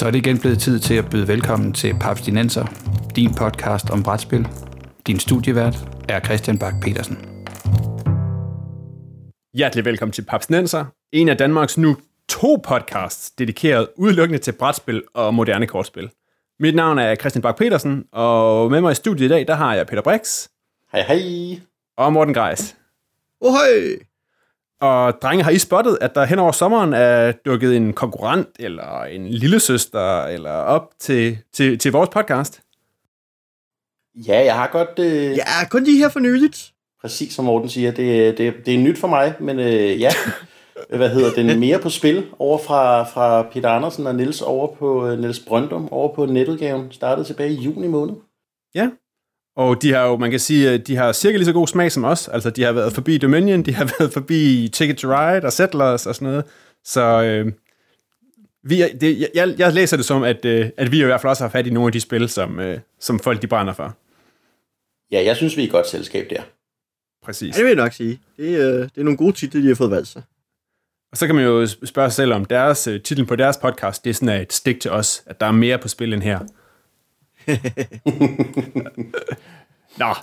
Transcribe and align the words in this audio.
Så 0.00 0.06
er 0.06 0.10
det 0.10 0.18
igen 0.18 0.38
blevet 0.38 0.58
tid 0.58 0.78
til 0.78 0.94
at 0.94 1.10
byde 1.10 1.28
velkommen 1.28 1.72
til 1.72 1.94
Papstinenser, 2.00 2.66
din 3.16 3.34
podcast 3.34 3.90
om 3.90 4.02
brætspil. 4.02 4.48
Din 5.06 5.18
studievært 5.18 5.76
er 6.08 6.20
Christian 6.20 6.58
Bak 6.58 6.74
petersen 6.82 7.18
Hjertelig 9.54 9.84
velkommen 9.84 10.12
til 10.12 10.22
Papstinenser, 10.22 10.84
en 11.12 11.28
af 11.28 11.36
Danmarks 11.36 11.78
nu 11.78 11.96
to 12.28 12.62
podcasts, 12.64 13.30
dedikeret 13.30 13.88
udelukkende 13.96 14.38
til 14.38 14.52
brætspil 14.52 15.02
og 15.14 15.34
moderne 15.34 15.66
kortspil. 15.66 16.10
Mit 16.60 16.74
navn 16.74 16.98
er 16.98 17.14
Christian 17.14 17.42
Bak 17.42 17.58
petersen 17.58 18.04
og 18.12 18.70
med 18.70 18.80
mig 18.80 18.92
i 18.92 18.94
studiet 18.94 19.26
i 19.26 19.28
dag, 19.28 19.46
der 19.46 19.54
har 19.54 19.74
jeg 19.74 19.86
Peter 19.86 20.02
Brix. 20.02 20.48
Hej 20.92 21.02
hej. 21.02 21.60
Og 21.96 22.12
Morten 22.12 22.34
Greis. 22.34 22.76
Oh, 23.40 23.52
hej. 23.52 24.09
Og 24.80 25.22
drenge, 25.22 25.44
har 25.44 25.50
I 25.50 25.58
spottet, 25.58 25.98
at 26.00 26.14
der 26.14 26.24
hen 26.24 26.38
over 26.38 26.52
sommeren 26.52 26.92
er 26.92 27.32
dukket 27.32 27.76
en 27.76 27.92
konkurrent, 27.92 28.48
eller 28.58 29.02
en 29.02 29.28
lillesøster, 29.28 30.22
eller 30.24 30.50
op 30.50 30.90
til, 30.98 31.38
til, 31.52 31.78
til 31.78 31.92
vores 31.92 32.08
podcast? 32.08 32.60
Ja, 34.14 34.44
jeg 34.44 34.54
har 34.54 34.68
godt... 34.72 34.98
Øh, 34.98 35.36
ja, 35.36 35.68
kun 35.70 35.84
lige 35.84 35.98
her 35.98 36.08
for 36.08 36.20
nyligt. 36.20 36.72
Præcis 37.00 37.32
som 37.32 37.44
Morten 37.44 37.68
siger, 37.68 37.90
det, 37.90 38.38
det, 38.38 38.54
det 38.66 38.74
er 38.74 38.78
nyt 38.78 38.98
for 38.98 39.08
mig, 39.08 39.34
men 39.40 39.58
øh, 39.58 40.00
ja, 40.00 40.10
hvad 40.96 41.08
hedder 41.08 41.32
den, 41.32 41.60
mere 41.60 41.78
på 41.78 41.90
spil 41.90 42.26
over 42.38 42.58
fra, 42.58 43.04
fra 43.04 43.42
Peter 43.42 43.68
Andersen 43.68 44.06
og 44.06 44.14
Nils 44.14 44.42
over 44.42 44.74
på 44.74 45.06
øh, 45.06 45.18
Niels 45.18 45.40
Brøndum 45.40 45.92
over 45.92 46.14
på 46.14 46.26
netudgaven, 46.26 46.92
startede 46.92 47.26
tilbage 47.26 47.52
i 47.52 47.60
juni 47.60 47.86
måned. 47.86 48.14
Ja, 48.74 48.90
og 49.56 49.82
de 49.82 49.92
har 49.92 50.06
jo, 50.06 50.16
man 50.16 50.30
kan 50.30 50.40
sige, 50.40 50.78
de 50.78 50.96
har 50.96 51.12
cirka 51.12 51.36
lige 51.36 51.46
så 51.46 51.52
god 51.52 51.66
smag 51.66 51.92
som 51.92 52.04
os. 52.04 52.28
Altså, 52.28 52.50
de 52.50 52.62
har 52.62 52.72
været 52.72 52.92
forbi 52.92 53.18
Dominion, 53.18 53.62
de 53.62 53.74
har 53.74 53.84
været 53.98 54.12
forbi 54.12 54.70
Ticket 54.72 54.96
to 54.96 55.08
Ride 55.08 55.46
og 55.46 55.52
Settlers 55.52 56.06
og 56.06 56.14
sådan 56.14 56.28
noget. 56.28 56.44
Så 56.84 57.22
øh, 57.22 57.52
vi, 58.62 58.82
det, 59.00 59.28
jeg, 59.34 59.54
jeg 59.58 59.72
læser 59.72 59.96
det 59.96 60.06
som, 60.06 60.22
at, 60.22 60.44
øh, 60.44 60.70
at 60.76 60.92
vi 60.92 61.00
i 61.00 61.04
hvert 61.04 61.20
fald 61.20 61.30
også 61.30 61.44
har 61.44 61.50
fat 61.50 61.66
i 61.66 61.70
nogle 61.70 61.88
af 61.88 61.92
de 61.92 62.00
spil, 62.00 62.28
som, 62.28 62.60
øh, 62.60 62.78
som 63.00 63.18
folk 63.18 63.42
de 63.42 63.46
brænder 63.46 63.72
for. 63.72 63.96
Ja, 65.12 65.24
jeg 65.24 65.36
synes, 65.36 65.56
vi 65.56 65.62
er 65.62 65.66
et 65.66 65.72
godt 65.72 65.88
selskab 65.88 66.30
der. 66.30 66.42
Præcis. 67.24 67.54
Ja, 67.54 67.58
det 67.58 67.64
vil 67.64 67.76
jeg 67.76 67.84
nok 67.84 67.92
sige. 67.92 68.20
Det, 68.36 68.58
øh, 68.58 68.82
det 68.82 68.98
er 68.98 69.02
nogle 69.02 69.16
gode 69.16 69.32
titler, 69.32 69.62
de 69.62 69.68
har 69.68 69.74
fået 69.74 69.90
valgt 69.90 70.08
sig. 70.08 70.22
Og 71.12 71.16
så 71.16 71.26
kan 71.26 71.34
man 71.34 71.44
jo 71.44 71.66
spørge 71.66 72.10
sig 72.10 72.16
selv 72.16 72.32
om 72.32 72.44
deres 72.44 72.86
øh, 72.86 73.02
titlen 73.02 73.26
på 73.26 73.36
deres 73.36 73.56
podcast, 73.56 74.04
det 74.04 74.10
er 74.10 74.14
sådan 74.14 74.40
et 74.40 74.52
stik 74.52 74.80
til 74.80 74.90
os, 74.90 75.22
at 75.26 75.40
der 75.40 75.46
er 75.46 75.52
mere 75.52 75.78
på 75.78 75.88
spil 75.88 76.12
end 76.12 76.22
her. 76.22 76.38
Nå, 79.98 80.14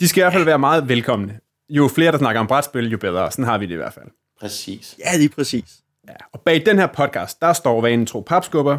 de 0.00 0.08
skal 0.08 0.20
i 0.20 0.22
hvert 0.22 0.32
fald 0.32 0.44
være 0.44 0.58
meget 0.58 0.88
velkomne. 0.88 1.38
Jo 1.68 1.88
flere, 1.88 2.12
der 2.12 2.18
snakker 2.18 2.40
om 2.40 2.46
brætspil, 2.46 2.90
jo 2.90 2.98
bedre. 2.98 3.30
Sådan 3.30 3.44
har 3.44 3.58
vi 3.58 3.66
det 3.66 3.72
i 3.72 3.76
hvert 3.76 3.92
fald. 3.92 4.06
Præcis. 4.40 4.96
Ja, 4.98 5.16
lige 5.16 5.28
præcis. 5.28 5.78
Ja, 6.08 6.14
og 6.32 6.40
bag 6.40 6.66
den 6.66 6.78
her 6.78 6.86
podcast, 6.86 7.40
der 7.40 7.52
står 7.52 7.80
vanen 7.80 8.06
tro 8.06 8.20
papskubber. 8.20 8.78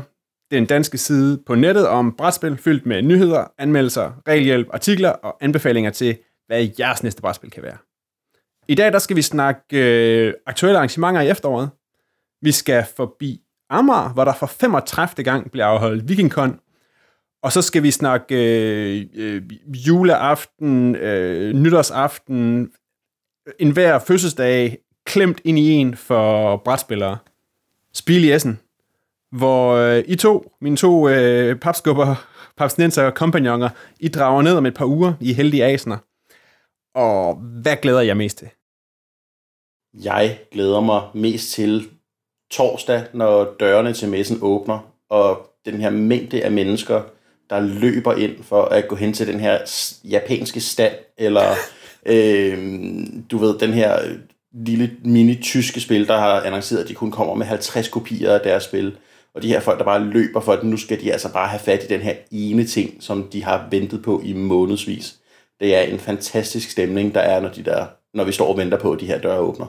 Det 0.52 0.58
er 0.58 0.61
en 0.61 0.66
danske 0.66 0.98
side 0.98 1.42
på 1.45 1.56
nettet 1.56 1.88
om 1.88 2.16
brætspil, 2.17 2.58
fyldt 2.58 2.86
med 2.86 3.02
nyheder, 3.02 3.45
anmeldelser, 3.58 4.11
regelhjælp, 4.28 4.67
artikler 4.73 5.09
og 5.09 5.38
anbefalinger 5.42 5.92
til, 5.92 6.17
hvad 6.48 6.67
jeres 6.80 7.04
næste 7.04 7.22
brætspil 7.22 7.52
kan 7.52 7.64
være. 7.64 7.78
I 8.67 8.76
dag 8.76 8.94
der 8.94 9.00
skal 9.00 9.16
vi 9.16 9.22
snakke 9.22 9.61
øh, 9.72 10.33
aktuelle 10.45 10.78
arrangementer 10.78 11.22
i 11.22 11.30
efteråret. 11.30 11.70
Vi 12.42 12.52
skal 12.52 12.86
forbi 12.98 13.42
Amager, 13.70 14.09
hvor 14.09 14.26
der 14.26 14.33
for 14.33 14.45
35. 14.45 15.23
gang 15.23 15.52
bliver 15.52 15.66
afholdt 15.66 16.09
VikingCon, 16.09 16.59
og 17.44 17.52
så 17.52 17.62
skal 17.62 17.84
vi 17.84 17.92
snakke 17.92 18.36
øh, 18.36 19.06
øh, 19.14 19.44
juleaften, 19.88 20.95
øh, 20.95 21.54
nytårsaften, 21.54 22.72
en 23.59 23.72
hver 23.72 24.00
fødselsdag 24.00 24.78
klemt 25.06 25.42
ind 25.44 25.60
i 25.60 25.72
en 25.72 25.95
for 25.95 26.58
brætspillere. 26.58 27.17
Spil 27.94 28.23
i 28.23 28.32
Essen, 28.32 28.60
hvor 29.32 29.73
øh, 29.73 30.04
I 30.08 30.16
to, 30.16 30.52
mine 30.61 30.78
to 30.78 31.10
øh, 31.10 31.60
papskubber, 31.60 32.28
papsnenser 32.58 33.04
og 33.04 33.14
kompagnoner, 33.14 33.70
I 33.99 34.08
drager 34.08 34.42
ned 34.42 34.54
om 34.54 34.66
et 34.66 34.73
par 34.73 34.86
uger 34.86 35.14
i 35.20 35.33
heldige 35.33 35.66
asener. 35.66 35.98
Og 36.95 37.36
hvad 37.36 37.76
glæder 37.82 38.02
jeg 38.02 38.17
mest 38.17 38.38
til? 38.38 38.49
Jeg 40.04 40.39
glæder 40.52 40.82
mig 40.82 41.02
mest 41.14 41.52
til 41.52 41.89
torsdag, 42.52 43.04
når 43.14 43.55
dørene 43.60 43.94
til 43.94 44.10
messen 44.10 44.38
åbner, 44.42 44.94
og 45.10 45.49
den 45.66 45.82
her 45.82 45.89
mængde 45.89 46.44
af 46.44 46.52
mennesker, 46.52 47.02
der 47.49 47.60
løber 47.60 48.14
ind 48.14 48.43
for 48.43 48.61
at 48.61 48.87
gå 48.87 48.95
hen 48.95 49.14
til 49.14 49.27
den 49.27 49.39
her 49.39 49.58
japanske 50.04 50.60
stand, 50.60 50.93
eller 51.17 51.55
øh, 52.05 52.58
du 53.32 53.37
ved, 53.37 53.60
den 53.60 53.73
her 53.73 53.99
lille 54.54 54.92
mini-tyske 55.04 55.80
spil, 55.80 56.08
der 56.08 56.17
har 56.17 56.42
annonceret, 56.42 56.82
at 56.82 56.87
de 56.87 56.93
kun 56.93 57.11
kommer 57.11 57.33
med 57.33 57.45
50 57.45 57.87
kopier 57.87 58.33
af 58.33 58.42
deres 58.42 58.64
spil. 58.64 58.98
Og 59.33 59.42
de 59.42 59.48
her 59.48 59.60
folk, 59.60 59.80
der 59.80 59.86
bare 59.86 60.04
løber 60.04 60.39
for, 60.39 60.54
at 60.54 60.64
nu 60.64 60.77
skal 60.77 61.02
de 61.02 61.11
altså 61.11 61.33
bare 61.33 61.48
have 61.48 61.60
fat 61.60 61.83
i 61.83 61.87
den 61.87 62.02
her 62.02 62.14
ene 62.32 62.65
ting, 62.65 63.04
som 63.04 63.30
de 63.33 63.43
har 63.43 63.67
ventet 63.71 64.04
på 64.04 64.21
i 64.26 64.33
månedsvis. 64.33 65.16
Det 65.60 65.76
er 65.76 65.81
en 65.81 65.99
fantastisk 65.99 66.71
stemning, 66.71 67.16
der 67.16 67.21
er, 67.21 67.39
når, 67.39 67.49
de 67.49 67.64
der, 67.64 67.86
når 68.14 68.23
vi 68.23 68.31
står 68.31 68.48
og 68.48 68.58
venter 68.58 68.77
på, 68.77 68.92
at 68.92 68.99
de 68.99 69.05
her 69.05 69.21
døre 69.21 69.39
åbner. 69.39 69.66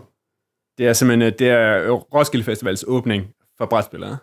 Det 0.79 0.87
er 0.87 0.93
simpelthen 0.93 1.33
øh, 1.33 1.39
det 1.39 1.49
er 1.49 1.91
Roskilde 1.91 2.45
Festivals 2.45 2.85
åbning 2.87 3.25
for 3.59 3.67
brætspillere. 3.67 4.17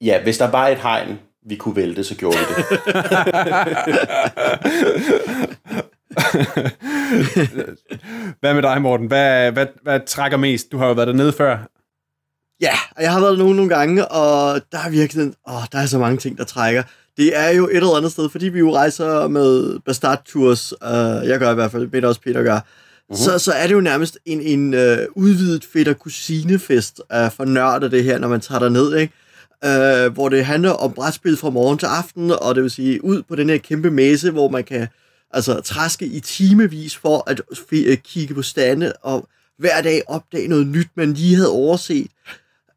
Ja, 0.00 0.22
hvis 0.22 0.38
der 0.38 0.50
var 0.50 0.68
et 0.68 0.78
hegn, 0.78 1.18
vi 1.46 1.56
kunne 1.56 1.76
vælte, 1.76 2.04
så 2.04 2.14
gjorde 2.14 2.38
vi 2.38 2.44
det. 2.44 2.66
hvad 8.40 8.54
med 8.54 8.62
dig, 8.62 8.82
Morten? 8.82 9.06
Hvad, 9.06 9.52
hvad, 9.52 9.66
hvad 9.82 10.00
trækker 10.06 10.38
mest? 10.38 10.72
Du 10.72 10.78
har 10.78 10.86
jo 10.86 10.92
været 10.92 11.08
dernede 11.08 11.32
før. 11.32 11.58
Ja, 12.60 12.74
og 12.96 13.02
jeg 13.02 13.12
har 13.12 13.20
været 13.20 13.32
der 13.32 13.38
nogle, 13.38 13.56
nogle 13.56 13.74
gange, 13.74 14.08
og 14.08 14.60
der 14.72 14.78
er 14.78 14.90
virkelig, 14.90 15.32
åh, 15.48 15.62
der 15.72 15.78
er 15.78 15.86
så 15.86 15.98
mange 15.98 16.18
ting, 16.18 16.38
der 16.38 16.44
trækker. 16.44 16.82
Det 17.16 17.36
er 17.36 17.50
jo 17.50 17.68
et 17.68 17.76
eller 17.76 17.96
andet 17.96 18.12
sted, 18.12 18.28
fordi 18.28 18.48
vi 18.48 18.58
jo 18.58 18.74
rejser 18.74 19.28
med 19.28 19.78
Bastard 19.86 20.24
Tours, 20.24 20.72
uh, 20.72 21.28
jeg 21.28 21.38
gør 21.38 21.50
i 21.50 21.54
hvert 21.54 21.70
fald, 21.70 21.90
det 21.90 22.04
også 22.04 22.20
Peter 22.20 22.42
gør, 22.42 22.58
uh-huh. 22.58 23.24
så, 23.24 23.38
så 23.38 23.52
er 23.52 23.66
det 23.66 23.74
jo 23.74 23.80
nærmest 23.80 24.18
en, 24.26 24.40
en 24.40 24.74
uh, 24.74 24.80
udvidet 25.14 25.64
fætter 25.72 25.92
kusinefest 25.92 27.00
uh, 27.14 27.30
for 27.30 27.44
nørder 27.44 27.88
det 27.88 28.04
her, 28.04 28.18
når 28.18 28.28
man 28.28 28.40
tager 28.40 28.68
ned, 28.68 28.96
ikke? 28.96 29.14
Øh, 29.64 30.12
hvor 30.12 30.28
det 30.28 30.44
handler 30.44 30.70
om 30.70 30.92
brætspil 30.92 31.36
fra 31.36 31.50
morgen 31.50 31.78
til 31.78 31.86
aften, 31.86 32.30
og 32.30 32.54
det 32.54 32.62
vil 32.62 32.70
sige 32.70 33.04
ud 33.04 33.22
på 33.22 33.36
den 33.36 33.48
her 33.50 33.58
kæmpe 33.58 33.90
messe, 33.90 34.30
hvor 34.30 34.48
man 34.48 34.64
kan 34.64 34.88
altså 35.30 35.60
træske 35.60 36.06
i 36.06 36.20
timevis 36.20 36.96
for 36.96 37.30
at 37.30 37.40
f- 37.54 37.66
øh, 37.72 37.96
kigge 37.96 38.34
på 38.34 38.42
stande, 38.42 38.92
og 39.02 39.28
hver 39.58 39.82
dag 39.82 40.02
opdage 40.06 40.48
noget 40.48 40.66
nyt, 40.66 40.88
man 40.94 41.12
lige 41.12 41.36
havde 41.36 41.50
overset. 41.50 42.06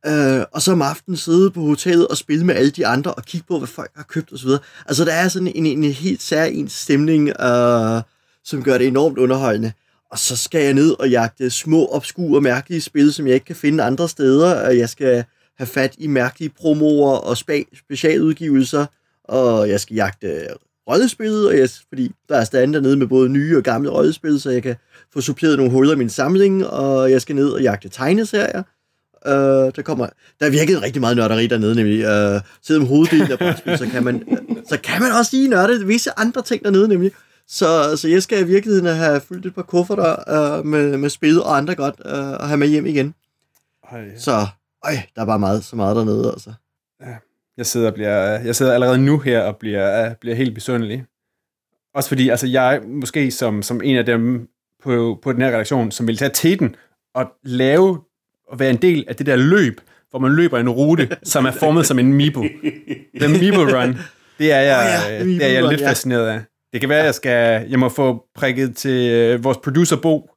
Øh, 0.06 0.42
og 0.52 0.62
så 0.62 0.72
om 0.72 0.82
aftenen 0.82 1.18
sidde 1.18 1.52
på 1.52 1.62
hotellet 1.62 2.08
og 2.08 2.18
spille 2.18 2.46
med 2.46 2.56
alle 2.56 2.72
de 2.72 2.88
andre 2.88 3.14
og 3.14 3.24
kigge 3.26 3.48
på, 3.48 3.58
hvad 3.58 3.68
folk 3.68 3.92
har 3.96 4.04
købt 4.04 4.34
osv. 4.34 4.50
Altså, 4.86 5.06
der 5.06 5.14
er 5.14 5.28
sådan 5.28 5.48
en, 5.48 5.66
en, 5.66 5.84
en 5.84 5.92
helt 5.92 6.22
særlig 6.22 6.72
stemning, 6.72 7.30
øh, 7.30 8.02
som 8.44 8.64
gør 8.64 8.78
det 8.78 8.88
enormt 8.88 9.18
underholdende. 9.18 9.72
Og 10.12 10.20
så 10.20 10.38
skal 10.38 10.64
jeg 10.64 10.74
ned 10.74 10.96
og 11.00 11.10
jagte 11.10 11.50
små, 11.50 11.88
obskure, 11.92 12.42
mærkelige 12.42 12.82
spil, 12.82 13.14
som 13.14 13.28
jeg 13.28 13.34
ikke 13.34 13.46
kan 13.46 13.56
finde 13.56 13.84
andre 13.84 14.10
steder. 14.10 14.70
Øh, 14.70 14.78
jeg 14.78 14.90
skal 14.90 15.24
have 15.58 15.68
fat 15.68 15.96
i 15.98 16.08
mærkelige 16.08 16.50
promoer 16.50 17.16
og 17.16 17.32
spe- 17.38 17.80
specialudgivelser, 17.80 18.86
og 19.24 19.70
jeg 19.70 19.80
skal 19.80 19.96
jagte 19.96 20.48
rollespil, 20.90 21.48
og 21.48 21.58
jeg, 21.58 21.70
fordi 21.88 22.12
der 22.30 22.38
er 22.38 22.44
stand 22.44 22.74
dernede 22.74 22.98
med 22.98 23.08
både 23.08 23.30
nye 23.30 23.58
og 23.58 23.64
gamle 23.64 23.90
rollespil, 23.90 24.42
så 24.42 24.50
jeg 24.50 24.64
kan 24.64 24.76
få 25.14 25.22
suppleret 25.22 25.58
nogle 25.58 25.72
huller 25.72 25.94
i 25.94 25.98
min 25.98 26.10
samling, 26.10 26.68
og 26.68 27.12
jeg 27.12 27.22
skal 27.22 27.36
ned 27.36 27.50
og 27.50 27.62
jagte 27.62 27.90
tegneserier. 27.90 28.64
Uh, 29.26 29.32
der 29.76 29.82
kommer, 29.86 30.08
der 30.40 30.46
er 30.46 30.50
virkelig 30.50 30.82
rigtig 30.82 31.02
meget 31.02 31.18
nørderi 31.18 31.48
dernede, 31.48 31.76
nemlig. 31.76 32.00
Uh, 32.00 32.42
selvom 32.62 32.88
hoveddelen 32.88 33.32
af 33.32 33.38
brætspil, 33.38 33.78
så 33.78 33.86
kan 33.86 34.04
man, 34.04 34.24
så 34.70 34.78
kan 34.84 35.02
man 35.02 35.12
også 35.12 35.36
lige 35.38 35.48
nørde 35.48 35.88
visse 35.88 36.20
andre 36.20 36.42
ting 36.42 36.64
dernede, 36.64 36.88
nemlig. 36.88 37.12
Så, 37.48 37.98
så 37.98 38.08
jeg 38.08 38.24
skal 38.24 38.40
i 38.40 38.44
virkeligheden 38.44 38.96
have 38.96 39.22
fyldt 39.22 39.46
et 39.46 39.56
par 39.56 39.62
kufferter 39.62 40.60
uh, 40.60 40.66
med, 40.66 40.98
med 40.98 41.10
spil 41.10 41.42
og 41.42 41.58
andre 41.58 41.76
godt, 41.76 41.96
uh, 42.06 42.12
og 42.12 42.48
have 42.48 42.58
med 42.58 42.68
hjem 42.68 42.86
igen. 42.86 43.14
Ej. 43.92 44.18
Så, 44.18 44.48
øj, 44.86 44.94
der 45.16 45.22
er 45.22 45.26
bare 45.26 45.40
meget, 45.40 45.64
så 45.64 45.76
meget 45.76 45.96
dernede, 45.96 46.32
altså. 46.32 46.54
Ja. 47.02 47.16
Jeg 47.58 47.66
sidder, 47.66 47.88
og 47.88 47.94
bliver, 47.94 48.40
jeg 48.40 48.56
sidder 48.56 48.74
allerede 48.74 48.98
nu 48.98 49.20
her 49.20 49.42
og 49.42 49.58
bliver, 49.58 50.14
bliver 50.14 50.36
helt 50.36 50.56
besøndelig. 50.56 51.04
Også 51.96 52.10
fordi, 52.10 52.30
altså 52.30 52.48
jeg 52.48 52.82
måske 52.86 53.32
som, 53.32 53.62
som 53.62 53.82
en 53.84 53.98
af 53.98 54.06
dem 54.06 54.48
på, 54.84 55.20
på 55.24 55.34
den 55.34 55.42
her 55.42 55.48
redaktion, 55.48 55.92
som 55.92 56.08
vil 56.08 56.18
tage 56.18 56.32
teten 56.34 56.76
og 57.16 57.26
lave 57.44 58.02
og 58.48 58.60
være 58.60 58.70
en 58.70 58.82
del 58.82 59.06
af 59.08 59.16
det 59.16 59.26
der 59.26 59.36
løb, 59.36 59.82
hvor 60.10 60.20
man 60.20 60.32
løber 60.32 60.60
en 60.60 60.70
rute, 60.70 61.10
som 61.24 61.46
er 61.46 61.52
formet 61.52 61.86
som 61.86 62.00
en 62.00 62.14
Meeple. 62.14 62.50
The 63.20 63.28
Meeple 63.28 63.80
Run. 63.80 63.98
Det 64.40 64.52
er 64.52 64.60
jeg, 64.60 65.02
oh 65.06 65.12
ja, 65.12 65.26
det 65.26 65.46
er 65.46 65.54
jeg 65.54 65.64
lidt 65.70 65.82
fascineret 65.82 66.28
af. 66.28 66.42
Det 66.74 66.82
kan 66.82 66.90
være, 66.90 67.00
at 67.00 67.06
jeg, 67.06 67.16
skal, 67.16 67.70
jeg 67.70 67.80
må 67.80 67.90
få 67.90 68.26
prikket 68.36 68.76
til 68.76 69.12
øh, 69.12 69.44
vores 69.44 69.58
producer 69.58 69.98
Bo. 70.02 70.30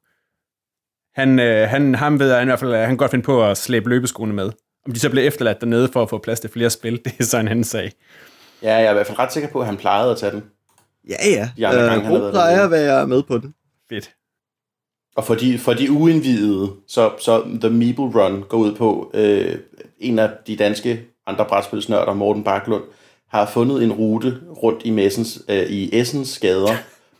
Han, 1.17 1.39
øh, 1.39 1.69
han, 1.69 1.95
ham 1.95 2.19
ved 2.19 2.33
jeg 2.33 2.41
i 2.41 2.45
hvert 2.45 2.59
fald, 2.59 2.73
at 2.73 2.79
han 2.79 2.89
kan 2.89 2.97
godt 2.97 3.11
finde 3.11 3.25
på 3.25 3.43
at 3.43 3.57
slæbe 3.57 3.89
løbeskoene 3.89 4.33
med. 4.33 4.51
Om 4.85 4.93
de 4.93 4.99
så 4.99 5.09
bliver 5.09 5.27
efterladt 5.27 5.61
dernede 5.61 5.89
for 5.93 6.01
at 6.01 6.09
få 6.09 6.17
plads 6.17 6.39
til 6.39 6.49
flere 6.49 6.69
spil, 6.69 6.99
det 7.05 7.13
er 7.19 7.23
så 7.23 7.37
en 7.37 7.47
anden 7.47 7.63
sag. 7.63 7.91
Ja, 8.63 8.75
jeg 8.75 8.85
er 8.85 8.89
i 8.89 8.93
hvert 8.93 9.07
fald 9.07 9.19
ret 9.19 9.33
sikker 9.33 9.49
på, 9.49 9.59
at 9.59 9.65
han 9.65 9.77
plejede 9.77 10.11
at 10.11 10.17
tage 10.17 10.31
den. 10.31 10.43
Ja, 11.09 11.15
ja. 11.25 11.49
De 11.57 11.67
andre 11.67 11.83
øh, 11.83 11.89
gange, 11.89 12.05
han 12.05 12.31
plejer 12.31 12.63
at 12.63 12.71
være 12.71 13.07
med 13.07 13.23
på 13.23 13.37
den. 13.37 13.53
Fedt. 13.89 14.11
Og 15.15 15.23
for 15.23 15.35
de, 15.35 15.59
for 15.59 15.73
de 15.73 15.91
uindvidede, 15.91 16.71
så, 16.87 17.11
så 17.19 17.43
The 17.61 17.69
Meeple 17.69 18.05
Run 18.05 18.43
går 18.49 18.57
ud 18.57 18.75
på 18.75 19.11
øh, 19.13 19.55
en 19.99 20.19
af 20.19 20.29
de 20.47 20.55
danske 20.55 21.01
andre 21.27 21.45
brætspilsnørder, 21.45 22.13
Morten 22.13 22.43
Baklund, 22.43 22.83
har 23.29 23.45
fundet 23.45 23.83
en 23.83 23.91
rute 23.91 24.37
rundt 24.63 24.81
i, 24.85 24.89
Messens, 24.89 25.41
øh, 25.49 25.69
i 25.69 25.99
Essens 25.99 26.39
gader, 26.39 26.75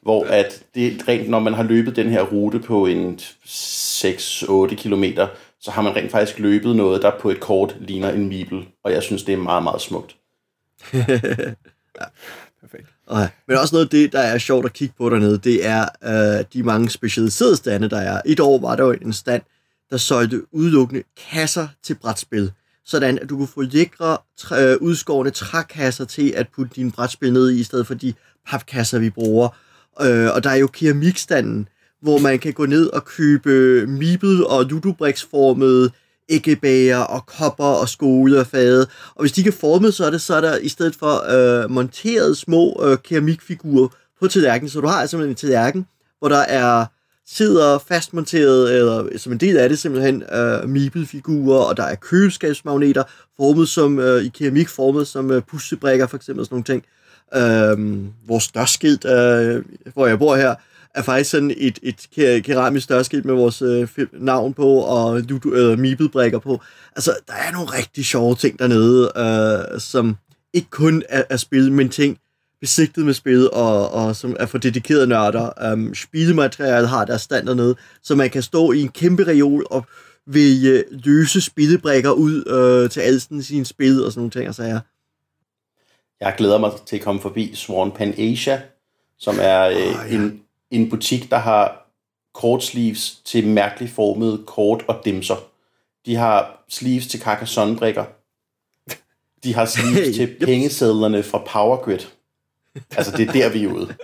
hvor 0.07 0.25
at 0.25 0.63
det 0.75 1.07
rent, 1.07 1.29
når 1.29 1.39
man 1.39 1.53
har 1.53 1.63
løbet 1.63 1.95
den 1.95 2.09
her 2.09 2.21
rute 2.21 2.59
på 2.59 2.85
en 2.85 3.19
6-8 3.45 4.75
kilometer, 4.75 5.27
så 5.59 5.71
har 5.71 5.81
man 5.81 5.95
rent 5.95 6.11
faktisk 6.11 6.39
løbet 6.39 6.75
noget, 6.75 7.01
der 7.01 7.11
på 7.19 7.29
et 7.29 7.39
kort 7.39 7.75
ligner 7.79 8.09
en 8.09 8.27
mibel, 8.27 8.65
og 8.83 8.91
jeg 8.91 9.03
synes, 9.03 9.23
det 9.23 9.33
er 9.33 9.37
meget, 9.37 9.63
meget 9.63 9.81
smukt. 9.81 10.15
Perfekt. 12.61 12.89
Okay. 13.07 13.27
Men 13.47 13.57
også 13.57 13.75
noget 13.75 13.85
af 13.85 13.89
det, 13.89 14.11
der 14.11 14.19
er 14.19 14.37
sjovt 14.37 14.65
at 14.65 14.73
kigge 14.73 14.93
på 14.97 15.09
dernede, 15.09 15.37
det 15.37 15.65
er 15.65 15.85
øh, 16.03 16.45
de 16.53 16.63
mange 16.63 16.89
specialiserede 16.89 17.55
stande, 17.55 17.89
der 17.89 17.99
er. 17.99 18.21
Et 18.25 18.39
år 18.39 18.59
var 18.59 18.75
der 18.75 18.83
jo 18.83 18.91
en 18.91 19.13
stand, 19.13 19.41
der 19.89 19.97
solgte 19.97 20.53
udelukkende 20.55 21.03
kasser 21.31 21.67
til 21.83 21.95
brætspil. 21.95 22.51
Sådan, 22.85 23.19
at 23.19 23.29
du 23.29 23.37
kunne 23.37 23.47
få 23.47 23.61
lækre, 23.61 24.17
træ, 24.37 24.71
øh, 24.71 24.77
udskårende 24.81 25.31
trækasser 25.31 26.05
til 26.05 26.33
at 26.37 26.47
putte 26.55 26.71
dine 26.75 26.91
brætspil 26.91 27.33
ned 27.33 27.51
i, 27.51 27.59
i 27.59 27.63
stedet 27.63 27.87
for 27.87 27.93
de 27.93 28.13
papkasser, 28.47 28.99
vi 28.99 29.09
bruger. 29.09 29.49
Øh, 30.01 30.33
og 30.35 30.43
der 30.43 30.49
er 30.49 30.55
jo 30.55 30.67
keramikstanden, 30.67 31.67
hvor 32.01 32.17
man 32.17 32.39
kan 32.39 32.53
gå 32.53 32.65
ned 32.65 32.87
og 32.87 33.05
købe 33.05 33.85
mibel 33.87 34.45
og 34.45 34.65
ludobrix-formede 34.65 35.91
og 37.09 37.25
kopper 37.25 37.63
og 37.63 37.89
skole 37.89 38.39
og 38.39 38.47
fade. 38.47 38.87
Og 39.15 39.21
hvis 39.21 39.31
de 39.31 39.41
ikke 39.41 39.49
er 39.49 39.59
formet, 39.59 39.93
så 39.93 40.05
er 40.05 40.09
det 40.09 40.21
så 40.21 40.35
er 40.35 40.41
der 40.41 40.57
i 40.57 40.69
stedet 40.69 40.95
for 40.95 41.33
øh, 41.33 41.71
monteret 41.71 42.37
små 42.37 42.83
øh, 42.85 42.97
keramikfigurer 43.03 43.87
på 44.19 44.27
tallerkenen. 44.27 44.69
Så 44.69 44.81
du 44.81 44.87
har 44.87 45.01
altså 45.01 45.17
en 45.17 45.35
tallerken, 45.35 45.85
hvor 46.19 46.29
der 46.29 46.37
er 46.37 46.85
sidder 47.29 47.77
fastmonteret, 47.87 48.75
eller 48.75 49.17
som 49.17 49.31
en 49.31 49.37
del 49.37 49.57
af 49.57 49.69
det 49.69 49.79
simpelthen, 49.79 50.23
øh, 50.33 50.69
mibelfigurer, 50.69 51.59
og 51.59 51.77
der 51.77 51.83
er 51.83 51.95
køleskabsmagneter, 51.95 53.03
formet 53.37 53.69
som, 53.69 53.99
øh, 53.99 54.23
i 54.23 54.27
keramik, 54.27 54.69
formet 54.69 55.07
som 55.07 55.31
øh, 55.31 55.41
pustebrikker, 55.41 56.07
for 56.07 56.17
eksempel, 56.17 56.45
sådan 56.45 56.53
nogle 56.53 56.63
ting. 56.63 56.83
Øh, 57.35 57.99
vores 58.27 58.47
dørskilt, 58.47 59.05
øh, 59.05 59.63
hvor 59.93 60.07
jeg 60.07 60.19
bor 60.19 60.35
her, 60.35 60.55
er 60.95 61.01
faktisk 61.01 61.29
sådan 61.29 61.53
et, 61.57 61.79
et 61.83 62.07
keramisk 62.43 62.89
dørskilt 62.89 63.25
med 63.25 63.33
vores 63.33 63.61
øh, 63.61 63.87
navn 64.13 64.53
på, 64.53 64.67
og 64.67 65.21
øh, 65.53 65.79
mibelbrikker 65.79 66.39
på. 66.39 66.61
Altså, 66.95 67.11
der 67.27 67.33
er 67.33 67.51
nogle 67.51 67.67
rigtig 67.67 68.05
sjove 68.05 68.35
ting 68.35 68.59
dernede, 68.59 69.11
øh, 69.17 69.79
som 69.79 70.15
ikke 70.53 70.69
kun 70.69 71.03
er, 71.09 71.23
er 71.29 71.37
spil, 71.37 71.71
men 71.71 71.89
ting, 71.89 72.17
besigtet 72.61 73.05
med 73.05 73.13
spil, 73.13 73.49
og, 73.51 73.91
og 73.91 74.15
som 74.15 74.35
er 74.39 74.45
for 74.45 74.57
dedikerede 74.57 75.07
nørder. 75.07 75.71
Øhm, 75.71 75.87
um, 75.87 75.95
spilematerialet 75.95 76.89
har 76.89 77.05
deres 77.05 77.21
stand 77.21 77.47
dernede, 77.47 77.75
så 78.03 78.15
man 78.15 78.29
kan 78.29 78.41
stå 78.41 78.71
i 78.71 78.81
en 78.81 78.89
kæmpe 78.89 79.23
reol 79.27 79.65
og 79.69 79.85
vælge 80.27 80.83
løse 80.91 81.41
spillebrikker 81.41 82.11
ud 82.11 82.43
øh, 82.47 82.89
til 82.89 82.99
alle 82.99 83.19
sine 83.43 83.65
spil 83.65 84.05
og 84.05 84.11
sådan 84.11 84.19
nogle 84.19 84.31
ting 84.31 84.49
og 84.49 84.55
sager. 84.55 84.79
Jeg 86.19 86.35
glæder 86.37 86.57
mig 86.57 86.71
til 86.85 86.95
at 86.95 87.01
komme 87.01 87.21
forbi 87.21 87.55
Swan 87.55 87.91
Pan 87.91 88.13
Asia, 88.17 88.61
som 89.17 89.37
er 89.41 89.61
øh, 89.61 89.75
oh, 89.75 89.81
ja. 89.81 90.15
en, 90.15 90.41
en 90.71 90.89
butik, 90.89 91.29
der 91.29 91.37
har 91.37 91.87
kortsleeves 92.33 93.15
til 93.25 93.47
mærkeligt 93.47 93.91
formede 93.91 94.43
kort 94.47 94.83
og 94.87 95.01
dimser. 95.05 95.35
De 96.05 96.15
har 96.15 96.63
sleeves 96.69 97.07
til 97.07 97.19
Carcassonne-brikker. 97.19 98.05
De 99.43 99.53
har 99.53 99.65
sleeves 99.65 100.15
til 100.15 100.35
pengesedlerne 100.45 101.23
fra 101.23 101.37
Power 101.37 101.77
Grid. 101.77 101.99
Altså, 102.91 103.17
det 103.17 103.27
er 103.27 103.31
der, 103.31 103.49
vi 103.49 103.63
er 103.63 103.67
ude. 103.67 103.85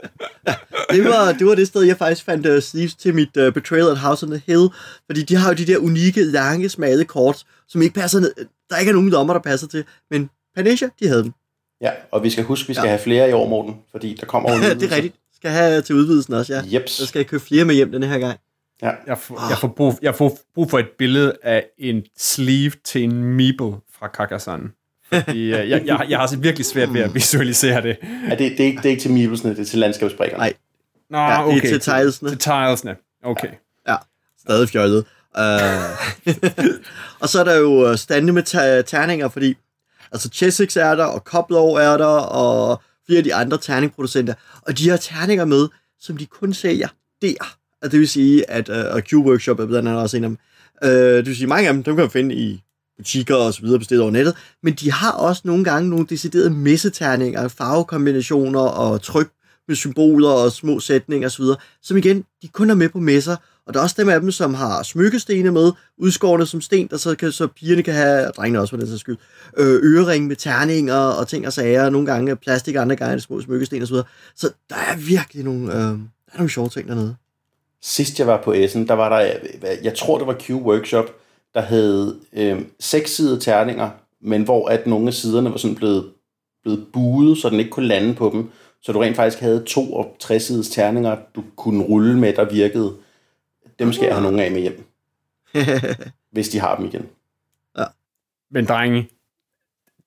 det, 0.92 1.06
var, 1.06 1.32
det 1.32 1.48
var 1.48 1.56
det 1.56 1.68
sted, 1.68 1.82
jeg 1.82 1.98
faktisk 1.98 2.26
fandt 2.26 2.48
uh, 2.48 2.60
sleeves 2.60 2.96
til 2.96 3.16
mit 3.16 3.38
uh, 3.38 3.54
Betrayal 3.54 3.90
at 3.90 3.98
House 3.98 4.26
on 4.26 4.32
the 4.32 4.42
Hill, 4.46 4.70
fordi 5.06 5.24
de 5.24 5.36
har 5.36 5.50
jo 5.50 5.56
de 5.56 5.68
der 5.68 5.78
unikke, 5.78 6.24
lange, 6.24 6.70
smale 6.70 7.06
kort, 7.06 7.44
som 7.68 7.82
ikke 7.82 7.94
passer 7.94 8.20
ned. 8.20 8.34
Der 8.70 8.78
ikke 8.78 8.90
er 8.90 8.94
nogen 8.94 9.12
dommer, 9.12 9.34
der 9.34 9.42
passer 9.42 9.68
til, 9.68 9.84
men 10.12 10.30
Panisha, 10.56 10.88
de 11.00 11.08
havde 11.08 11.24
dem. 11.24 11.34
Ja, 11.82 11.92
og 12.12 12.24
vi 12.24 12.30
skal 12.30 12.44
huske, 12.44 12.66
at 12.66 12.70
vi 12.70 12.74
skal 12.74 12.84
ja. 12.84 12.90
have 12.90 13.00
flere 13.00 13.30
i 13.30 13.34
år, 13.34 13.48
Morten, 13.50 13.76
fordi 13.92 14.18
der 14.20 14.26
kommer 14.26 14.54
jo 14.54 14.58
Det 14.80 14.92
er 14.92 14.96
rigtigt. 14.96 15.16
Skal 15.36 15.52
have 15.52 15.82
til 15.82 15.96
udvidelsen 15.96 16.34
også, 16.34 16.54
ja. 16.54 16.80
Jeps. 16.80 16.92
Så 16.92 17.06
skal 17.06 17.20
jeg 17.20 17.28
købe 17.28 17.44
flere 17.44 17.66
med 17.66 17.76
hjem 17.76 17.92
denne 17.92 18.08
her 18.08 18.20
gang. 18.20 18.40
Ja. 18.82 18.92
Jeg, 19.08 19.18
får, 19.18 19.36
oh. 19.36 19.42
jeg, 19.50 19.58
får 19.58 19.68
brug, 19.68 19.94
jeg 20.02 20.16
får 20.16 20.38
brug 20.56 20.70
for 20.70 20.80
et 20.80 20.88
billede 20.98 21.34
af 21.44 21.66
en 21.78 22.04
sleeve 22.18 22.72
til 22.86 23.04
en 23.04 23.24
meeple 23.24 23.74
fra. 23.94 24.08
Fordi, 25.14 25.54
uh, 25.54 25.60
jeg, 25.60 25.70
jeg, 25.70 25.84
jeg, 25.86 26.06
jeg 26.10 26.18
har 26.18 26.22
altså 26.22 26.38
virkelig 26.38 26.66
svært 26.66 26.94
ved 26.94 27.02
at 27.02 27.14
visualisere 27.20 27.82
det. 27.82 27.98
Ja, 28.02 28.30
det, 28.30 28.40
det, 28.40 28.60
er, 28.60 28.64
ikke, 28.64 28.78
det 28.78 28.86
er 28.86 28.90
ikke 28.90 29.02
til 29.02 29.12
meeplesne, 29.12 29.50
det 29.50 29.60
er 29.60 29.66
til 29.66 29.80
landskabsbrikkerne. 29.80 30.40
Nej. 30.40 30.54
Nå, 31.10 31.18
ja, 31.18 31.48
okay. 31.48 31.62
Det 31.62 31.66
er 31.66 31.70
til 31.70 31.80
tilesne. 31.80 32.30
Til 32.30 32.38
tilesne, 32.38 32.96
okay. 33.24 33.48
Ja, 33.88 33.92
ja. 33.92 33.98
stadig 34.40 34.70
fjollet. 34.70 35.06
Uh, 35.38 35.44
og 37.22 37.30
så 37.30 37.40
er 37.40 37.44
der 37.44 37.58
jo 37.58 37.98
stande 37.98 38.34
med 38.34 38.84
terninger, 38.84 39.30
fordi 39.30 39.56
altså 40.14 40.30
Chessex 40.30 40.78
er 40.78 40.96
der, 40.96 41.06
og 41.06 41.24
Koblov 41.24 41.76
er 41.76 41.98
der, 41.98 42.06
og 42.06 42.82
flere 43.06 43.18
af 43.18 43.24
de 43.24 43.36
andre 43.36 43.58
terningproducenter, 43.58 44.34
og 44.62 44.78
de 44.78 44.90
har 44.90 44.98
terninger 44.98 45.46
med, 45.46 45.68
som 46.00 46.18
de 46.18 46.26
kun 46.26 46.54
sælger 46.54 46.88
der. 47.22 47.58
Og 47.82 47.92
det 47.92 48.00
vil 48.00 48.08
sige, 48.08 48.50
at 48.50 48.70
øh, 48.70 48.96
uh, 48.96 49.02
Q-Workshop 49.02 49.62
er 49.62 49.66
blandt 49.66 49.90
andet 49.90 50.02
også 50.02 50.18
en 50.18 50.24
af 50.24 50.30
dem. 50.30 50.38
Uh, 50.86 50.90
det 50.90 51.26
vil 51.26 51.36
sige, 51.36 51.48
mange 51.48 51.68
af 51.68 51.74
dem, 51.74 51.84
dem 51.84 51.96
kan 51.96 52.04
man 52.04 52.12
finde 52.12 52.36
i 52.36 52.62
butikker 52.98 53.36
og 53.36 53.54
så 53.54 53.62
videre 53.62 53.80
bestilt 53.80 54.02
over 54.02 54.12
nettet, 54.12 54.36
men 54.64 54.74
de 54.74 54.92
har 54.92 55.12
også 55.12 55.42
nogle 55.46 55.64
gange 55.64 55.90
nogle 55.90 56.06
deciderede 56.10 56.50
messeterninger, 56.50 57.48
farvekombinationer 57.48 58.60
og 58.60 59.02
tryk 59.02 59.30
med 59.68 59.76
symboler 59.76 60.30
og 60.30 60.52
små 60.52 60.80
sætninger 60.80 61.28
osv., 61.28 61.44
som 61.82 61.98
igen, 61.98 62.26
de 62.42 62.48
kun 62.48 62.70
er 62.70 62.76
med 62.76 62.90
på 62.90 63.00
messer, 63.00 63.36
og 63.68 63.74
der 63.74 63.80
er 63.80 63.84
også 63.84 63.96
dem 63.98 64.10
af 64.10 64.20
dem, 64.20 64.32
som 64.32 64.54
har 64.54 64.84
smykkestene 64.84 65.52
med, 65.52 65.72
udskårne 65.98 66.46
som 66.46 66.62
sten, 66.62 66.88
der 66.88 66.98
så, 66.98 67.16
kan, 67.16 67.32
så 67.32 67.48
pigerne 67.48 67.84
kan 67.84 67.94
have, 67.94 68.28
og 68.28 68.34
drengene 68.34 68.60
også 68.60 68.72
for 68.72 68.78
den 68.78 68.88
sags 68.88 69.02
skyld, 69.02 69.18
øh, 69.58 69.80
ørering 69.84 70.28
med 70.28 70.36
terninger 70.36 70.96
og 70.96 71.28
ting 71.28 71.48
og 71.48 71.54
sager, 71.54 71.90
nogle 71.90 72.08
gange 72.08 72.36
plastik, 72.36 72.76
andre 72.76 72.96
gange 72.96 73.20
små 73.20 73.42
smykkesten 73.42 73.82
osv. 73.82 73.96
Så, 73.96 74.04
så 74.36 74.50
der 74.70 74.76
er 74.76 74.98
virkelig 74.98 75.44
nogle, 75.44 75.74
øh, 75.74 75.80
der 75.80 76.34
er 76.34 76.38
nogle 76.38 76.50
sjove 76.50 76.70
ting 76.70 76.88
dernede. 76.88 77.16
Sidst 77.82 78.20
jeg 78.20 78.28
var 78.28 78.42
på 78.44 78.54
Essen, 78.54 78.88
der 78.88 78.94
var 78.94 79.20
der, 79.20 79.34
jeg 79.84 79.94
tror 79.98 80.18
det 80.18 80.28
var 80.28 80.34
Q-Workshop, 80.34 81.12
der 81.54 81.62
havde 81.62 82.16
øh, 82.34 82.62
sekssidede 82.80 83.40
terninger, 83.40 83.90
men 84.22 84.44
hvor 84.44 84.68
at 84.68 84.88
nogle 84.88 85.08
af 85.08 85.14
siderne 85.14 85.52
var 85.52 85.58
sådan 85.58 85.76
blevet, 85.76 86.06
blevet 86.64 86.86
buet, 86.94 87.38
så 87.38 87.50
den 87.50 87.60
ikke 87.60 87.72
kunne 87.72 87.88
lande 87.88 88.14
på 88.14 88.30
dem. 88.34 88.50
Så 88.82 88.92
du 88.92 89.00
rent 89.00 89.16
faktisk 89.16 89.42
havde 89.42 89.64
to 89.68 89.94
og 89.94 90.16
tre 90.20 90.40
sides 90.40 90.70
terninger, 90.70 91.18
du 91.36 91.44
kunne 91.56 91.84
rulle 91.84 92.20
med, 92.20 92.34
der 92.34 92.50
virkede. 92.50 92.94
Dem 93.80 93.94
skal 93.94 94.06
jeg 94.06 94.16
have 94.16 94.24
nogle 94.24 94.44
af 94.44 94.52
med 94.52 94.62
hjem. 94.62 94.86
hvis 96.34 96.50
de 96.50 96.60
har 96.60 96.76
dem 96.76 96.86
igen. 96.86 97.10
Ja. 97.78 97.84
Men 98.52 98.66
drenge, 98.66 99.10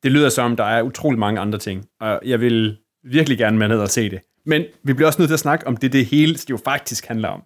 det 0.03 0.13
lyder 0.13 0.29
som, 0.29 0.57
der 0.57 0.65
er 0.65 0.83
utrolig 0.83 1.19
mange 1.19 1.41
andre 1.41 1.59
ting, 1.59 1.89
og 2.01 2.21
jeg 2.25 2.41
vil 2.41 2.77
virkelig 3.03 3.39
gerne 3.39 3.59
med 3.59 3.69
ned 3.69 3.79
og 3.79 3.89
se 3.89 4.11
det. 4.11 4.21
Men 4.45 4.65
vi 4.83 4.93
bliver 4.93 5.07
også 5.07 5.23
nødt 5.23 5.29
til 5.29 5.35
at 5.35 5.41
snakke 5.41 5.67
om 5.67 5.77
det, 5.77 5.93
det 5.93 6.07
hele 6.07 6.39
jo 6.51 6.57
faktisk 6.57 7.07
handler 7.07 7.29
om. 7.29 7.43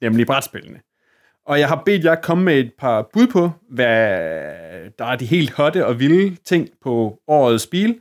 Nemlig 0.00 0.26
brætspillene. 0.26 0.80
Og 1.46 1.60
jeg 1.60 1.68
har 1.68 1.82
bedt 1.86 2.04
jer 2.04 2.14
komme 2.14 2.44
med 2.44 2.58
et 2.58 2.72
par 2.78 3.08
bud 3.12 3.26
på, 3.26 3.50
hvad 3.70 4.08
der 4.98 5.04
er 5.04 5.16
de 5.16 5.26
helt 5.26 5.52
hotte 5.52 5.86
og 5.86 5.98
vilde 5.98 6.36
ting 6.44 6.68
på 6.82 7.18
årets 7.28 7.64
spil. 7.64 8.00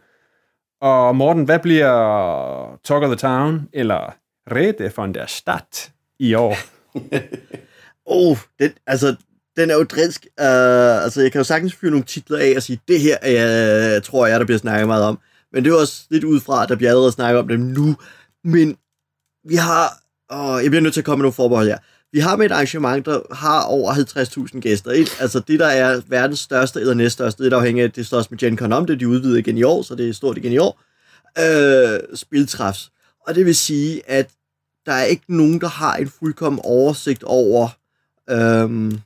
Og 0.82 1.16
Morten, 1.16 1.44
hvad 1.44 1.60
bliver 1.60 2.80
Talk 2.84 3.04
of 3.04 3.08
the 3.08 3.16
Town 3.16 3.70
eller 3.74 4.16
Rede 4.52 4.92
von 4.98 5.14
der 5.14 5.26
Stadt 5.26 5.92
i 6.20 6.34
år? 6.34 6.79
oh, 8.06 8.38
den, 8.60 8.72
altså, 8.88 9.16
den 9.58 9.70
er 9.70 9.76
jo 9.76 9.84
drilsk. 9.84 10.26
Uh, 10.26 11.04
altså, 11.04 11.22
jeg 11.22 11.32
kan 11.32 11.40
jo 11.40 11.44
sagtens 11.44 11.76
fyre 11.76 11.92
nogle 11.92 12.06
titler 12.06 12.38
af 12.38 12.54
og 12.56 12.64
sige, 12.64 12.80
det 12.88 13.00
her 13.00 13.18
uh, 13.24 13.30
øh, 13.30 13.94
jeg, 13.94 14.04
tror 14.04 14.28
jeg, 14.28 14.40
der 14.40 14.46
bliver 14.46 14.60
snakket 14.60 14.88
meget 14.88 15.04
om. 15.04 15.20
Men 15.54 15.64
det 15.64 15.72
er 15.72 15.76
også 15.76 16.04
lidt 16.10 16.24
ud 16.24 16.40
fra, 16.40 16.64
at 16.64 16.70
der 16.70 16.76
bliver 16.76 16.90
allerede 16.90 17.12
snakket 17.12 17.40
om 17.40 17.48
dem 17.48 17.60
nu. 17.60 17.96
Men 18.44 18.78
vi 19.48 19.56
har... 19.56 20.04
Og 20.30 20.64
jeg 20.64 20.72
bliver 20.72 20.82
nødt 20.82 20.94
til 20.94 21.02
at 21.02 21.06
komme 21.06 21.18
med 21.18 21.24
nogle 21.24 21.34
forbehold 21.34 21.68
her 21.68 21.78
vi 22.12 22.20
har 22.20 22.36
med 22.36 22.46
et 22.46 22.52
arrangement, 22.52 23.06
der 23.06 23.36
har 23.36 23.64
over 23.64 23.94
50.000 23.94 24.60
gæster. 24.60 24.92
Ikke? 24.92 25.12
Altså 25.20 25.40
det, 25.40 25.60
der 25.60 25.68
er 25.68 26.02
verdens 26.08 26.40
største 26.40 26.80
eller 26.80 26.94
næststørste, 26.94 27.44
det 27.44 27.54
er 27.54 27.58
afhænger 27.58 27.84
af, 27.84 27.92
det 27.92 28.06
står 28.06 28.18
også 28.18 28.28
med 28.32 28.40
Gen 28.40 28.58
Con 28.58 28.74
om 28.74 28.86
det, 28.86 29.00
de 29.00 29.08
udvider 29.08 29.38
igen 29.38 29.58
i 29.58 29.64
år, 29.64 29.82
så 29.82 29.96
det 29.96 30.10
er 30.10 30.14
stort 30.14 30.38
igen 30.38 30.52
i 30.52 30.58
år, 30.58 30.82
øh, 31.40 32.00
spiltræfs. 32.16 32.92
Og 33.28 33.36
det 33.36 33.46
vil 33.46 33.56
sige, 33.56 34.10
at 34.10 34.30
der 34.90 34.96
er 34.96 35.04
ikke 35.04 35.24
nogen, 35.28 35.62
der 35.62 35.68
har 35.68 35.96
en 35.96 36.10
fuldkommen 36.20 36.62
oversigt 36.64 37.24
over, 37.24 37.68
øhm, 38.30 39.00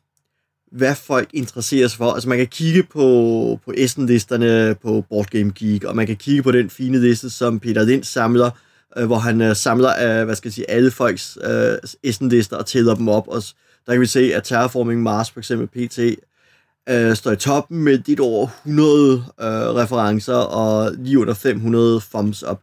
hvad 0.71 0.95
folk 0.95 1.29
interesserer 1.33 1.87
sig 1.87 1.97
for. 1.97 2.11
Altså 2.11 2.29
man 2.29 2.37
kan 2.37 2.47
kigge 2.47 2.83
på, 2.83 3.59
på 3.65 3.73
Essen-listerne 3.77 4.75
på 4.75 5.03
Board 5.09 5.25
Game 5.25 5.51
Geek, 5.55 5.83
og 5.83 5.95
man 5.95 6.07
kan 6.07 6.15
kigge 6.15 6.43
på 6.43 6.51
den 6.51 6.69
fine 6.69 6.99
liste, 6.99 7.29
som 7.29 7.59
Peter 7.59 7.83
Lind 7.83 8.03
samler, 8.03 8.49
øh, 8.97 9.05
hvor 9.05 9.17
han 9.17 9.41
øh, 9.41 9.55
samler 9.55 10.19
øh, 10.19 10.25
hvad 10.25 10.35
skal 10.35 10.49
jeg 10.49 10.53
sige, 10.53 10.69
alle 10.69 10.91
folks 10.91 11.37
øh, 11.43 11.77
Essen-lister 12.03 12.57
og 12.57 12.65
tæller 12.65 12.95
dem 12.95 13.07
op. 13.07 13.27
Og 13.27 13.43
der 13.85 13.91
kan 13.91 14.01
vi 14.01 14.05
se, 14.05 14.35
at 14.35 14.43
Terraforming 14.43 15.01
Mars, 15.01 15.31
for 15.31 15.39
eksempel 15.39 15.67
PT, 15.67 15.99
øh, 16.89 17.15
står 17.15 17.31
i 17.31 17.35
toppen 17.35 17.83
med 17.83 17.99
lidt 18.05 18.19
over 18.19 18.47
100 18.65 19.13
øh, 19.13 19.45
referencer 19.49 20.35
og 20.35 20.91
lige 20.97 21.19
under 21.19 21.33
500 21.33 22.01
thumbs 22.11 22.43
up. 22.43 22.59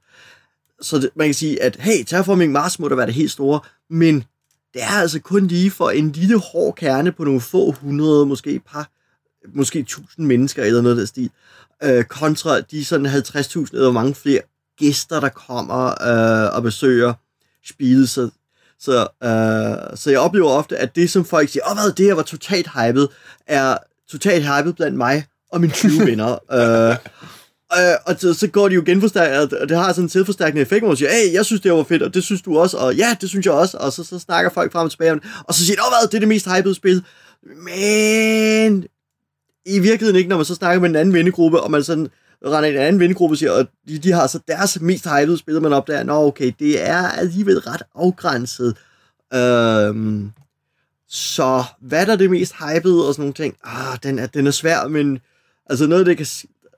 Så 0.83 0.99
det, 0.99 1.11
man 1.15 1.27
kan 1.27 1.35
sige, 1.35 1.63
at 1.63 1.77
hey, 1.77 2.05
Terraforming 2.07 2.53
Mars 2.53 2.79
må 2.79 2.89
da 2.89 2.95
være 2.95 3.07
det 3.07 3.15
helt 3.15 3.31
store, 3.31 3.61
men 3.91 4.25
det 4.75 4.83
er 4.83 5.01
altså 5.01 5.21
kun 5.21 5.47
lige 5.47 5.71
for 5.71 5.91
en 5.91 6.13
lille 6.13 6.39
hård 6.39 6.75
kerne 6.75 7.13
på 7.13 7.25
nogle 7.25 7.41
få 7.41 7.71
hundrede, 7.71 8.27
måske 8.27 8.51
et 8.51 8.63
par 8.67 8.91
måske 9.55 9.79
1000 9.79 10.27
mennesker 10.27 10.65
eller 10.65 10.83
noget 10.83 10.97
den 10.97 11.07
stil, 11.07 11.31
øh, 11.83 12.05
kontra 12.05 12.61
de 12.61 12.85
sådan 12.85 13.07
50.000 13.07 13.67
eller 13.73 13.93
mange 13.93 14.15
flere 14.15 14.41
gæster, 14.79 15.21
der 15.21 15.29
kommer 15.29 15.87
øh, 15.87 16.55
og 16.57 16.63
besøger 16.63 17.13
spillet. 17.67 18.09
Så, 18.09 18.31
så, 18.81 19.01
øh, 19.01 19.97
så 19.97 20.11
jeg 20.11 20.21
oplever 20.21 20.49
ofte, 20.49 20.77
at 20.77 20.97
det, 20.97 21.11
som 21.11 21.25
folk 21.25 21.49
siger, 21.49 21.71
åh, 21.71 21.77
hvad, 21.77 21.93
det 21.93 22.07
her 22.07 22.15
var 22.15 22.23
totalt 22.23 22.69
hypet, 22.69 23.09
er 23.47 23.77
totalt 24.11 24.45
hypet 24.45 24.77
blandt 24.77 24.97
mig 24.97 25.27
og 25.53 25.61
mine 25.61 25.73
20 25.73 26.01
venner. 26.11 26.33
øh, 26.33 26.97
Øh, 27.79 27.95
og 28.07 28.15
så, 28.19 28.35
så 28.35 28.47
går 28.47 28.69
de 28.69 28.75
jo 28.75 28.83
genforstærket, 28.87 29.53
og 29.53 29.69
det 29.69 29.77
har 29.77 29.93
sådan 29.93 30.05
en 30.05 30.09
selvforstærkende 30.09 30.63
effekt, 30.63 30.81
hvor 30.81 30.89
man 30.89 30.97
siger, 30.97 31.11
hey, 31.11 31.33
jeg 31.33 31.45
synes, 31.45 31.61
det 31.61 31.73
var 31.73 31.83
fedt, 31.83 32.03
og 32.03 32.15
det 32.15 32.25
synes 32.25 32.43
du 32.43 32.59
også, 32.59 32.77
og 32.77 32.95
ja, 32.95 33.17
det 33.21 33.29
synes 33.29 33.47
jeg 33.47 33.55
også, 33.55 33.77
og 33.77 33.93
så, 33.93 34.05
så 34.05 34.19
snakker 34.19 34.51
folk 34.51 34.73
frem 34.73 34.85
og 34.85 34.91
tilbage 34.91 35.13
om 35.13 35.21
det, 35.21 35.31
og 35.45 35.55
så 35.55 35.67
siger 35.67 35.77
de, 35.77 35.83
åh 35.83 35.91
hvad, 35.91 36.09
det 36.09 36.15
er 36.15 36.19
det 36.19 36.29
mest 36.29 36.57
hypede 36.57 36.75
spil. 36.75 37.05
Men 37.43 38.85
i 39.67 39.79
virkeligheden 39.79 40.17
ikke, 40.17 40.29
når 40.29 40.37
man 40.37 40.45
så 40.45 40.55
snakker 40.55 40.81
med 40.81 40.89
en 40.89 40.97
anden 40.97 41.15
vennegruppe, 41.15 41.61
og 41.61 41.71
man 41.71 41.85
sådan 41.85 42.09
render 42.47 42.65
i 42.65 42.73
en 42.75 42.79
anden 42.79 43.01
vennegruppe 43.01 43.35
og 43.35 43.39
siger, 43.39 43.53
og 43.53 43.67
de, 43.89 43.99
de 43.99 44.13
har 44.13 44.27
så 44.27 44.41
deres 44.49 44.81
mest 44.81 45.07
hypede 45.09 45.39
spil, 45.39 45.63
man 45.63 45.73
opdager, 45.73 46.03
nå 46.03 46.27
okay, 46.27 46.53
det 46.59 46.89
er 46.89 47.09
alligevel 47.09 47.59
ret 47.59 47.83
afgrænset. 47.95 48.77
Øhm, 49.35 50.31
så 51.09 51.65
hvad 51.81 52.09
er 52.09 52.17
det 52.17 52.31
mest 52.31 52.55
hypede 52.55 53.09
og 53.09 53.15
sådan 53.15 53.23
nogle 53.23 53.35
ting? 53.35 53.57
Ah, 53.65 53.99
den 54.03 54.19
er, 54.19 54.27
den 54.27 54.47
er 54.47 54.51
svær, 54.51 54.89
men 54.89 55.19
altså 55.71 55.87
noget, 55.87 56.07
det 56.07 56.17
kan, 56.17 56.27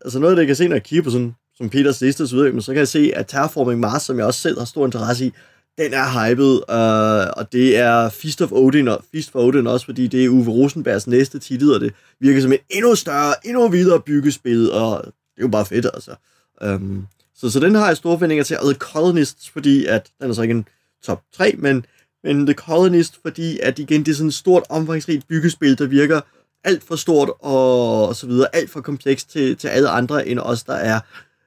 altså 0.05 0.19
noget 0.19 0.33
af 0.33 0.37
det, 0.37 0.41
jeg 0.41 0.47
kan 0.47 0.57
se, 0.57 0.69
når 0.69 0.77
jeg 0.77 0.83
kigger 0.83 1.03
på 1.03 1.11
sådan, 1.11 1.35
som 1.57 1.71
Peters 1.71 2.01
liste 2.01 2.29
så, 2.29 2.53
så 2.61 2.73
kan 2.73 2.79
jeg 2.79 2.89
se, 2.89 3.13
at 3.15 3.27
Terraforming 3.27 3.81
Mars, 3.81 4.03
som 4.03 4.19
jeg 4.19 4.27
også 4.27 4.41
selv 4.41 4.59
har 4.59 4.65
stor 4.65 4.85
interesse 4.85 5.27
i, 5.27 5.33
den 5.79 5.95
er 5.95 6.29
hyped, 6.29 6.55
øh, 6.71 7.33
og 7.37 7.53
det 7.53 7.77
er 7.77 8.09
Feast 8.09 8.43
of 8.43 8.53
Odin, 8.53 8.89
og 8.89 9.05
Feast 9.13 9.31
for 9.31 9.41
Odin 9.41 9.67
også, 9.67 9.87
fordi 9.87 10.07
det 10.07 10.25
er 10.25 10.29
Uwe 10.29 10.49
Rosenbergs 10.49 11.07
næste 11.07 11.39
titel, 11.39 11.75
og 11.75 11.81
det 11.81 11.95
virker 12.21 12.41
som 12.41 12.53
et 12.53 12.61
endnu 12.71 12.95
større, 12.95 13.35
endnu 13.45 13.69
videre 13.69 14.01
byggespil, 14.01 14.73
og 14.73 15.03
det 15.05 15.39
er 15.39 15.43
jo 15.43 15.49
bare 15.49 15.67
fedt, 15.67 15.87
altså. 15.95 16.15
Øhm, 16.63 17.07
så, 17.35 17.51
så 17.51 17.61
den 17.61 17.75
har 17.75 17.87
jeg 17.87 17.97
store 17.97 18.19
forventninger 18.19 18.45
til, 18.45 18.59
og 18.59 18.65
The 18.65 18.75
Colonists, 18.75 19.51
fordi 19.51 19.87
at, 19.87 20.11
den 20.21 20.31
er 20.31 20.35
så 20.35 20.43
ikke 20.43 20.55
en 20.55 20.69
top 21.05 21.23
3, 21.35 21.55
men, 21.59 21.87
men 22.25 22.47
The 22.47 22.55
Colonist, 22.55 23.19
fordi 23.23 23.59
at 23.59 23.79
igen, 23.79 24.05
det 24.05 24.13
er 24.13 24.17
sådan 24.17 24.29
et 24.29 24.35
stort, 24.35 24.63
omfangsrigt 24.69 25.29
byggespil, 25.29 25.79
der 25.79 25.87
virker 25.87 26.21
alt 26.65 26.85
for 26.85 26.97
stort 26.97 27.31
og, 27.41 28.09
og 28.09 28.17
så 28.17 28.27
videre, 28.27 28.49
alt 28.53 28.71
for 28.71 28.81
komplekst 28.81 29.31
til, 29.31 29.57
til 29.57 29.69
alle 29.69 29.89
andre 29.89 30.29
end 30.29 30.39
os, 30.39 30.63
der 30.63 30.75
er 30.75 31.01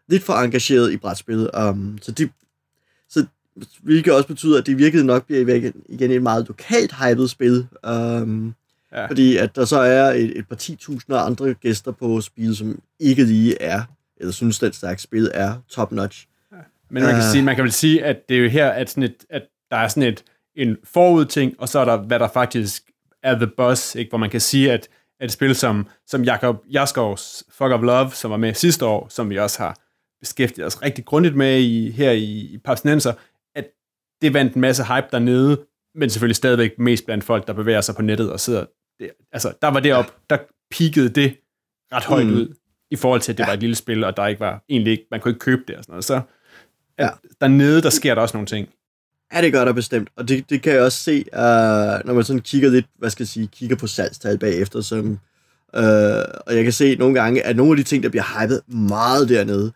lidt 0.07 0.23
for 0.23 0.33
engageret 0.33 0.91
i 0.91 0.97
brætspillet. 0.97 1.51
Um, 1.69 1.97
så, 2.01 2.11
de, 2.11 2.29
så 3.09 3.25
hvilket 3.81 4.13
også 4.13 4.27
betyder, 4.27 4.57
at 4.57 4.65
det 4.65 4.77
virkelig 4.77 5.05
nok 5.05 5.25
bliver 5.25 5.71
igen 5.89 6.11
et 6.11 6.21
meget 6.21 6.47
lokalt 6.47 6.93
hypet 6.93 7.29
spil. 7.29 7.67
Um, 7.87 8.53
ja. 8.91 9.05
Fordi 9.05 9.37
at 9.37 9.55
der 9.55 9.65
så 9.65 9.79
er 9.79 10.11
et, 10.11 10.37
et 10.37 10.47
par 10.47 10.55
10.000 10.55 11.13
andre 11.13 11.53
gæster 11.53 11.91
på 11.91 12.21
spillet, 12.21 12.57
som 12.57 12.79
ikke 12.99 13.23
lige 13.23 13.61
er, 13.61 13.83
eller 14.17 14.31
synes, 14.31 14.63
at 14.63 14.75
stærke 14.75 15.01
spil 15.01 15.31
er 15.33 15.53
top-notch. 15.69 16.27
Ja. 16.51 16.57
Men 16.89 17.03
man 17.03 17.11
kan, 17.11 17.19
uh, 17.19 17.31
sige, 17.31 17.43
man 17.43 17.55
kan 17.55 17.63
vel 17.63 17.71
sige, 17.71 18.05
at 18.05 18.29
det 18.29 18.37
er 18.37 18.41
jo 18.41 18.49
her, 18.49 18.69
at, 18.69 18.89
sådan 18.89 19.03
et, 19.03 19.25
at 19.29 19.43
der 19.71 19.77
er 19.77 19.87
sådan 19.87 20.03
et, 20.03 20.23
en 20.55 20.77
forudting, 20.83 21.55
og 21.57 21.69
så 21.69 21.79
er 21.79 21.85
der, 21.85 21.97
hvad 21.97 22.19
der 22.19 22.27
faktisk 22.33 22.83
er 23.23 23.35
the 23.35 23.47
boss, 23.47 23.95
ikke? 23.95 24.09
hvor 24.09 24.17
man 24.17 24.29
kan 24.29 24.41
sige, 24.41 24.71
at 24.71 24.87
et 25.21 25.31
spil 25.31 25.55
som, 25.55 25.87
som 26.07 26.23
Jakob 26.23 26.63
Jaskovs 26.73 27.43
Fuck 27.49 27.71
of 27.71 27.81
Love, 27.81 28.11
som 28.11 28.31
var 28.31 28.37
med 28.37 28.53
sidste 28.53 28.85
år, 28.85 29.07
som 29.09 29.29
vi 29.29 29.37
også 29.37 29.63
har 29.63 29.77
beskæftiget 30.19 30.67
os 30.67 30.81
rigtig 30.81 31.05
grundigt 31.05 31.35
med 31.35 31.59
i, 31.59 31.91
her 31.91 32.11
i, 32.11 32.39
i 32.39 32.57
Papsnenser, 32.57 33.13
at 33.55 33.65
det 34.21 34.33
vandt 34.33 34.53
en 34.53 34.61
masse 34.61 34.83
hype 34.83 35.07
dernede, 35.11 35.65
men 35.95 36.09
selvfølgelig 36.09 36.35
stadigvæk 36.35 36.79
mest 36.79 37.05
blandt 37.05 37.23
folk, 37.23 37.47
der 37.47 37.53
bevæger 37.53 37.81
sig 37.81 37.95
på 37.95 38.01
nettet 38.01 38.31
og 38.31 38.39
sidder... 38.39 38.65
Det, 38.99 39.11
altså, 39.31 39.53
der 39.61 39.67
var 39.67 39.79
det 39.79 39.93
op, 39.93 40.15
der 40.29 40.37
peakede 40.71 41.09
det 41.09 41.37
ret 41.93 42.03
højt 42.03 42.27
mm. 42.27 42.33
ud, 42.33 42.55
i 42.91 42.95
forhold 42.95 43.21
til, 43.21 43.31
at 43.31 43.37
det 43.37 43.43
ja. 43.43 43.47
var 43.47 43.53
et 43.53 43.59
lille 43.59 43.75
spil, 43.75 44.03
og 44.03 44.17
der 44.17 44.27
ikke 44.27 44.39
var 44.39 44.63
egentlig 44.69 44.91
ikke, 44.91 45.05
man 45.11 45.19
kunne 45.19 45.29
ikke 45.29 45.39
købe 45.39 45.63
det 45.67 45.75
og 45.75 45.83
sådan 45.83 45.91
noget. 45.91 46.05
Så 46.05 46.21
ja. 46.99 47.09
dernede, 47.41 47.81
der 47.81 47.89
sker 47.89 48.15
der 48.15 48.21
også 48.21 48.37
nogle 48.37 48.47
ting. 48.47 48.69
Ja, 49.33 49.41
det 49.41 49.53
gør 49.53 49.65
der 49.65 49.73
bestemt, 49.73 50.09
og 50.15 50.27
det, 50.27 50.49
det 50.49 50.61
kan 50.61 50.73
jeg 50.73 50.81
også 50.81 50.99
se, 50.99 51.25
uh, 51.33 52.07
når 52.07 52.13
man 52.13 52.23
sådan 52.23 52.41
kigger 52.41 52.69
lidt, 52.69 52.85
hvad 52.99 53.09
skal 53.09 53.23
jeg 53.23 53.27
sige, 53.27 53.47
kigger 53.47 53.75
på 53.75 53.87
salgstal 53.87 54.37
bagefter, 54.37 54.81
som, 54.81 55.19
uh, 55.77 55.79
og 56.47 56.55
jeg 56.55 56.63
kan 56.63 56.73
se 56.73 56.95
nogle 56.95 57.21
gange, 57.21 57.43
at 57.43 57.55
nogle 57.55 57.71
af 57.71 57.77
de 57.77 57.83
ting, 57.83 58.03
der 58.03 58.09
bliver 58.09 58.41
hypet 58.41 58.61
meget 58.67 59.29
dernede, 59.29 59.71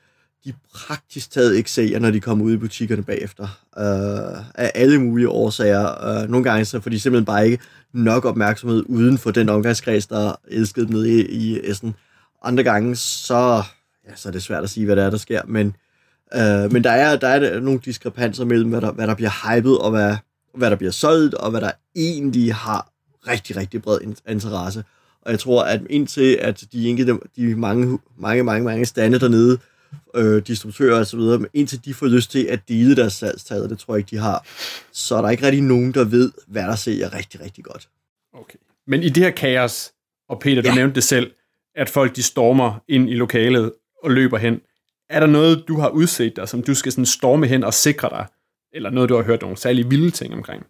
de 0.45 0.53
praktisk 0.73 1.31
taget 1.31 1.55
ikke 1.55 1.71
ser, 1.71 1.99
når 1.99 2.11
de 2.11 2.19
kommer 2.19 2.45
ud 2.45 2.53
i 2.53 2.57
butikkerne 2.57 3.03
bagefter, 3.03 3.43
uh, 3.77 4.45
af 4.55 4.71
alle 4.75 5.01
mulige 5.01 5.29
årsager. 5.29 6.21
Uh, 6.23 6.29
nogle 6.29 6.43
gange 6.43 6.65
så 6.65 6.79
får 6.79 6.89
de 6.89 6.99
simpelthen 6.99 7.25
bare 7.25 7.45
ikke 7.45 7.63
nok 7.93 8.25
opmærksomhed 8.25 8.83
uden 8.85 9.17
for 9.17 9.31
den 9.31 9.49
omgangskreds, 9.49 10.07
der 10.07 10.39
elskede 10.47 10.85
dem 10.85 10.93
nede 10.93 11.09
i, 11.09 11.25
i 11.25 11.59
Essen. 11.63 11.95
Andre 12.43 12.63
gange, 12.63 12.95
så, 12.95 13.63
ja, 14.09 14.15
så 14.15 14.29
er 14.29 14.31
det 14.31 14.43
svært 14.43 14.63
at 14.63 14.69
sige, 14.69 14.85
hvad 14.85 14.95
der 14.95 15.03
er, 15.03 15.09
der 15.09 15.17
sker, 15.17 15.41
men 15.47 15.75
Uh, 16.35 16.73
men 16.73 16.83
der 16.83 16.91
er, 16.91 17.15
der 17.15 17.27
er 17.27 17.59
nogle 17.59 17.79
diskrepanser 17.85 18.45
mellem, 18.45 18.69
hvad 18.69 18.81
der, 18.81 18.91
hvad 18.91 19.07
der 19.07 19.15
bliver 19.15 19.55
hypet, 19.55 19.77
og 19.77 19.91
hvad, 19.91 20.15
hvad 20.53 20.69
der 20.69 20.75
bliver 20.75 20.91
solgt, 20.91 21.33
og 21.33 21.51
hvad 21.51 21.61
der 21.61 21.71
egentlig 21.95 22.55
har 22.55 22.91
rigtig, 23.27 23.55
rigtig 23.55 23.81
bred 23.81 23.99
interesse. 24.27 24.83
Og 25.21 25.31
jeg 25.31 25.39
tror, 25.39 25.63
at 25.63 25.81
indtil 25.89 26.37
at 26.41 26.63
de 26.71 26.89
enkelte, 26.89 27.17
de 27.35 27.55
mange, 27.55 27.99
mange, 28.17 28.43
mange, 28.43 28.65
mange 28.65 28.85
stande 28.85 29.19
dernede, 29.19 29.59
øh, 30.15 30.47
distributører 30.47 30.99
og 30.99 31.07
så 31.07 31.17
videre, 31.17 31.45
indtil 31.53 31.85
de 31.85 31.93
får 31.93 32.07
lyst 32.07 32.31
til 32.31 32.43
at 32.43 32.59
dele 32.67 32.95
deres 32.95 33.13
salgstal, 33.13 33.69
det 33.69 33.79
tror 33.79 33.93
jeg 33.93 33.99
ikke, 33.99 34.11
de 34.11 34.21
har, 34.21 34.45
så 34.91 35.15
er 35.15 35.21
der 35.21 35.29
ikke 35.29 35.45
rigtig 35.45 35.61
nogen, 35.61 35.93
der 35.93 36.03
ved, 36.03 36.31
hvad 36.47 36.63
der 36.63 36.75
ser 36.75 37.13
rigtig, 37.13 37.41
rigtig 37.41 37.63
godt. 37.63 37.89
Okay. 38.33 38.57
Men 38.87 39.03
i 39.03 39.09
det 39.09 39.23
her 39.23 39.31
kaos, 39.31 39.91
og 40.29 40.39
Peter, 40.39 40.61
du 40.61 40.69
ja. 40.69 40.75
nævnte 40.75 40.95
det 40.95 41.03
selv, 41.03 41.31
at 41.75 41.89
folk 41.89 42.15
de 42.15 42.23
stormer 42.23 42.83
ind 42.87 43.09
i 43.09 43.13
lokalet 43.13 43.71
og 44.03 44.11
løber 44.11 44.37
hen, 44.37 44.61
er 45.09 45.19
der 45.19 45.27
noget, 45.27 45.63
du 45.67 45.79
har 45.79 45.89
udset 45.89 46.35
dig, 46.35 46.49
som 46.49 46.63
du 46.63 46.73
skal 46.73 46.91
sådan 46.91 47.05
storme 47.05 47.47
hen 47.47 47.63
og 47.63 47.73
sikre 47.73 48.09
dig? 48.09 48.25
Eller 48.73 48.89
noget, 48.89 49.09
du 49.09 49.15
har 49.15 49.23
hørt 49.23 49.41
nogle 49.41 49.57
særlig 49.57 49.91
vilde 49.91 50.11
ting 50.11 50.33
omkring? 50.33 50.63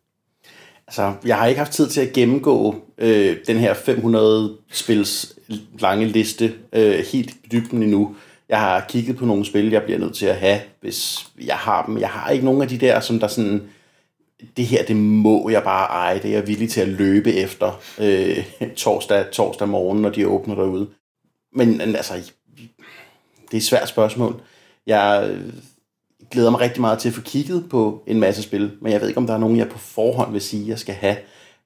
Altså, 0.88 1.14
jeg 1.26 1.38
har 1.38 1.48
ikke 1.48 1.58
haft 1.58 1.72
tid 1.72 1.88
til 1.88 2.02
at 2.02 2.14
gennemgå 2.14 2.76
øh, 2.98 3.38
den 3.48 3.58
her 3.58 3.74
500 3.74 4.58
spils 4.72 5.36
lange 5.80 6.06
liste 6.06 6.54
øh, 6.74 7.06
helt 7.12 7.36
dybden 7.52 7.84
endnu. 7.84 8.16
Jeg 8.50 8.60
har 8.60 8.86
kigget 8.90 9.18
på 9.18 9.26
nogle 9.26 9.46
spil, 9.46 9.70
jeg 9.70 9.84
bliver 9.84 10.00
nødt 10.00 10.16
til 10.16 10.26
at 10.26 10.36
have, 10.36 10.60
hvis 10.82 11.28
jeg 11.42 11.56
har 11.56 11.86
dem. 11.86 11.98
Jeg 11.98 12.10
har 12.10 12.30
ikke 12.30 12.46
nogen 12.46 12.62
af 12.62 12.68
de 12.68 12.78
der, 12.78 13.00
som 13.00 13.20
der 13.20 13.28
sådan, 13.28 13.62
det 14.58 14.66
her, 14.66 14.86
det 14.86 14.96
må 14.96 15.50
jeg 15.50 15.64
bare 15.64 15.88
eje, 15.88 16.20
det 16.20 16.26
er 16.26 16.34
jeg 16.34 16.48
villig 16.48 16.70
til 16.70 16.82
at 16.82 16.88
løbe 16.88 17.34
efter 17.34 17.82
øh, 18.00 18.46
torsdag, 18.76 19.26
torsdag 19.32 19.70
morgen, 19.70 20.02
når 20.02 20.10
de 20.10 20.28
åbner 20.28 20.56
derude. 20.56 20.88
Men 21.56 21.82
altså, 21.82 22.32
det 23.52 23.58
er 23.58 23.62
et 23.62 23.64
svært 23.64 23.90
spørgsmål. 23.90 24.42
Jeg 24.88 25.30
øh, 25.32 25.54
glæder 26.32 26.50
mig 26.50 26.60
rigtig 26.60 26.82
meget 26.82 27.00
til 27.00 27.10
at 27.10 27.16
få 27.16 27.22
kigget 27.22 27.70
på 27.70 28.04
en 28.08 28.20
masse 28.20 28.44
spil, 28.44 28.72
men 28.82 28.92
jeg 28.92 29.02
ved 29.02 29.08
ikke, 29.08 29.18
om 29.18 29.28
der 29.28 29.34
er 29.34 29.38
nogen, 29.38 29.58
jeg 29.58 29.70
på 29.70 29.78
forhånd 29.78 30.32
vil 30.32 30.42
sige, 30.42 30.68
jeg 30.68 30.80
skal 30.80 30.96
have. 30.96 31.18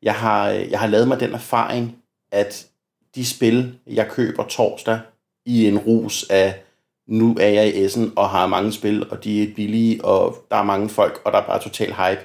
Jeg 0.02 0.16
har, 0.16 0.50
øh, 0.50 0.72
jeg 0.72 0.80
har 0.80 0.88
lavet 0.88 1.08
mig 1.08 1.20
den 1.20 1.34
erfaring, 1.34 1.96
at 2.32 2.68
de 3.16 3.26
spil, 3.26 3.80
jeg 3.88 4.10
køber 4.10 4.44
torsdag 4.44 5.00
i 5.46 5.68
en 5.68 5.78
rus 5.78 6.26
af, 6.30 6.64
nu 7.08 7.38
er 7.40 7.48
jeg 7.48 7.68
i 7.68 7.84
Essen 7.84 8.14
og 8.16 8.30
har 8.30 8.48
mange 8.48 8.72
spil, 8.72 9.10
og 9.10 9.24
de 9.24 9.44
er 9.44 9.54
billige, 9.56 10.06
og 10.06 10.38
der 10.52 10.58
er 10.58 10.64
mange 10.64 10.90
folk, 10.90 11.22
og 11.26 11.32
der 11.32 11.38
er 11.38 11.46
bare 11.46 11.62
total 11.62 11.94
hype. 11.94 12.22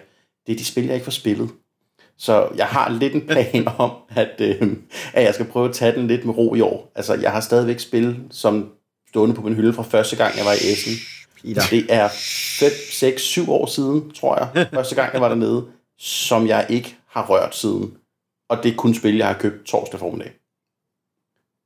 Det 0.47 0.53
er 0.53 0.57
de 0.57 0.65
spil, 0.65 0.85
jeg 0.85 0.95
ikke 0.95 1.05
får 1.05 1.11
spillet. 1.11 1.51
Så 2.19 2.49
jeg 2.57 2.67
har 2.67 2.91
lidt 2.91 3.15
en 3.15 3.27
plan 3.27 3.69
om, 3.79 3.91
at, 4.09 4.41
øh, 4.41 4.77
at 5.13 5.25
jeg 5.25 5.35
skal 5.35 5.47
prøve 5.47 5.69
at 5.69 5.75
tage 5.75 5.95
den 5.95 6.07
lidt 6.07 6.25
med 6.25 6.39
ro 6.39 6.55
i 6.55 6.61
år. 6.61 6.93
Altså, 6.95 7.15
jeg 7.15 7.33
har 7.33 7.41
stadigvæk 7.41 7.79
spil, 7.79 8.17
som 8.31 8.73
stående 9.09 9.35
på 9.35 9.43
min 9.43 9.55
hylde 9.55 9.73
fra 9.73 9.83
første 9.83 10.17
gang, 10.17 10.37
jeg 10.37 10.45
var 10.45 10.53
i 10.53 10.73
Essen. 10.73 10.93
Peter. 11.43 11.63
Det 11.71 11.87
er 11.89 12.09
5, 12.61 12.71
6, 12.93 13.23
7 13.23 13.51
år 13.51 13.67
siden, 13.67 14.11
tror 14.11 14.39
jeg, 14.39 14.67
første 14.75 14.95
gang, 14.95 15.13
jeg 15.13 15.21
var 15.21 15.29
dernede, 15.29 15.65
som 15.99 16.47
jeg 16.47 16.67
ikke 16.69 16.97
har 17.09 17.27
rørt 17.27 17.57
siden. 17.57 17.93
Og 18.49 18.59
det 18.63 18.73
er 18.73 18.77
kun 18.77 18.95
spil, 18.95 19.17
jeg 19.17 19.27
har 19.27 19.35
købt 19.35 19.67
torsdag 19.67 20.01
formiddag. 20.01 20.33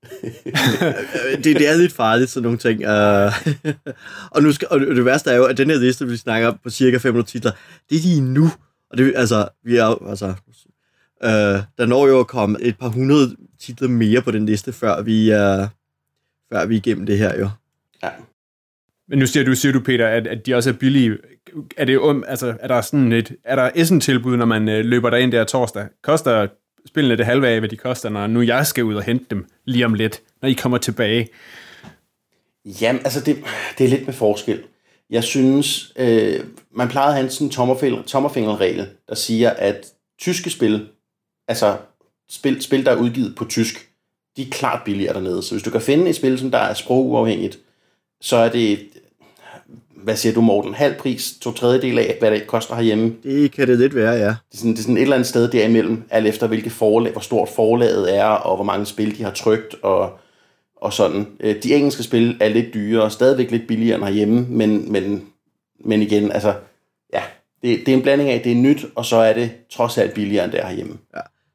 det, 1.36 1.44
det 1.44 1.68
er 1.68 1.76
lidt 1.76 1.92
farligt, 1.92 2.30
sådan 2.30 2.42
nogle 2.42 2.58
ting. 2.58 2.80
Uh, 2.80 3.32
og, 4.34 4.42
nu 4.42 4.52
skal, 4.52 4.68
og 4.70 4.80
det 4.80 5.04
værste 5.04 5.30
er 5.30 5.36
jo, 5.36 5.44
at 5.44 5.56
den 5.56 5.70
her 5.70 5.78
liste, 5.78 6.06
vi 6.06 6.16
snakker 6.16 6.48
om 6.48 6.58
på 6.62 6.70
cirka 6.70 6.96
500 6.96 7.28
titler, 7.28 7.52
det 7.90 7.96
er 7.96 8.02
lige 8.02 8.20
nu. 8.20 8.50
Og 8.90 8.98
det, 8.98 9.12
altså, 9.16 9.48
vi 9.64 9.76
er 9.76 10.08
altså, 10.08 10.26
uh, 10.26 11.62
der 11.78 11.86
når 11.86 12.06
jo 12.06 12.20
at 12.20 12.26
komme 12.26 12.60
et 12.60 12.78
par 12.78 12.88
hundrede 12.88 13.36
titler 13.60 13.88
mere 13.88 14.22
på 14.22 14.30
den 14.30 14.46
liste, 14.46 14.72
før 14.72 15.02
vi, 15.02 15.34
uh, 15.34 15.68
før 16.52 16.66
vi 16.66 16.74
er 16.74 16.78
igennem 16.78 17.06
det 17.06 17.18
her 17.18 17.38
jo. 17.38 17.48
Ja. 18.02 18.08
Men 19.08 19.18
nu 19.18 19.26
siger 19.26 19.44
du, 19.44 19.54
siger 19.54 19.72
du 19.72 19.80
Peter, 19.80 20.08
at, 20.08 20.26
at 20.26 20.46
de 20.46 20.54
også 20.54 20.70
er 20.70 20.74
billige. 20.74 21.18
Er, 21.76 21.84
det 21.84 21.96
um, 21.96 22.24
altså, 22.28 22.54
er 22.60 22.68
der 22.68 22.80
sådan 22.80 23.12
et, 23.12 23.36
er 23.44 23.56
der 23.56 23.70
Essen-tilbud, 23.74 24.36
når 24.36 24.46
man 24.46 24.68
øh, 24.68 24.84
løber 24.84 25.10
derind 25.10 25.32
der 25.32 25.44
torsdag? 25.44 25.86
Koster 26.02 26.46
spillene 26.86 27.16
det 27.16 27.26
halve 27.26 27.48
af, 27.48 27.58
hvad 27.58 27.68
de 27.68 27.76
koster, 27.76 28.08
når 28.08 28.26
nu 28.26 28.40
jeg 28.40 28.66
skal 28.66 28.84
ud 28.84 28.94
og 28.94 29.02
hente 29.02 29.24
dem 29.30 29.46
lige 29.64 29.84
om 29.84 29.94
lidt, 29.94 30.22
når 30.42 30.48
I 30.48 30.52
kommer 30.52 30.78
tilbage? 30.78 31.28
Jamen, 32.64 33.00
altså 33.04 33.20
det, 33.20 33.44
det 33.78 33.84
er 33.84 33.88
lidt 33.88 34.06
med 34.06 34.14
forskel. 34.14 34.62
Jeg 35.10 35.24
synes, 35.24 35.92
øh, 35.96 36.40
man 36.76 36.88
plejede 36.88 37.08
at 37.08 37.14
have 37.14 37.24
en 37.24 37.30
sådan 37.30 38.04
tommerfingerregel, 38.06 38.88
der 39.08 39.14
siger, 39.14 39.50
at 39.50 39.86
tyske 40.20 40.50
spil, 40.50 40.88
altså 41.48 41.76
spil, 42.30 42.62
spil, 42.62 42.84
der 42.84 42.92
er 42.92 42.96
udgivet 42.96 43.36
på 43.36 43.44
tysk, 43.44 43.91
de 44.36 44.42
er 44.42 44.50
klart 44.50 44.82
billigere 44.84 45.14
dernede. 45.14 45.42
Så 45.42 45.54
hvis 45.54 45.62
du 45.62 45.70
kan 45.70 45.80
finde 45.80 46.08
et 46.08 46.16
spil, 46.16 46.38
som 46.38 46.50
der 46.50 46.58
er 46.58 46.74
sproguafhængigt, 46.74 47.58
så 48.20 48.36
er 48.36 48.48
det, 48.48 48.78
hvad 50.02 50.16
siger 50.16 50.32
du 50.32 50.40
Morten, 50.40 50.74
halv 50.74 50.94
pris, 50.94 51.34
to 51.40 51.52
tredjedel 51.52 51.98
af, 51.98 52.16
hvad 52.20 52.30
det 52.30 52.46
koster 52.46 52.74
herhjemme. 52.74 53.14
Det 53.22 53.52
kan 53.52 53.68
det 53.68 53.78
lidt 53.78 53.94
være, 53.94 54.12
ja. 54.12 54.26
Det 54.28 54.54
er 54.54 54.56
sådan, 54.56 54.72
det 54.72 54.78
er 54.78 54.82
sådan 54.82 54.96
et 54.96 55.02
eller 55.02 55.16
andet 55.16 55.28
sted 55.28 55.50
derimellem, 55.50 56.02
alt 56.10 56.26
efter 56.26 56.46
hvilket 56.46 56.72
forlag, 56.72 57.12
hvor 57.12 57.20
stort 57.20 57.48
forlaget 57.48 58.16
er, 58.16 58.24
og 58.24 58.56
hvor 58.56 58.64
mange 58.64 58.86
spil 58.86 59.18
de 59.18 59.22
har 59.22 59.30
trykt, 59.30 59.74
og, 59.82 60.18
og 60.76 60.92
sådan. 60.92 61.26
Øh, 61.40 61.62
De 61.62 61.74
engelske 61.74 62.02
spil 62.02 62.36
er 62.40 62.48
lidt 62.48 62.74
dyrere, 62.74 63.02
og 63.04 63.12
stadigvæk 63.12 63.50
lidt 63.50 63.66
billigere 63.68 63.96
end 63.96 64.04
herhjemme, 64.04 64.46
men, 64.48 64.92
men, 64.92 65.24
men 65.84 66.02
igen, 66.02 66.32
altså, 66.32 66.54
ja, 67.12 67.22
det, 67.62 67.78
det 67.86 67.88
er 67.88 67.96
en 67.96 68.02
blanding 68.02 68.30
af, 68.30 68.40
det 68.40 68.52
er 68.52 68.56
nyt, 68.56 68.84
og 68.94 69.04
så 69.04 69.16
er 69.16 69.32
det 69.32 69.50
trods 69.70 69.98
alt 69.98 70.14
billigere 70.14 70.44
end 70.44 70.52
det 70.52 70.60
er 70.60 70.66
herhjemme. 70.66 70.98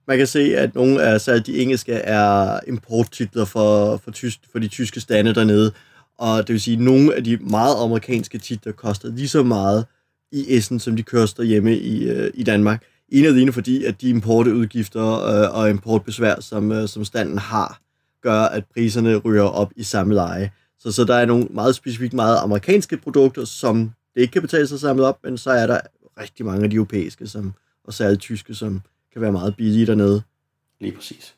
Man 0.08 0.18
kan 0.18 0.28
se, 0.28 0.58
at 0.58 0.76
nogle 0.76 1.02
af 1.02 1.22
så 1.22 1.40
de 1.40 1.62
engelske 1.62 1.94
er 1.94 2.60
importtitler 2.68 3.46
for, 3.46 3.98
for, 3.98 4.12
tysk, 4.12 4.40
for 4.52 4.60
de 4.60 4.68
tyske 4.68 5.00
stande 5.00 5.36
dernede. 5.36 5.72
Og 6.18 6.48
det 6.48 6.54
vil 6.54 6.62
sige, 6.62 6.78
at 6.78 6.84
nogle 6.84 7.16
af 7.16 7.24
de 7.24 7.38
meget 7.38 7.76
amerikanske 7.84 8.38
titler 8.38 8.72
koster 8.72 9.10
lige 9.10 9.28
så 9.28 9.44
meget 9.44 9.86
i 10.32 10.56
Essen, 10.56 10.80
som 10.80 10.96
de 10.96 11.04
koster 11.04 11.44
hjemme 11.44 11.78
i, 11.78 12.10
øh, 12.10 12.32
i 12.34 12.44
Danmark. 12.44 12.84
En 13.10 13.26
af 13.26 13.34
dine, 13.34 13.54
fordi, 13.54 13.84
at 13.84 14.02
de 14.02 14.10
importudgifter 14.10 15.26
øh, 15.26 15.60
og 15.60 15.70
importbesvær, 15.70 16.36
som, 16.40 16.72
øh, 16.72 16.88
som 16.88 17.06
standen 17.06 17.38
har, 17.38 17.82
gør, 18.22 18.42
at 18.42 18.64
priserne 18.74 19.16
ryger 19.16 19.44
op 19.44 19.72
i 19.76 19.84
samme 19.84 20.14
leje. 20.14 20.52
Så, 20.80 20.92
så 20.92 21.04
der 21.04 21.16
er 21.16 21.26
nogle 21.26 21.48
meget 21.50 21.76
specifikt 21.76 22.14
meget 22.14 22.38
amerikanske 22.38 22.98
produkter, 22.98 23.46
som 23.46 23.92
det 24.16 24.22
ikke 24.22 24.32
kan 24.32 24.42
betale 24.42 24.68
sig 24.68 24.80
samlet 24.80 25.06
op, 25.06 25.20
men 25.24 25.38
så 25.38 25.50
er 25.50 25.68
der 25.68 25.80
rigtig 26.20 26.46
mange 26.46 26.64
af 26.64 26.70
de 26.70 26.76
europæiske, 26.76 27.28
som, 27.28 27.54
og 27.84 27.94
særligt 27.94 28.22
tyske, 28.22 28.56
som 28.56 28.82
kan 29.18 29.22
være 29.22 29.32
meget 29.32 29.56
billige 29.56 29.86
dernede. 29.86 30.22
Lige 30.82 30.92
præcis. 30.92 31.36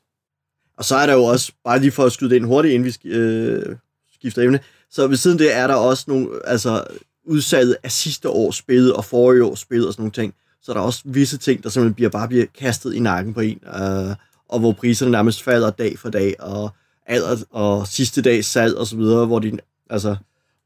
Og 0.77 0.85
så 0.85 0.95
er 0.95 1.05
der 1.05 1.13
jo 1.13 1.23
også, 1.23 1.51
bare 1.63 1.79
lige 1.79 1.91
for 1.91 2.05
at 2.05 2.11
skyde 2.11 2.29
det 2.29 2.35
ind 2.35 2.45
hurtigt, 2.45 2.73
inden 2.73 2.93
vi 3.03 3.09
øh, 3.09 3.75
skifter 4.13 4.41
emne, 4.41 4.59
så 4.91 5.07
ved 5.07 5.17
siden 5.17 5.39
det 5.39 5.55
er 5.55 5.67
der 5.67 5.75
også 5.75 6.05
nogle, 6.07 6.29
altså 6.45 6.83
udsalget 7.25 7.77
af 7.83 7.91
sidste 7.91 8.29
års 8.29 8.55
spil 8.55 8.93
og 8.93 9.05
forrige 9.05 9.43
års 9.43 9.59
spil 9.59 9.87
og 9.87 9.93
sådan 9.93 10.01
nogle 10.01 10.11
ting. 10.11 10.33
Så 10.61 10.71
er 10.71 10.73
der 10.73 10.81
også 10.81 11.01
visse 11.05 11.37
ting, 11.37 11.63
der 11.63 11.69
simpelthen 11.69 11.93
bliver, 11.93 12.09
bare 12.09 12.27
bliver 12.27 12.45
kastet 12.59 12.93
i 12.93 12.99
nakken 12.99 13.33
på 13.33 13.39
en, 13.39 13.59
øh, 13.67 14.15
og 14.49 14.59
hvor 14.59 14.71
priserne 14.71 15.11
nærmest 15.11 15.43
falder 15.43 15.69
dag 15.69 15.99
for 15.99 16.09
dag, 16.09 16.35
og, 16.39 16.69
alder, 17.05 17.37
og 17.49 17.87
sidste 17.87 18.21
dags 18.21 18.47
salg 18.47 18.77
og 18.77 18.87
så 18.87 18.95
videre, 18.95 19.25
hvor, 19.25 19.39
de, 19.39 19.57
altså, 19.89 20.15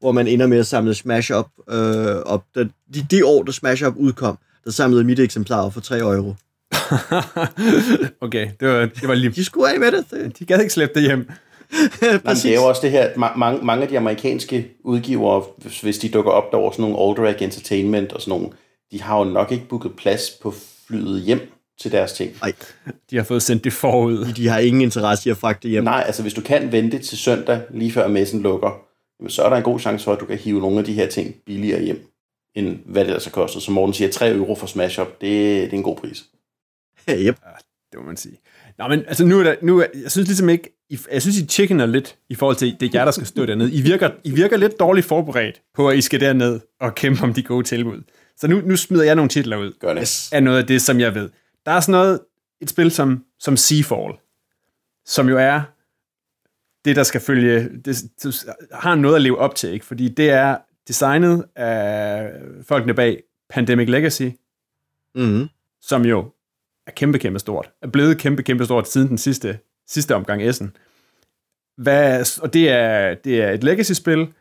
hvor 0.00 0.12
man 0.12 0.28
ender 0.28 0.46
med 0.46 0.58
at 0.58 0.66
samle 0.66 0.94
Smash 0.94 1.32
Up 1.32 1.48
øh, 1.68 2.16
op. 2.16 2.44
De, 2.54 2.70
de, 2.94 3.06
de 3.10 3.26
år, 3.26 3.42
der 3.42 3.52
Smash 3.52 3.84
Up 3.84 3.96
udkom, 3.96 4.38
der 4.64 4.70
samlede 4.70 5.04
mit 5.04 5.18
eksemplar 5.18 5.68
for 5.68 5.80
3 5.80 5.98
euro. 5.98 6.34
okay, 8.26 8.48
det 8.60 8.68
var, 8.68 8.78
det 9.00 9.08
var 9.08 9.14
lige... 9.14 9.30
De 9.30 9.44
skulle 9.44 9.70
af 9.74 9.80
med 9.80 9.92
det. 9.92 10.38
De 10.38 10.44
gad 10.44 10.60
ikke 10.60 10.72
slæbe 10.72 10.92
det 10.94 11.02
hjem. 11.02 11.30
Nej, 12.02 12.20
men 12.24 12.36
det 12.42 12.50
er 12.50 12.54
jo 12.54 12.64
også 12.64 12.80
det 12.82 12.90
her, 12.90 13.02
at 13.02 13.12
ma- 13.12 13.36
mange, 13.38 13.64
mange 13.64 13.82
af 13.82 13.88
de 13.88 13.98
amerikanske 13.98 14.68
udgivere, 14.84 15.42
hvis, 15.56 15.80
hvis 15.80 15.98
de 15.98 16.08
dukker 16.08 16.30
op 16.30 16.52
derovre, 16.52 16.72
sådan 16.74 16.90
nogle 16.90 17.08
Alderac 17.10 17.42
Entertainment 17.42 18.12
og 18.12 18.20
sådan 18.20 18.30
nogle, 18.38 18.48
de 18.92 19.02
har 19.02 19.18
jo 19.18 19.24
nok 19.24 19.52
ikke 19.52 19.64
booket 19.68 19.92
plads 19.96 20.30
på 20.42 20.54
flyet 20.88 21.20
hjem 21.22 21.40
til 21.80 21.92
deres 21.92 22.12
ting. 22.12 22.30
Ej, 22.42 22.52
De 23.10 23.16
har 23.16 23.22
fået 23.24 23.42
sendt 23.42 23.64
det 23.64 23.72
forud. 23.72 24.32
de 24.36 24.48
har 24.48 24.58
ingen 24.58 24.82
interesse 24.82 25.28
i 25.28 25.30
at 25.30 25.36
fragte 25.36 25.68
hjem. 25.68 25.84
Nej, 25.84 26.02
altså 26.06 26.22
hvis 26.22 26.34
du 26.34 26.40
kan 26.40 26.72
vente 26.72 26.98
til 26.98 27.18
søndag, 27.18 27.60
lige 27.70 27.92
før 27.92 28.08
messen 28.08 28.42
lukker, 28.42 28.70
jamen, 29.20 29.30
så 29.30 29.42
er 29.42 29.48
der 29.48 29.56
en 29.56 29.62
god 29.62 29.80
chance 29.80 30.04
for, 30.04 30.12
at 30.12 30.20
du 30.20 30.24
kan 30.26 30.38
hive 30.38 30.60
nogle 30.60 30.78
af 30.78 30.84
de 30.84 30.92
her 30.92 31.06
ting 31.06 31.34
billigere 31.46 31.82
hjem, 31.82 32.06
end 32.54 32.78
hvad 32.86 33.02
det 33.04 33.08
ellers 33.08 33.24
har 33.24 33.30
kostet. 33.30 33.62
Som 33.62 33.74
Morten 33.74 33.94
siger, 33.94 34.10
3 34.10 34.30
euro 34.30 34.54
for 34.54 34.66
Smash 34.66 35.00
Up, 35.00 35.08
det, 35.20 35.20
det 35.20 35.62
er 35.72 35.72
en 35.72 35.82
god 35.82 35.96
pris. 35.96 36.24
yep. 37.26 37.36
Det 37.92 38.00
må 38.00 38.06
man 38.06 38.16
sige. 38.16 38.40
Nå, 38.78 38.88
men 38.88 39.04
altså 39.06 39.24
nu 39.24 39.38
er 39.38 39.42
der, 39.42 39.54
nu 39.62 39.78
er, 39.78 39.86
jeg 40.02 40.10
synes 40.10 40.28
ligesom 40.28 40.48
ikke, 40.48 40.84
I, 40.90 40.98
jeg 41.12 41.22
synes, 41.22 41.38
I 41.38 41.46
chickener 41.46 41.86
lidt 41.86 42.18
i 42.28 42.34
forhold 42.34 42.56
til, 42.56 42.76
det 42.80 42.86
er 42.86 42.90
jer, 42.98 43.04
der 43.04 43.12
skal 43.12 43.26
stå 43.26 43.46
dernede. 43.50 43.72
I 43.72 43.80
virker, 43.80 44.10
I 44.24 44.30
virker 44.30 44.56
lidt 44.56 44.80
dårligt 44.80 45.06
forberedt 45.06 45.62
på, 45.74 45.88
at 45.88 45.96
I 45.96 46.00
skal 46.00 46.20
derned 46.20 46.60
og 46.80 46.94
kæmpe 46.94 47.22
om 47.22 47.34
de 47.34 47.42
gode 47.42 47.64
tilbud. 47.66 48.02
Så 48.36 48.48
nu, 48.48 48.60
nu 48.60 48.76
smider 48.76 49.04
jeg 49.04 49.14
nogle 49.14 49.28
titler 49.28 49.56
ud 49.56 49.72
Gør 49.80 49.94
det. 49.94 50.28
Af 50.32 50.42
noget 50.42 50.58
af 50.58 50.66
det, 50.66 50.82
som 50.82 51.00
jeg 51.00 51.14
ved. 51.14 51.30
Der 51.66 51.72
er 51.72 51.80
sådan 51.80 51.92
noget, 51.92 52.20
et 52.60 52.70
spil 52.70 52.90
som, 52.90 53.24
som 53.38 53.56
Seafall, 53.56 54.12
som 55.06 55.28
jo 55.28 55.38
er 55.38 55.62
det, 56.84 56.96
der 56.96 57.02
skal 57.02 57.20
følge, 57.20 57.68
det, 57.84 58.02
det 58.22 58.44
har 58.72 58.94
noget 58.94 59.16
at 59.16 59.22
leve 59.22 59.38
op 59.38 59.54
til, 59.54 59.72
ikke? 59.72 59.84
fordi 59.84 60.08
det 60.08 60.30
er 60.30 60.56
designet 60.88 61.44
af 61.56 62.30
folkene 62.68 62.94
bag 62.94 63.22
Pandemic 63.50 63.88
Legacy, 63.88 64.28
Mm-hmm. 65.16 65.48
som 65.80 66.04
jo 66.04 66.32
er 66.86 66.90
kæmpe, 66.90 67.18
kæmpe 67.18 67.38
stort. 67.38 67.70
Er 67.82 67.86
blevet 67.86 68.18
kæmpe, 68.18 68.42
kæmpe 68.42 68.64
stort 68.64 68.88
siden 68.88 69.08
den 69.08 69.18
sidste, 69.18 69.58
sidste 69.88 70.14
omgang 70.14 70.42
Essen. 70.42 70.76
Hvad, 71.76 72.40
og 72.42 72.52
det 72.52 72.70
er, 72.70 73.14
det 73.14 73.42
er 73.42 73.50
et 73.50 73.64
legacy-spil 73.64 74.32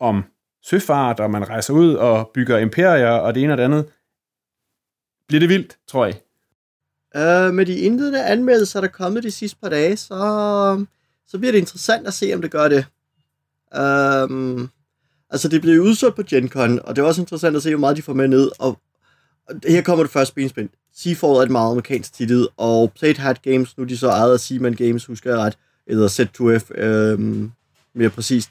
om 0.00 0.24
søfart, 0.64 1.20
og 1.20 1.30
man 1.30 1.48
rejser 1.48 1.74
ud 1.74 1.94
og 1.94 2.30
bygger 2.34 2.58
imperier, 2.58 3.10
og 3.10 3.34
det 3.34 3.42
ene 3.42 3.52
og 3.52 3.58
det 3.58 3.64
andet. 3.64 3.88
Bliver 5.28 5.40
det 5.40 5.48
vildt, 5.48 5.78
tror 5.88 6.04
jeg. 6.06 6.14
Uh, 7.14 7.46
øh, 7.46 7.54
med 7.54 7.66
de 7.66 7.78
indledende 7.78 8.24
anmeldelser, 8.24 8.80
der 8.80 8.88
er 8.88 8.92
kommet 8.92 9.22
de 9.22 9.30
sidste 9.30 9.58
par 9.62 9.68
dage, 9.68 9.96
så, 9.96 10.84
så 11.26 11.38
bliver 11.38 11.52
det 11.52 11.58
interessant 11.58 12.06
at 12.06 12.14
se, 12.14 12.34
om 12.34 12.42
det 12.42 12.50
gør 12.50 12.68
det. 12.68 12.86
Uh, 13.76 14.68
altså, 15.30 15.48
det 15.48 15.60
blev 15.60 15.80
udsolgt 15.80 16.16
på 16.16 16.22
Gen 16.22 16.48
Con, 16.48 16.80
og 16.84 16.96
det 16.96 17.02
er 17.02 17.06
også 17.06 17.20
interessant 17.20 17.56
at 17.56 17.62
se, 17.62 17.70
hvor 17.70 17.80
meget 17.80 17.96
de 17.96 18.02
får 18.02 18.14
med 18.14 18.28
ned. 18.28 18.50
Og, 18.58 18.80
og 19.48 19.54
her 19.68 19.82
kommer 19.82 20.04
det 20.04 20.12
første 20.12 20.34
benspænd. 20.34 20.68
Seafall 20.96 21.32
er 21.32 21.42
et 21.42 21.50
meget 21.50 21.70
amerikansk 21.70 22.14
titel, 22.14 22.48
og 22.56 22.92
Played 22.98 23.16
Hat 23.16 23.42
Games, 23.42 23.78
nu 23.78 23.84
er 23.84 23.88
de 23.88 23.96
så 23.96 24.08
ejet 24.08 24.32
af 24.32 24.40
Seaman 24.40 24.74
Games, 24.74 25.04
husker 25.04 25.30
jeg 25.30 25.38
ret, 25.38 25.58
eller 25.86 26.08
Z2F 26.08 26.80
øh, 26.82 27.18
mere 27.94 28.10
præcist, 28.10 28.50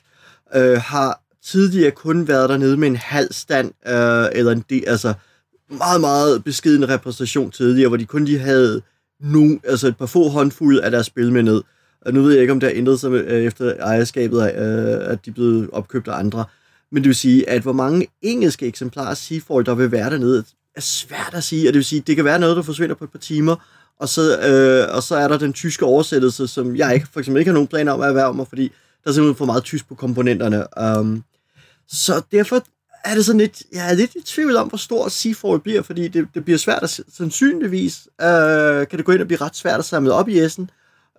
øh, 0.55 0.81
har 0.81 1.21
tidligere 1.43 1.91
kun 1.91 2.27
været 2.27 2.49
dernede 2.49 2.77
med 2.77 2.87
en 2.87 2.95
halv 2.95 3.33
stand, 3.33 3.67
øh, 3.87 4.39
eller 4.39 4.51
en 4.51 4.63
del, 4.69 4.83
altså 4.87 5.13
meget, 5.69 6.01
meget 6.01 6.43
beskeden 6.43 6.89
repræsentation 6.89 7.51
tidligere, 7.51 7.87
hvor 7.87 7.97
de 7.97 8.05
kun 8.05 8.25
lige 8.25 8.39
havde 8.39 8.81
nu, 9.19 9.59
altså 9.63 9.87
et 9.87 9.97
par 9.97 10.05
få 10.05 10.29
håndfulde 10.29 10.83
af 10.83 10.91
deres 10.91 11.05
spil 11.05 11.31
med 11.31 11.43
ned. 11.43 11.61
Og 12.01 12.13
nu 12.13 12.21
ved 12.21 12.31
jeg 12.31 12.41
ikke, 12.41 12.53
om 12.53 12.59
det 12.59 12.69
har 12.69 12.77
ændret 12.77 12.99
sig 12.99 13.11
med, 13.11 13.25
øh, 13.27 13.43
efter 13.43 13.73
ejerskabet 13.79 14.41
af, 14.41 14.61
øh, 14.61 15.11
at 15.11 15.25
de 15.25 15.29
er 15.29 15.33
blevet 15.33 15.69
opkøbt 15.71 16.07
af 16.07 16.19
andre. 16.19 16.45
Men 16.91 17.03
det 17.03 17.07
vil 17.07 17.15
sige, 17.15 17.49
at 17.49 17.61
hvor 17.61 17.73
mange 17.73 18.07
engelske 18.21 18.65
eksemplarer 18.65 19.13
Seafall, 19.13 19.65
der 19.65 19.75
vil 19.75 19.91
være 19.91 20.09
dernede, 20.09 20.43
er 20.75 20.81
svært 20.81 21.33
at 21.33 21.43
sige. 21.43 21.69
Og 21.69 21.73
det 21.73 21.77
vil 21.77 21.85
sige, 21.85 22.03
det 22.07 22.15
kan 22.15 22.25
være 22.25 22.39
noget, 22.39 22.57
der 22.57 22.63
forsvinder 22.63 22.95
på 22.95 23.03
et 23.03 23.11
par 23.11 23.19
timer, 23.19 23.55
og 23.99 24.09
så, 24.09 24.39
øh, 24.39 24.95
og 24.95 25.03
så 25.03 25.15
er 25.15 25.27
der 25.27 25.37
den 25.37 25.53
tyske 25.53 25.85
oversættelse, 25.85 26.47
som 26.47 26.75
jeg 26.75 26.93
ikke, 26.93 27.07
for 27.13 27.19
eksempel 27.19 27.39
ikke 27.39 27.49
har 27.49 27.53
nogen 27.53 27.67
planer 27.67 27.91
om 27.91 28.01
at 28.01 28.07
erhverve 28.07 28.33
mig, 28.33 28.47
fordi 28.47 28.71
der 29.03 29.09
er 29.09 29.13
simpelthen 29.13 29.37
for 29.37 29.45
meget 29.45 29.63
tysk 29.63 29.87
på 29.87 29.95
komponenterne. 29.95 30.65
Um, 30.99 31.23
så 31.87 32.21
derfor 32.31 32.63
er 33.05 33.15
det 33.15 33.25
sådan 33.25 33.41
lidt, 33.41 33.63
jeg 33.73 33.89
er 33.89 33.93
lidt 33.93 34.15
i 34.15 34.21
tvivl 34.25 34.55
om, 34.55 34.67
hvor 34.67 34.77
stor 34.77 35.09
Seafall 35.09 35.59
bliver, 35.59 35.81
fordi 35.81 36.07
det, 36.07 36.27
det 36.33 36.45
bliver 36.45 36.57
svært 36.57 36.83
at, 36.83 36.99
sandsynligvis 37.13 38.07
øh, 38.21 38.87
kan 38.87 38.97
det 38.97 39.05
gå 39.05 39.11
ind 39.11 39.21
og 39.21 39.27
blive 39.27 39.41
ret 39.41 39.55
svært 39.55 39.79
at 39.79 39.85
samle 39.85 40.13
op 40.13 40.29
i 40.29 40.39
Essen 40.39 40.69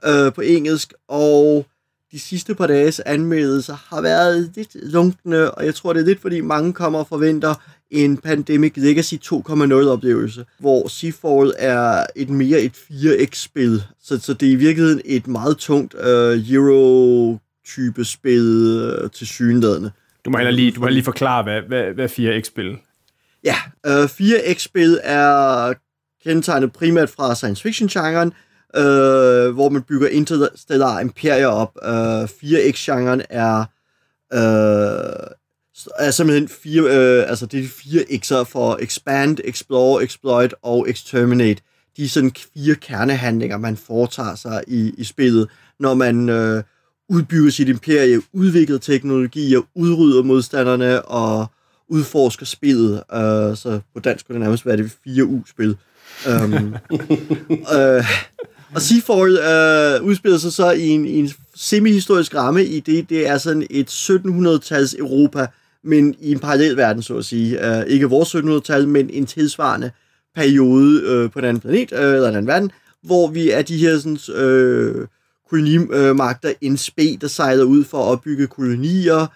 øh, 0.04 0.32
på 0.32 0.40
engelsk, 0.40 0.92
og 1.08 1.66
de 2.12 2.18
sidste 2.20 2.54
par 2.54 2.66
dages 2.66 3.00
anmeldelser 3.00 3.76
har 3.88 4.00
været 4.00 4.50
lidt 4.54 4.70
lunkne, 4.92 5.50
og 5.50 5.64
jeg 5.64 5.74
tror, 5.74 5.92
det 5.92 6.00
er 6.00 6.06
lidt, 6.06 6.20
fordi 6.20 6.40
mange 6.40 6.72
kommer 6.72 6.98
og 6.98 7.08
forventer 7.08 7.54
en 7.90 8.16
Pandemic 8.16 8.72
Legacy 8.76 9.14
2.0 9.14 9.74
oplevelse, 9.74 10.44
hvor 10.58 10.88
Seafall 10.88 11.52
er 11.58 12.06
et 12.16 12.30
mere 12.30 12.60
et 12.60 12.72
4X-spil, 12.72 13.82
så, 14.02 14.20
så 14.20 14.34
det 14.34 14.48
er 14.48 14.52
i 14.52 14.54
virkeligheden 14.54 15.00
et 15.04 15.26
meget 15.26 15.56
tungt 15.56 15.94
øh, 16.00 16.50
Euro-type 16.50 18.04
spil 18.04 18.80
øh, 19.02 19.10
til 19.10 19.26
synlædende. 19.26 19.90
Du 20.24 20.30
må 20.30 20.38
lige, 20.38 20.70
du 20.70 20.80
må 20.80 20.88
lige 20.88 21.04
forklare, 21.04 21.42
hvad, 21.42 21.60
hvad, 21.62 21.94
hvad 21.94 22.08
4X-spil 22.08 22.76
Ja, 23.44 23.56
øh, 23.86 24.04
4X-spil 24.04 25.00
er 25.02 25.72
kendetegnet 26.24 26.72
primært 26.72 27.10
fra 27.10 27.34
science 27.34 27.62
fiction-genren, 27.62 28.32
øh, 28.76 29.54
hvor 29.54 29.68
man 29.68 29.82
bygger 29.82 30.08
interstellar 30.08 31.00
imperier 31.00 31.46
op. 31.46 31.78
Øh, 31.84 32.24
4X-genren 32.24 33.22
er, 33.30 33.58
øh, 34.32 35.26
er 35.98 36.10
simpelthen 36.10 36.48
fire, 36.48 36.82
øh, 36.82 37.30
altså 37.30 37.46
det 37.46 37.58
er 37.58 37.62
de 37.62 37.68
fire 37.68 38.02
X'er 38.02 38.42
for 38.42 38.78
Expand, 38.82 39.38
Explore, 39.44 40.04
Exploit 40.04 40.54
og 40.62 40.90
Exterminate. 40.90 41.62
De 41.96 42.04
er 42.04 42.08
sådan 42.08 42.32
fire 42.54 42.74
kernehandlinger, 42.74 43.56
man 43.56 43.76
foretager 43.76 44.34
sig 44.34 44.64
i, 44.66 44.94
i 44.98 45.04
spillet, 45.04 45.48
når 45.80 45.94
man 45.94 46.28
øh, 46.28 46.62
udbygger 47.08 47.50
sit 47.50 47.68
imperie, 47.68 48.22
udvikler 48.32 48.78
teknologier, 48.78 49.60
udrydder 49.74 50.22
modstanderne 50.22 51.02
og 51.02 51.46
udforsker 51.88 52.46
spillet. 52.46 52.92
Uh, 52.92 53.56
så 53.56 53.80
på 53.94 54.00
dansk 54.00 54.26
kunne 54.26 54.34
det 54.34 54.40
nærmest 54.40 54.66
være 54.66 54.76
det 54.76 54.92
4U-spil. 55.08 55.76
Um, 56.28 56.74
uh, 57.50 58.04
og 58.74 58.82
Seafall 58.82 59.38
øh, 59.38 60.06
udspiller 60.06 60.38
sig 60.38 60.52
så 60.52 60.70
i 60.70 60.88
en, 60.88 61.06
i 61.06 61.18
en 61.18 61.30
semi-historisk 61.54 62.34
ramme 62.34 62.64
i 62.64 62.80
det, 62.80 63.10
det 63.10 63.28
er 63.28 63.38
sådan 63.38 63.66
et 63.70 63.88
1700-tals 63.90 64.94
Europa, 64.94 65.46
men 65.84 66.14
i 66.20 66.32
en 66.32 66.38
parallel 66.38 66.76
verden, 66.76 67.02
så 67.02 67.16
at 67.16 67.24
sige. 67.24 67.78
Øh, 67.78 67.86
ikke 67.86 68.06
vores 68.06 68.34
1700-tal, 68.34 68.88
men 68.88 69.10
en 69.10 69.26
tilsvarende 69.26 69.90
periode 70.34 71.02
øh, 71.04 71.30
på 71.30 71.38
en 71.38 71.44
anden 71.44 71.60
planet, 71.60 71.92
øh, 71.92 72.14
eller 72.14 72.28
en 72.28 72.34
anden 72.34 72.46
verden, 72.46 72.70
hvor 73.02 73.28
vi 73.28 73.50
er 73.50 73.62
de 73.62 73.76
her 73.76 73.98
sådan, 73.98 74.36
øh, 74.36 75.06
kolonimagter 75.50 76.52
en 76.60 76.76
spe, 76.76 77.18
der 77.20 77.28
sejler 77.28 77.64
ud 77.64 77.84
for 77.84 77.98
at 77.98 78.08
opbygge 78.08 78.46
kolonier, 78.46 79.26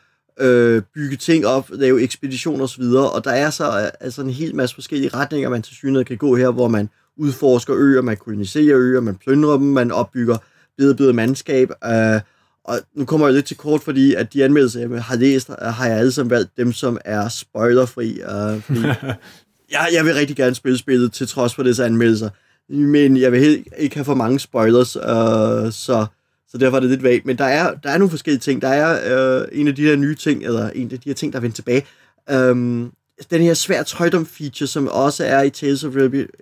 øh, 0.40 0.82
bygge 0.94 1.16
ting 1.16 1.46
op, 1.46 1.70
lave 1.72 2.02
ekspeditioner 2.02 2.64
osv., 2.64 2.82
og 2.82 3.24
der 3.24 3.30
er 3.30 3.50
så 3.50 3.64
øh, 3.64 3.88
altså 4.00 4.22
en 4.22 4.30
hel 4.30 4.54
masse 4.54 4.74
forskellige 4.74 5.10
retninger, 5.14 5.48
man 5.48 5.62
til 5.62 5.74
synligheden 5.74 6.06
kan 6.06 6.16
gå 6.16 6.36
her, 6.36 6.50
hvor 6.50 6.68
man 6.68 6.88
udforsker 7.16 7.76
øer, 7.76 8.02
man 8.02 8.16
koloniserer 8.16 8.78
øer, 8.78 9.00
man 9.00 9.14
plyndrer 9.14 9.56
dem, 9.56 9.66
man 9.66 9.92
opbygger 9.92 10.36
bedre 10.78 10.94
bedre 10.94 11.12
mandskab, 11.12 11.70
øh, 11.84 12.20
og 12.66 12.78
nu 12.94 13.04
kommer 13.04 13.26
jeg 13.26 13.34
lidt 13.34 13.46
til 13.46 13.56
kort, 13.56 13.80
fordi 13.80 14.14
at 14.14 14.32
de 14.32 14.44
anmeldelser, 14.44 14.80
jeg 14.80 15.02
har 15.02 15.16
læst, 15.16 15.50
har 15.62 15.86
jeg 15.86 15.98
alle 15.98 16.12
sammen 16.12 16.30
valgt 16.30 16.56
dem, 16.56 16.72
som 16.72 16.98
er 17.04 17.28
spoilerfri. 17.28 18.20
Øh, 18.20 18.62
fordi 18.62 18.80
jeg, 19.72 19.88
jeg 19.92 20.04
vil 20.04 20.14
rigtig 20.14 20.36
gerne 20.36 20.54
spille 20.54 20.78
spillet, 20.78 21.12
til 21.12 21.28
trods 21.28 21.54
for 21.54 21.62
disse 21.62 21.84
anmeldelser. 21.84 22.30
Men 22.68 23.16
jeg 23.16 23.32
vil 23.32 23.40
helt 23.40 23.68
ikke 23.78 23.96
have 23.96 24.04
for 24.04 24.14
mange 24.14 24.40
spoilers, 24.40 24.96
øh, 24.96 25.72
så, 25.72 26.06
så 26.48 26.58
derfor 26.60 26.76
er 26.76 26.80
det 26.80 26.90
lidt 26.90 27.02
vagt. 27.02 27.26
Men 27.26 27.38
der 27.38 27.44
er, 27.44 27.74
der 27.74 27.90
er 27.90 27.98
nogle 27.98 28.10
forskellige 28.10 28.40
ting. 28.40 28.62
Der 28.62 28.68
er 28.68 29.40
øh, 29.40 29.48
en 29.52 29.68
af 29.68 29.74
de 29.74 29.82
her 29.82 29.96
nye 29.96 30.14
ting, 30.14 30.44
eller 30.44 30.70
en 30.70 30.92
af 30.92 31.00
de 31.00 31.08
her 31.08 31.14
ting, 31.14 31.32
der 31.32 31.38
er 31.38 31.42
vendt 31.42 31.56
tilbage. 31.56 31.86
Um, 32.32 32.92
Altså, 33.18 33.28
den 33.30 33.42
her 33.42 33.54
svær 33.54 33.82
trøjdom 33.82 34.26
feature, 34.26 34.66
som 34.66 34.88
også 34.88 35.24
er 35.24 35.42
i 35.42 35.50
Tales 35.50 35.84
of 35.84 35.94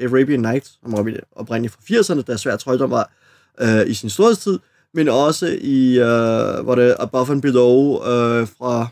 Arabian 0.02 0.40
Nights, 0.40 0.78
som 0.82 0.94
oprindeligt 1.32 1.74
fra 1.74 1.94
80'erne, 1.94 2.22
der 2.26 2.37
svær 2.37 2.56
trøjdom 2.56 2.90
var 2.90 3.10
øh, 3.60 3.90
i 3.90 3.94
sin 3.94 4.10
storhedstid, 4.10 4.58
men 4.94 5.08
også 5.08 5.58
i, 5.60 5.98
øh, 5.98 6.64
hvor 6.64 6.74
det 6.74 6.90
er 6.90 6.94
Above 6.98 7.32
and 7.32 7.42
Below 7.42 7.94
øh, 7.94 8.48
fra, 8.58 8.87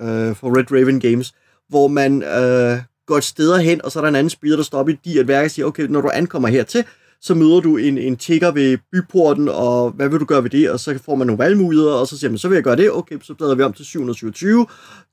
øh, 0.00 0.36
fra 0.36 0.48
Red 0.48 0.72
Raven 0.72 1.00
Games, 1.00 1.34
hvor 1.68 1.88
man 1.88 2.22
øh, 2.22 2.78
går 3.06 3.16
et 3.16 3.24
sted 3.24 3.58
hen, 3.58 3.84
og 3.84 3.92
så 3.92 3.98
er 3.98 4.00
der 4.00 4.08
en 4.08 4.16
anden 4.16 4.30
spiller, 4.30 4.56
der 4.56 4.64
stopper 4.64 4.92
i 4.92 4.98
de 5.04 5.20
at 5.20 5.28
værke 5.28 5.46
og 5.46 5.50
siger, 5.50 5.66
okay, 5.66 5.82
når 5.82 6.00
du 6.00 6.10
ankommer 6.14 6.48
hertil, 6.48 6.84
så 7.22 7.34
møder 7.34 7.60
du 7.60 7.76
en, 7.76 7.98
en 7.98 8.16
tigger 8.16 8.50
ved 8.50 8.78
byporten, 8.92 9.48
og 9.48 9.90
hvad 9.90 10.08
vil 10.08 10.20
du 10.20 10.24
gøre 10.24 10.42
ved 10.42 10.50
det? 10.50 10.70
Og 10.70 10.80
så 10.80 10.98
får 11.04 11.14
man 11.14 11.26
nogle 11.26 11.38
valgmuligheder, 11.38 11.92
og 11.92 12.06
så 12.06 12.18
siger 12.18 12.30
man, 12.30 12.38
så 12.38 12.48
vil 12.48 12.54
jeg 12.54 12.64
gøre 12.64 12.76
det. 12.76 12.92
Okay, 12.92 13.18
så 13.22 13.34
bladrer 13.34 13.54
vi 13.54 13.62
om 13.62 13.72
til 13.72 13.84
727. 13.84 14.66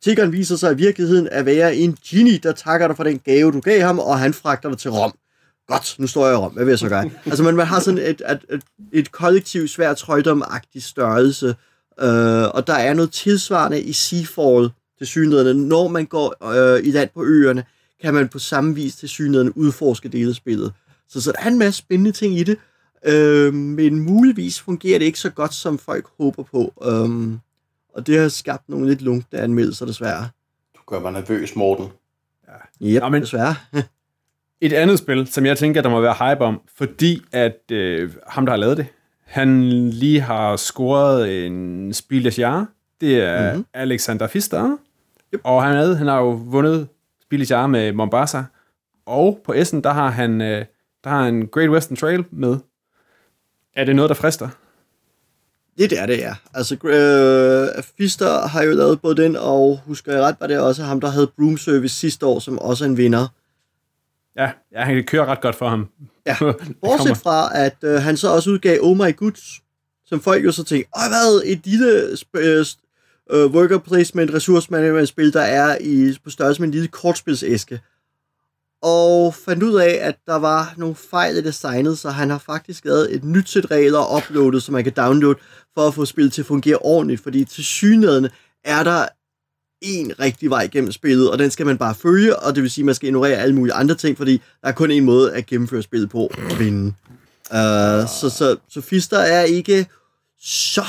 Tiggeren 0.04 0.32
viser 0.32 0.56
sig 0.56 0.72
i 0.74 0.76
virkeligheden 0.76 1.28
at 1.32 1.46
være 1.46 1.76
en 1.76 1.98
genie, 2.10 2.38
der 2.38 2.52
takker 2.52 2.88
dig 2.88 2.96
for 2.96 3.04
den 3.04 3.20
gave, 3.20 3.52
du 3.52 3.60
gav 3.60 3.82
ham, 3.82 4.00
og 4.00 4.20
han 4.20 4.34
fragter 4.34 4.70
dig 4.70 4.78
til 4.78 4.92
Rom. 4.92 5.14
Godt, 5.68 5.96
nu 6.00 6.08
står 6.08 6.26
jeg 6.26 6.34
i 6.34 6.38
Rom. 6.38 6.52
Hvad 6.52 6.66
vil 6.66 6.72
jeg 6.72 6.80
så 6.80 6.90
gøre? 6.90 7.10
altså, 7.26 7.44
man, 7.44 7.56
man 7.56 7.68
har 7.68 7.80
sådan 7.80 7.98
et, 7.98 8.22
et, 8.30 8.40
et, 8.50 8.62
et 8.94 9.12
kollektiv 9.12 9.68
svært 9.68 9.98
trøjdomagtig 9.98 10.84
størrelse, 10.84 11.48
øh, 12.02 12.44
og 12.44 12.68
der 12.68 12.74
er 12.74 12.94
noget 12.94 13.12
tilsvarende 13.12 13.82
i 13.82 13.94
Seafall 13.94 14.70
til 14.98 15.08
synligheden. 15.08 15.58
Når 15.58 15.88
man 15.88 16.06
går 16.06 16.54
øh, 16.54 16.88
i 16.88 16.92
land 16.92 17.10
på 17.14 17.24
øerne, 17.26 17.64
kan 18.02 18.14
man 18.14 18.28
på 18.28 18.40
samme 18.40 18.76
vis 18.76 18.96
til 18.96 19.10
synligheden 19.10 19.54
udforske 19.56 20.10
dele 20.10 20.30
af 20.30 20.36
spillet. 20.36 20.74
Så, 21.10 21.22
så 21.22 21.32
der 21.32 21.44
er 21.44 21.48
en 21.48 21.60
masse 21.60 21.78
spændende 21.78 22.12
ting 22.12 22.38
i 22.38 22.44
det, 22.44 22.58
øh, 23.06 23.54
men 23.54 24.00
muligvis 24.00 24.60
fungerer 24.62 25.00
det 25.00 25.06
ikke 25.06 25.20
så 25.20 25.30
godt, 25.30 25.54
som 25.54 25.78
folk 25.78 26.08
håber 26.20 26.44
på. 26.44 26.74
Øh, 26.84 27.38
og 27.94 28.08
det 28.08 28.20
har 28.20 28.30
skabt 28.30 28.70
nogle 28.70 28.88
lidt 28.88 29.02
lunkne 29.02 29.40
anmeldelser, 29.40 29.86
desværre. 29.86 30.30
Du 30.76 30.82
gør 30.88 31.00
mig 31.00 31.12
nervøs, 31.12 31.56
Morten. 31.56 31.88
Ja, 32.82 32.88
yep, 32.96 33.02
Nå, 33.02 33.10
men, 33.10 33.22
desværre. 33.22 33.56
et 34.62 34.74
andet 34.74 35.00
spil, 35.00 35.28
som 35.28 35.46
jeg 35.46 35.58
tænker, 35.58 35.82
der 35.82 35.90
må 35.90 36.02
være 36.02 36.14
hype 36.14 36.46
om, 36.46 36.62
fordi 36.76 37.22
at 37.32 37.72
øh, 37.72 38.12
ham, 38.28 38.46
der 38.46 38.54
har 38.54 38.58
lavet 38.58 38.78
det, 38.78 38.88
han 39.28 39.70
lige 39.90 40.22
har 40.22 40.56
scoret 40.56 41.46
en 41.46 41.94
Spiel 41.94 42.24
des 42.24 42.40
Jahres. 42.40 42.68
Det 43.02 43.24
er 43.24 43.54
mm-hmm. 43.54 43.66
Alexander 43.74 44.28
Fister. 44.28 44.78
Yep. 45.34 45.42
Og 45.44 45.64
han, 45.64 45.76
havde, 45.76 45.98
han 45.98 46.08
har 46.08 46.18
jo 46.18 46.30
vundet 46.30 46.88
Spiel 47.22 47.40
des 47.40 47.52
Jahres 47.52 47.70
med 47.70 47.92
Mombasa. 47.94 48.44
Og 49.06 49.40
på 49.46 49.54
Essen, 49.54 49.84
der 49.84 49.94
har 49.94 50.10
han, 50.10 50.42
øh, 50.42 50.66
der 51.08 51.14
har 51.14 51.24
han 51.24 51.48
Great 51.52 51.70
Western 51.70 51.98
Trail 51.98 52.26
med. 52.32 52.58
Er 53.76 53.84
det 53.86 53.96
noget, 53.96 54.10
der 54.10 54.16
frister? 54.16 54.50
Det, 55.78 55.90
det 55.90 56.00
er 56.00 56.06
det, 56.06 56.18
ja. 56.18 56.36
Altså, 56.54 56.76
øh, 56.84 57.84
Fister 57.98 58.48
har 58.48 58.64
jo 58.64 58.72
lavet 58.72 59.02
både 59.02 59.24
den, 59.24 59.36
og 59.36 59.80
husker 59.86 60.14
jeg 60.14 60.22
ret, 60.22 60.36
var 60.40 60.48
det 60.48 60.60
også 60.60 60.84
ham, 60.84 61.02
der 61.02 61.10
havde 61.10 61.28
Broom 61.28 61.58
Service 61.58 61.96
sidste 61.96 62.26
år, 62.26 62.40
som 62.40 62.60
også 62.60 62.84
er 62.84 62.90
en 62.90 62.98
vinder. 62.98 63.28
Ja, 64.36 64.52
ja 64.72 64.82
han 64.82 65.04
kører 65.04 65.26
ret 65.26 65.42
godt 65.42 65.56
for 65.56 65.70
ham. 65.70 65.90
Ja, 66.26 66.36
bortset 66.82 67.18
fra, 67.18 67.52
at 67.56 67.78
øh, 67.84 68.02
han 68.02 68.18
så 68.18 68.34
også 68.34 68.50
udgav 68.50 68.80
Oh 68.82 68.98
My 68.98 69.16
Goods, 69.16 69.62
som 70.06 70.22
folk 70.22 70.46
jo 70.46 70.52
så 70.52 70.64
tænkte, 70.64 70.90
åh, 70.98 71.10
hvad, 71.10 71.42
et 71.46 71.66
lille 71.66 72.18
øh, 73.32 73.46
worker 73.46 73.78
placement, 73.78 74.34
ressourcemanagement 74.34 75.08
spil, 75.08 75.34
der 75.34 75.42
er 75.42 75.78
i, 75.82 76.18
på 76.24 76.30
størrelse 76.30 76.62
med 76.62 76.68
en 76.68 76.74
lille 76.74 76.88
kortspilsæske. 76.88 77.80
Og 78.82 79.34
fandt 79.34 79.64
ud 79.64 79.80
af, 79.80 79.98
at 80.02 80.16
der 80.28 80.36
var 80.36 80.74
nogle 80.78 80.96
fejl 80.96 81.38
i 81.38 81.42
designet, 81.42 81.98
så 81.98 82.10
han 82.10 82.30
har 82.30 82.38
faktisk 82.38 82.86
lavet 82.86 83.16
et 83.16 83.24
nyt 83.24 83.50
sæt 83.50 83.72
regler 83.72 84.18
uploadet, 84.18 84.64
som 84.64 84.74
man 84.74 84.84
kan 84.84 84.94
downloade, 84.94 85.40
for 85.74 85.88
at 85.88 85.94
få 85.94 86.06
spillet 86.06 86.34
til 86.34 86.42
at 86.42 86.46
fungere 86.46 86.78
ordentligt, 86.78 87.24
fordi 87.24 87.44
til 87.44 87.64
synligheden 87.64 88.28
er 88.64 88.84
der 88.84 89.08
en 89.82 90.20
rigtig 90.20 90.50
vej 90.50 90.68
gennem 90.72 90.92
spillet, 90.92 91.32
og 91.32 91.40
den 91.40 91.52
skal 91.52 91.66
man 91.66 91.78
bare 91.78 91.96
følge, 91.96 92.40
og 92.40 92.56
det 92.56 92.64
vil 92.64 92.72
sige, 92.72 92.84
at 92.84 92.86
man 92.86 92.96
skal 92.96 93.08
ignorere 93.08 93.36
alle 93.38 93.56
mulige 93.56 93.74
andre 93.74 93.96
ting, 93.96 94.18
fordi 94.18 94.42
der 94.62 94.68
er 94.68 94.72
kun 94.72 94.92
en 94.92 95.06
måde 95.06 95.34
at 95.34 95.46
gennemføre 95.46 95.82
spillet 95.82 96.10
på 96.10 96.20
og 96.20 96.60
vinde. 96.60 96.94
Uh, 97.52 98.08
så, 98.08 98.34
så, 98.38 98.56
så 98.70 98.82
Fister 98.82 99.18
er 99.18 99.42
ikke 99.44 99.88
så 100.42 100.84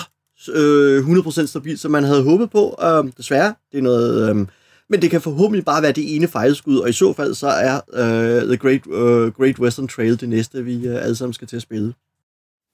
øh, 0.54 1.06
100% 1.06 1.46
stabil, 1.46 1.78
som 1.78 1.90
man 1.90 2.04
havde 2.04 2.22
håbet 2.22 2.50
på. 2.50 2.78
Uh, 2.82 3.10
desværre, 3.16 3.54
det 3.72 3.78
er 3.78 3.82
noget... 3.82 4.30
Øh, 4.30 4.46
men 4.90 5.02
det 5.02 5.10
kan 5.10 5.20
forhåbentlig 5.20 5.64
bare 5.64 5.82
være 5.82 5.92
det 5.92 6.16
ene 6.16 6.28
fejlskud, 6.28 6.78
og 6.78 6.88
i 6.88 6.92
så 6.92 7.12
fald 7.12 7.34
så 7.34 7.48
er 7.48 7.80
uh, 7.88 8.48
The 8.48 8.56
Great, 8.56 8.86
uh, 8.86 9.32
Great 9.32 9.58
Western 9.58 9.88
Trail 9.88 10.20
det 10.20 10.28
næste, 10.28 10.64
vi 10.64 10.88
uh, 10.88 10.94
alle 10.94 11.16
sammen 11.16 11.34
skal 11.34 11.48
til 11.48 11.56
at 11.56 11.62
spille. 11.62 11.94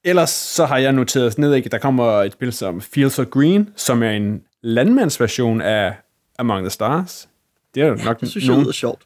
Ellers 0.05 0.31
så 0.31 0.67
har 0.67 0.79
jeg 0.79 0.93
noteret 0.93 1.39
ned, 1.39 1.55
at 1.55 1.73
der 1.73 1.79
kommer 1.79 2.23
et 2.23 2.33
spil 2.33 2.53
som 2.53 2.81
Fields 2.81 3.19
of 3.19 3.27
Green, 3.27 3.69
som 3.77 4.03
er 4.03 4.11
en 4.11 4.43
landmandsversion 4.63 5.61
af 5.61 5.95
Among 6.39 6.63
the 6.63 6.71
Stars. 6.71 7.29
Det 7.75 7.83
er 7.83 7.87
jo 7.87 7.95
nok 8.05 8.21
det 8.21 8.29
synes 8.29 8.49
nogen... 8.49 8.67
jeg 8.67 8.75
sjovt. 8.75 9.03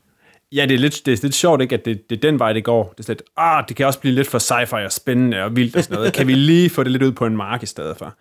Ja, 0.53 0.67
det 0.67 0.75
er, 0.75 0.79
lidt, 0.79 1.07
det 1.07 1.13
er 1.13 1.19
lidt 1.23 1.35
sjovt, 1.35 1.61
ikke, 1.63 1.75
at 1.75 1.85
det, 1.85 2.11
det 2.11 2.17
er 2.17 2.21
den 2.21 2.39
vej, 2.39 2.53
det 2.53 2.65
går. 2.65 2.95
Det 2.99 3.09
er 3.09 3.11
lidt, 3.11 3.23
ah, 3.37 3.65
det 3.69 3.77
kan 3.77 3.87
også 3.87 4.01
blive 4.01 4.15
lidt 4.15 4.29
for 4.29 4.39
sci-fi 4.39 4.85
og 4.85 4.93
spændende 4.93 5.43
og 5.43 5.57
vildt 5.57 5.77
og 5.77 5.85
sådan 5.85 5.97
noget. 5.97 6.13
kan 6.13 6.27
vi 6.27 6.35
lige 6.35 6.71
få 6.71 6.83
det 6.83 6.93
lidt 6.93 7.03
ud 7.03 7.13
på 7.13 7.27
en 7.27 7.37
mark 7.37 7.63
i 7.63 7.67
stedet 7.67 7.97
for? 7.97 8.15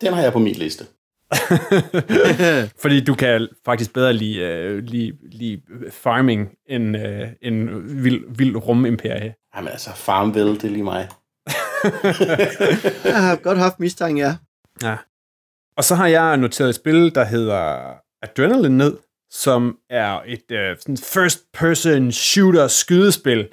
Den 0.00 0.12
har 0.12 0.22
jeg 0.22 0.32
på 0.32 0.38
min 0.38 0.54
liste. 0.54 0.84
Fordi 2.82 3.04
du 3.04 3.14
kan 3.14 3.48
faktisk 3.64 3.92
bedre 3.92 4.12
lide, 4.12 4.76
uh, 4.76 4.78
lide, 4.78 5.12
lide 5.32 5.60
farming 5.90 6.50
end, 6.68 6.96
uh, 6.96 7.28
end 7.42 7.70
vild, 8.02 8.24
vild 8.36 8.56
rumimperie. 8.56 9.34
Jamen 9.56 9.68
altså, 9.68 9.90
Farmville, 9.94 10.52
det 10.54 10.64
er 10.64 10.68
lige 10.68 10.82
mig. 10.82 11.08
jeg 13.04 13.22
har 13.22 13.36
godt 13.36 13.58
haft 13.58 13.80
mistanke, 13.80 14.20
ja. 14.20 14.36
Ja. 14.82 14.96
Og 15.76 15.84
så 15.84 15.94
har 15.94 16.06
jeg 16.06 16.36
noteret 16.36 16.68
et 16.68 16.74
spil, 16.74 17.14
der 17.14 17.24
hedder 17.24 17.92
Adrenaline 18.22 18.78
ned, 18.78 18.96
som 19.30 19.78
er 19.90 20.20
et 20.26 20.44
uh, 20.50 20.78
sådan 20.80 20.96
first-person 20.96 22.12
shooter 22.12 22.68
skydespil, 22.68 23.48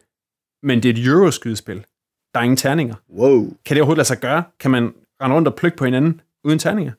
men 0.63 0.84
det 0.84 0.89
er 0.89 0.94
et 0.94 1.08
Euro-skydespil. 1.08 1.86
Der 2.34 2.39
er 2.39 2.44
ingen 2.44 2.58
terninger. 2.58 2.96
Wow. 3.10 3.39
Kan 3.65 3.76
det 3.76 3.82
overhovedet 3.82 3.98
lade 3.98 4.08
sig 4.08 4.20
gøre? 4.20 4.44
Kan 4.60 4.72
man 4.72 4.94
rende 5.22 5.36
rundt 5.36 5.48
og 5.48 5.56
plukke 5.56 5.78
på 5.78 5.86
hinanden 5.86 6.22
uden 6.44 6.60
terninger? 6.60 6.92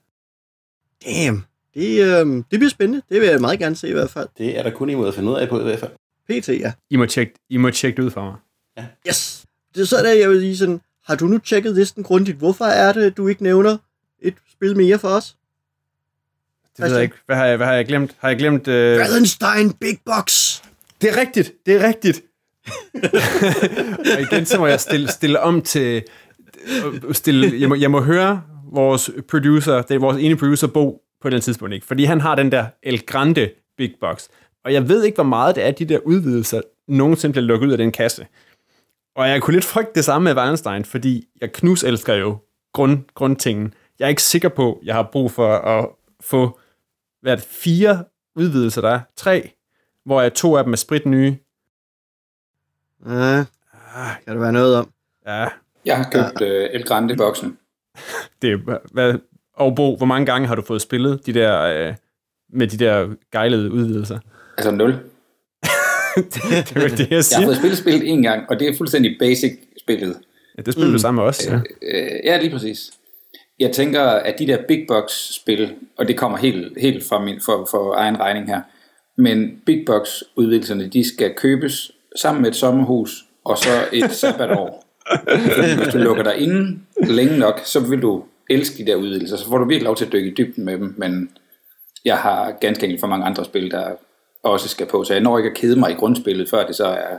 Damn. 1.07 1.45
Det, 1.75 2.03
øh, 2.03 2.27
det 2.27 2.45
bliver 2.51 2.71
spændende. 2.71 3.03
Det 3.09 3.21
vil 3.21 3.29
jeg 3.29 3.41
meget 3.41 3.59
gerne 3.59 3.77
se 3.77 3.89
i 3.89 3.93
hvert 3.93 4.11
fald. 4.11 4.29
Det 4.39 4.59
er 4.59 4.63
der 4.63 4.71
kun 4.71 4.91
en 4.91 4.97
måde 4.97 5.09
at 5.09 5.15
finde 5.15 5.31
ud 5.31 5.37
af 5.37 5.49
på 5.49 5.61
i 5.61 5.63
hvert 5.63 5.79
fald. 5.79 5.91
PT, 6.29 6.49
ja. 6.49 6.73
I 6.91 6.97
må 6.97 7.07
tjekke, 7.07 7.35
I 7.49 7.57
må 7.57 7.71
tjekke 7.71 7.97
det 7.97 8.03
ud 8.03 8.11
for 8.11 8.25
mig. 8.25 8.35
Ja. 8.77 8.87
Yes. 9.09 9.45
Det 9.75 9.81
er 9.81 9.85
så 9.85 9.97
der, 9.97 10.13
jeg 10.13 10.31
vil 10.31 10.41
lige 10.41 10.57
sådan, 10.57 10.81
har 11.05 11.15
du 11.17 11.27
nu 11.27 11.39
tjekket 11.39 11.75
listen 11.75 12.03
grundigt? 12.03 12.39
Hvorfor 12.39 12.65
er 12.65 12.93
det, 12.93 13.17
du 13.17 13.29
ikke 13.29 13.43
nævner 13.43 13.77
et 14.23 14.35
spil 14.53 14.77
mere 14.77 14.99
for 14.99 15.09
os? 15.09 15.37
Det 16.77 16.85
ved 16.85 16.93
jeg 16.95 17.03
ikke. 17.03 17.17
Hvad 17.27 17.37
har 17.37 17.47
jeg, 17.47 17.57
hvad 17.57 17.67
har 17.67 17.75
jeg 17.75 17.87
glemt? 17.87 18.17
Har 18.19 18.29
jeg 18.29 18.39
glemt... 18.39 18.69
Øh... 18.69 18.99
Wallenstein 18.99 19.73
Big 19.73 19.99
Box! 20.07 20.61
Det 21.01 21.11
er 21.11 21.17
rigtigt, 21.21 21.53
det 21.67 21.75
er 21.77 21.89
rigtigt. 21.89 22.23
og 24.15 24.21
igen, 24.21 24.47
så 24.47 24.59
må 24.59 24.67
jeg 24.67 24.81
stille, 24.81 25.09
stille 25.09 25.41
om 25.41 25.63
til... 25.63 26.03
Stille, 27.13 27.61
jeg, 27.61 27.69
må, 27.69 27.75
jeg 27.75 27.91
må 27.91 28.01
høre 28.01 28.43
vores 28.73 29.11
producer, 29.29 29.83
det 29.83 29.95
er 29.95 29.99
vores 29.99 30.17
ene 30.23 30.37
producer, 30.37 30.67
Bo, 30.67 31.03
på 31.21 31.31
den 31.31 31.41
tidspunkt 31.41 31.75
ikke. 31.75 31.87
Fordi 31.87 32.05
han 32.05 32.21
har 32.21 32.35
den 32.35 32.53
der 32.53 32.67
El 32.83 33.07
Grande 33.07 33.51
Big 33.77 33.95
Box. 34.01 34.29
Og 34.65 34.73
jeg 34.73 34.89
ved 34.89 35.05
ikke, 35.05 35.17
hvor 35.17 35.25
meget 35.25 35.57
det 35.57 35.67
er, 35.67 35.71
de 35.71 35.85
der 35.85 35.99
udvidelser 35.99 36.61
nogensinde 36.89 37.33
bliver 37.33 37.47
lukket 37.47 37.67
ud 37.67 37.73
af 37.73 37.79
den 37.79 37.93
kasse. 37.93 38.27
Og 39.17 39.29
jeg 39.29 39.43
kunne 39.43 39.55
lidt 39.55 39.65
frygte 39.65 39.93
det 39.95 40.05
samme 40.05 40.25
med 40.25 40.37
Wallenstein, 40.37 40.85
fordi 40.85 41.29
jeg 41.41 41.53
knus 41.53 41.85
elsker 41.85 42.15
jo 42.15 42.39
grund, 42.73 42.99
grundtingen. 43.15 43.75
Jeg 43.99 44.05
er 44.05 44.09
ikke 44.09 44.23
sikker 44.23 44.49
på, 44.49 44.73
at 44.73 44.87
jeg 44.87 44.95
har 44.95 45.09
brug 45.13 45.31
for 45.31 45.55
at 45.55 45.89
få 46.21 46.59
hvad 47.21 47.37
det, 47.37 47.45
fire 47.45 48.05
udvidelser, 48.37 48.81
der 48.81 48.91
er. 48.91 49.01
Tre, 49.17 49.51
hvor 50.05 50.21
jeg 50.21 50.35
to 50.35 50.57
af 50.57 50.65
dem 50.65 50.73
er 50.73 50.77
sprit 50.77 51.07
nye. 51.07 51.37
Ja, 53.07 53.45
kan 54.25 54.35
det 54.35 54.41
være 54.41 54.53
noget 54.53 54.77
om. 54.77 54.93
Ja. 55.27 55.49
Jeg 55.85 55.97
har 55.97 56.11
købt 56.13 56.41
ja. 56.41 56.65
uh, 56.65 56.75
El 56.75 56.85
Grande-boksen. 56.85 57.59
Det 58.43 58.61
hvad, 58.93 59.15
og 59.55 59.77
Bo, 59.77 59.97
hvor 59.97 60.07
mange 60.07 60.27
gange 60.27 60.49
har 60.49 60.55
du 60.55 60.63
fået 60.63 60.83
spillet 60.83 61.27
de 61.27 61.35
der, 61.35 61.89
uh, 61.89 61.95
med 62.53 62.67
de 62.67 62.77
der 62.77 63.09
gejlede 63.33 63.73
udvidelser? 63.73 64.19
Altså 64.59 64.71
nul. 64.71 64.91
det, 66.17 66.35
det 66.69 66.77
er 66.77 66.97
det, 66.97 67.11
jeg 67.11 67.25
siger. 67.25 67.41
Jeg 67.41 67.47
har 67.47 67.47
fået 67.47 67.57
spillet 67.57 67.79
spillet 67.79 68.09
en 68.09 68.23
gang, 68.23 68.51
og 68.51 68.61
det 68.61 68.69
er 68.69 68.77
fuldstændig 68.77 69.17
basic 69.19 69.59
spillet. 69.81 70.17
Ja, 70.59 70.63
det 70.63 70.73
spiller 70.73 70.89
mm. 70.89 70.93
du 70.93 70.99
sammen 70.99 71.23
med 71.23 71.29
os, 71.29 71.47
ja. 71.47 71.55
Øh, 71.55 71.63
øh, 71.83 72.11
ja, 72.25 72.41
lige 72.41 72.51
præcis. 72.51 72.91
Jeg 73.59 73.73
tænker, 73.73 74.03
at 74.03 74.39
de 74.39 74.47
der 74.47 74.59
big 74.69 74.85
box 74.89 75.11
spil, 75.11 75.75
og 75.99 76.09
det 76.09 76.17
kommer 76.17 76.39
helt, 76.39 76.81
helt 76.81 77.05
fra 77.09 77.25
min, 77.25 77.41
for, 77.41 77.69
for 77.71 77.95
egen 77.95 78.21
regning 78.21 78.47
her, 78.47 78.61
men 79.17 79.63
big 79.67 79.83
box 79.87 80.09
udvidelserne, 80.37 80.89
de 80.89 81.15
skal 81.15 81.35
købes 81.37 81.93
sammen 82.17 82.43
med 82.43 82.51
et 82.51 82.57
sommerhus, 82.57 83.25
og 83.45 83.59
så 83.59 83.71
et 83.93 84.11
sabbatår. 84.11 84.85
Hvis 85.79 85.93
du 85.93 85.99
lukker 85.99 86.23
dig 86.23 86.39
inde 86.39 86.79
længe 87.03 87.39
nok, 87.39 87.61
så 87.65 87.81
vil 87.81 88.03
du 88.03 88.25
elske 88.51 88.79
de 88.79 88.91
der 88.91 88.97
udvidelser, 88.97 89.37
så 89.37 89.47
får 89.47 89.59
du 89.59 89.65
virkelig 89.65 89.85
lov 89.85 89.97
til 89.97 90.05
at 90.05 90.13
dykke 90.13 90.31
i 90.31 90.35
dybden 90.35 90.65
med 90.65 90.79
dem, 90.79 90.95
men 90.99 91.31
jeg 92.05 92.19
har 92.19 92.57
ganske 92.61 92.85
enkelt 92.85 93.01
for 93.01 93.07
mange 93.07 93.27
andre 93.27 93.45
spil, 93.45 93.71
der 93.71 93.93
også 94.43 94.69
skal 94.69 94.87
på, 94.87 95.05
så 95.05 95.13
jeg 95.13 95.23
når 95.23 95.39
ikke 95.39 95.51
at 95.51 95.57
kede 95.57 95.79
mig 95.79 95.91
i 95.91 95.95
grundspillet, 95.95 96.51
før 96.51 96.67
det 96.67 96.77
så 96.77 96.87
er, 96.87 97.19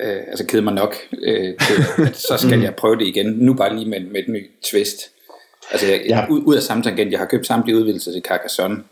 øh, 0.00 0.22
altså 0.28 0.46
kede 0.46 0.62
mig 0.62 0.74
nok, 0.74 0.94
øh, 1.22 1.54
til, 1.56 2.02
at 2.02 2.16
så 2.16 2.38
skal 2.38 2.60
jeg 2.60 2.74
prøve 2.74 2.96
det 2.96 3.06
igen, 3.06 3.26
nu 3.26 3.54
bare 3.54 3.76
lige 3.76 3.88
med, 3.88 4.00
med 4.00 4.20
et 4.20 4.28
nyt 4.28 4.50
twist. 4.64 4.98
Altså, 5.70 5.86
jeg, 5.86 6.00
ja. 6.08 6.26
ud, 6.30 6.42
ud 6.46 6.56
af 6.56 6.62
samme 6.62 6.82
tangent, 6.82 7.12
jeg 7.12 7.18
har 7.18 7.26
købt 7.26 7.46
samtlige 7.46 7.76
udvidelser 7.76 8.12
til 8.12 8.22
Carcassonne, 8.22 8.82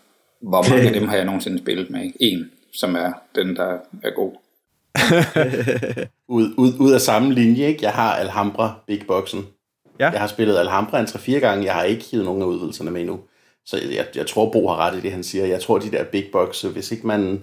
hvor 0.40 0.70
mange 0.70 0.88
af 0.88 0.92
dem 0.92 1.08
har 1.08 1.16
jeg 1.16 1.24
nogensinde 1.24 1.58
spillet 1.58 1.90
med? 1.90 2.10
En, 2.20 2.50
som 2.74 2.94
er 2.94 3.12
den, 3.34 3.56
der 3.56 3.78
er 4.02 4.10
god. 4.14 4.32
ud, 6.28 6.54
ud, 6.56 6.72
ud 6.78 6.92
af 6.92 7.00
samme 7.00 7.34
linje, 7.34 7.66
ikke? 7.66 7.84
Jeg 7.84 7.92
har 7.92 8.12
Alhambra 8.14 8.74
Big 8.86 9.02
Boxen. 9.06 9.46
Ja. 9.98 10.10
Jeg 10.10 10.20
har 10.20 10.26
spillet 10.26 10.58
Alhambra 10.58 11.00
en 11.00 11.06
3-4 11.06 11.32
gange. 11.32 11.64
Jeg 11.64 11.74
har 11.74 11.82
ikke 11.82 12.04
hivet 12.10 12.24
nogen 12.24 12.42
af 12.42 12.46
udvidelserne 12.46 12.90
med 12.90 13.00
endnu. 13.00 13.20
Så 13.66 13.80
jeg, 13.96 14.06
jeg 14.14 14.26
tror, 14.26 14.50
Bo 14.50 14.68
har 14.68 14.76
ret 14.76 14.98
i 14.98 15.00
det, 15.00 15.12
han 15.12 15.24
siger. 15.24 15.46
Jeg 15.46 15.60
tror, 15.60 15.78
de 15.78 15.90
der 15.90 16.04
Big 16.04 16.24
Box, 16.32 16.62
hvis 16.62 16.92
ikke 16.92 17.06
man 17.06 17.42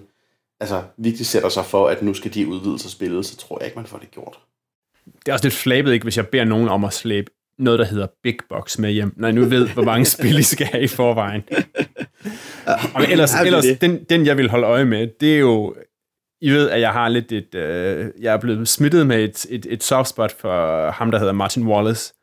altså, 0.60 0.82
virkelig 0.96 1.26
sætter 1.26 1.48
sig 1.48 1.64
for, 1.64 1.88
at 1.88 2.02
nu 2.02 2.14
skal 2.14 2.34
de 2.34 2.48
udvidelser 2.48 2.88
spilles, 2.88 3.26
så 3.26 3.36
tror 3.36 3.58
jeg 3.60 3.66
ikke, 3.66 3.78
man 3.78 3.86
får 3.86 3.98
det 3.98 4.10
gjort. 4.10 4.38
Det 5.04 5.28
er 5.28 5.32
også 5.32 5.44
lidt 5.44 5.54
flabet, 5.54 5.92
ikke, 5.92 6.04
hvis 6.04 6.16
jeg 6.16 6.28
beder 6.28 6.44
nogen 6.44 6.68
om 6.68 6.84
at 6.84 6.92
slæbe 6.92 7.30
noget, 7.58 7.78
der 7.78 7.84
hedder 7.84 8.06
Big 8.22 8.36
Box 8.48 8.78
med 8.78 8.90
hjem, 8.90 9.14
når 9.16 9.28
jeg 9.28 9.34
nu 9.34 9.44
ved, 9.44 9.68
hvor 9.68 9.82
mange 9.82 10.04
spil 10.04 10.38
I 10.38 10.42
skal 10.42 10.66
have 10.66 10.84
i 10.84 10.86
forvejen. 10.86 11.42
Og 12.94 13.04
ellers, 13.10 13.34
er 13.34 13.40
ellers 13.40 13.64
den, 13.80 14.04
den, 14.04 14.26
jeg 14.26 14.36
vil 14.36 14.50
holde 14.50 14.66
øje 14.66 14.84
med, 14.84 15.08
det 15.20 15.34
er 15.34 15.38
jo, 15.38 15.74
I 16.40 16.50
ved, 16.50 16.70
at 16.70 16.80
jeg 16.80 16.92
har 16.92 17.08
lidt 17.08 17.32
et, 17.32 17.54
øh, 17.54 18.10
jeg 18.20 18.32
er 18.32 18.38
blevet 18.38 18.68
smittet 18.68 19.06
med 19.06 19.24
et, 19.24 19.46
et, 19.50 19.66
et 19.70 19.82
soft 19.82 20.08
spot 20.08 20.40
for 20.40 20.90
ham, 20.90 21.10
der 21.10 21.18
hedder 21.18 21.32
Martin 21.32 21.66
Wallace. 21.66 22.14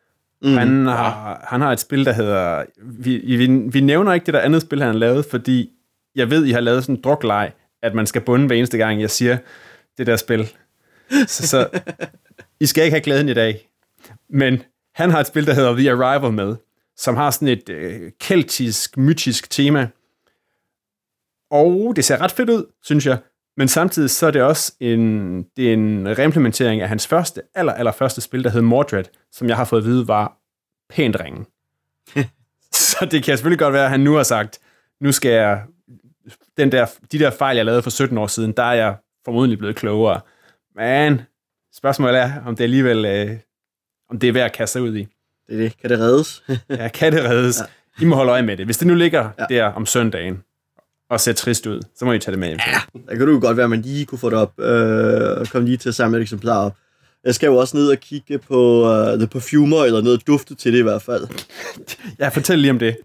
Mm, 0.42 0.58
han, 0.58 0.86
har, 0.86 1.46
han 1.50 1.62
har 1.62 1.72
et 1.72 1.80
spil, 1.80 2.06
der 2.06 2.14
hedder, 2.14 2.64
vi, 2.78 3.18
vi, 3.18 3.48
vi 3.48 3.80
nævner 3.80 4.14
ikke 4.14 4.26
det 4.26 4.34
der 4.34 4.40
andet 4.40 4.62
spil, 4.62 4.80
han 4.80 4.92
har 4.92 5.00
lavet, 5.00 5.26
fordi 5.26 5.72
jeg 6.16 6.30
ved, 6.30 6.46
I 6.46 6.52
har 6.52 6.60
lavet 6.60 6.84
sådan 6.84 6.96
en 6.96 7.02
drukleg, 7.02 7.52
at 7.82 7.94
man 7.94 8.06
skal 8.06 8.22
bunde 8.22 8.48
hver 8.48 8.56
eneste 8.56 8.78
gang, 8.78 9.02
jeg 9.02 9.10
siger 9.10 9.38
det 9.98 10.08
der 10.08 10.16
spil. 10.16 10.52
Så, 11.28 11.48
så 11.48 11.70
I 12.60 12.66
skal 12.66 12.84
ikke 12.84 12.96
have 12.96 13.04
glæden 13.04 13.30
i 13.30 13.34
dag. 13.34 13.70
Men 14.30 14.64
han 14.96 15.12
har 15.12 15.20
et 15.20 15.28
spil, 15.28 15.48
der 15.48 15.54
hedder 15.54 15.76
The 15.76 15.92
Arrival 15.92 16.34
med, 16.34 16.56
som 16.98 17.16
har 17.16 17.32
sådan 17.32 17.48
et 17.48 17.70
øh, 17.70 18.12
keltisk, 18.20 18.98
mytisk 18.98 19.50
tema. 19.50 19.88
Og 21.52 21.94
det 21.96 22.06
ser 22.06 22.22
ret 22.22 22.32
fedt 22.32 22.50
ud, 22.50 22.66
synes 22.84 23.06
jeg. 23.06 23.18
Men 23.58 23.68
samtidig 23.68 24.10
så 24.10 24.28
er 24.28 24.32
det 24.32 24.42
også 24.42 24.74
en, 24.80 25.44
det 25.44 25.70
er 25.70 25.74
en 25.74 26.18
reimplementering 26.18 26.82
af 26.82 26.90
hans 26.90 27.08
første, 27.08 27.42
aller, 27.56 27.74
aller 27.74 27.92
første 27.92 28.22
spil, 28.22 28.44
der 28.44 28.50
hed 28.50 28.62
Mordred, 28.62 29.04
som 29.32 29.48
jeg 29.48 29.58
har 29.58 29.66
fået 29.66 29.82
at 29.82 29.86
vide 29.86 30.08
var 30.08 30.38
pænt 30.90 31.18
ringe. 31.20 31.46
så 32.72 33.08
det 33.12 33.24
kan 33.24 33.38
selvfølgelig 33.38 33.60
godt 33.60 33.74
være, 33.74 33.84
at 33.84 33.90
han 33.90 34.00
nu 34.00 34.14
har 34.14 34.24
sagt, 34.24 34.60
nu 35.02 35.12
skal 35.12 35.32
jeg, 35.32 35.64
den 36.58 36.72
der, 36.72 36.86
de 37.12 37.20
der 37.20 37.30
fejl, 37.30 37.56
jeg 37.56 37.66
lavede 37.66 37.82
for 37.82 37.90
17 37.90 38.18
år 38.18 38.28
siden, 38.28 38.52
der 38.52 38.64
er 38.64 38.74
jeg 38.74 38.96
formodentlig 39.26 39.60
blevet 39.60 39.76
klogere. 39.76 40.22
Men 40.76 41.22
spørgsmålet 41.76 42.20
er, 42.22 42.32
om 42.46 42.56
det 42.56 42.64
alligevel, 42.64 43.06
øh, 43.06 43.38
om 44.10 44.20
det 44.20 44.30
er 44.30 44.34
værd 44.34 44.46
at 44.46 44.54
kaste 44.54 44.74
sig 44.74 44.82
ud 44.82 44.96
i. 44.96 45.08
Det 45.48 45.56
er 45.56 45.58
det. 45.58 45.78
Kan 45.82 45.90
det 45.90 46.00
reddes? 46.00 46.44
Ja, 46.70 46.88
kan 46.88 47.14
det 47.14 47.24
reddes? 47.24 47.60
Ja. 47.60 48.04
I 48.04 48.06
må 48.06 48.16
holde 48.16 48.32
øje 48.32 48.42
med 48.42 48.58
det. 48.58 48.66
Hvis 48.66 48.78
det 48.78 48.88
nu 48.88 48.94
ligger. 48.94 49.30
Ja. 49.40 49.46
der 49.50 49.66
om 49.66 49.86
søndagen, 49.86 50.44
og 51.10 51.20
ser 51.22 51.34
trist 51.34 51.66
ud, 51.68 51.82
så 51.98 52.06
må 52.06 52.14
I 52.14 52.20
tage 52.20 52.32
det 52.32 52.40
med 52.40 52.48
hjem. 52.48 52.60
Ja. 52.68 53.02
Der 53.08 53.16
kan 53.16 53.28
du 53.28 53.34
jo 53.34 53.40
godt 53.40 53.58
være, 53.58 53.64
at 53.64 53.70
man 53.70 53.82
lige 53.82 54.06
kunne 54.06 54.20
få 54.20 54.30
det 54.30 54.38
op, 54.38 54.60
øh, 54.60 55.40
og 55.40 55.48
komme 55.48 55.68
lige 55.68 55.78
til 55.78 55.90
at 55.90 55.96
samle 55.96 56.18
et 56.18 56.22
eksemplar 56.22 56.66
op. 56.66 56.76
Jeg 57.26 57.36
skal 57.36 57.48
jo 57.48 57.56
også 57.56 57.78
ned 57.78 57.88
og 57.88 57.98
kigge 57.98 58.38
på 58.38 58.90
uh, 58.92 59.18
The 59.18 59.28
Perfumer, 59.28 59.84
eller 59.84 60.02
noget 60.02 60.28
dufte 60.28 60.56
til 60.56 60.74
det 60.74 60.80
i 60.80 60.82
hvert 60.82 61.02
fald. 61.02 61.28
ja, 62.20 62.28
fortæl 62.28 62.60
lige 62.60 62.72
om 62.72 62.80
det. 62.80 62.98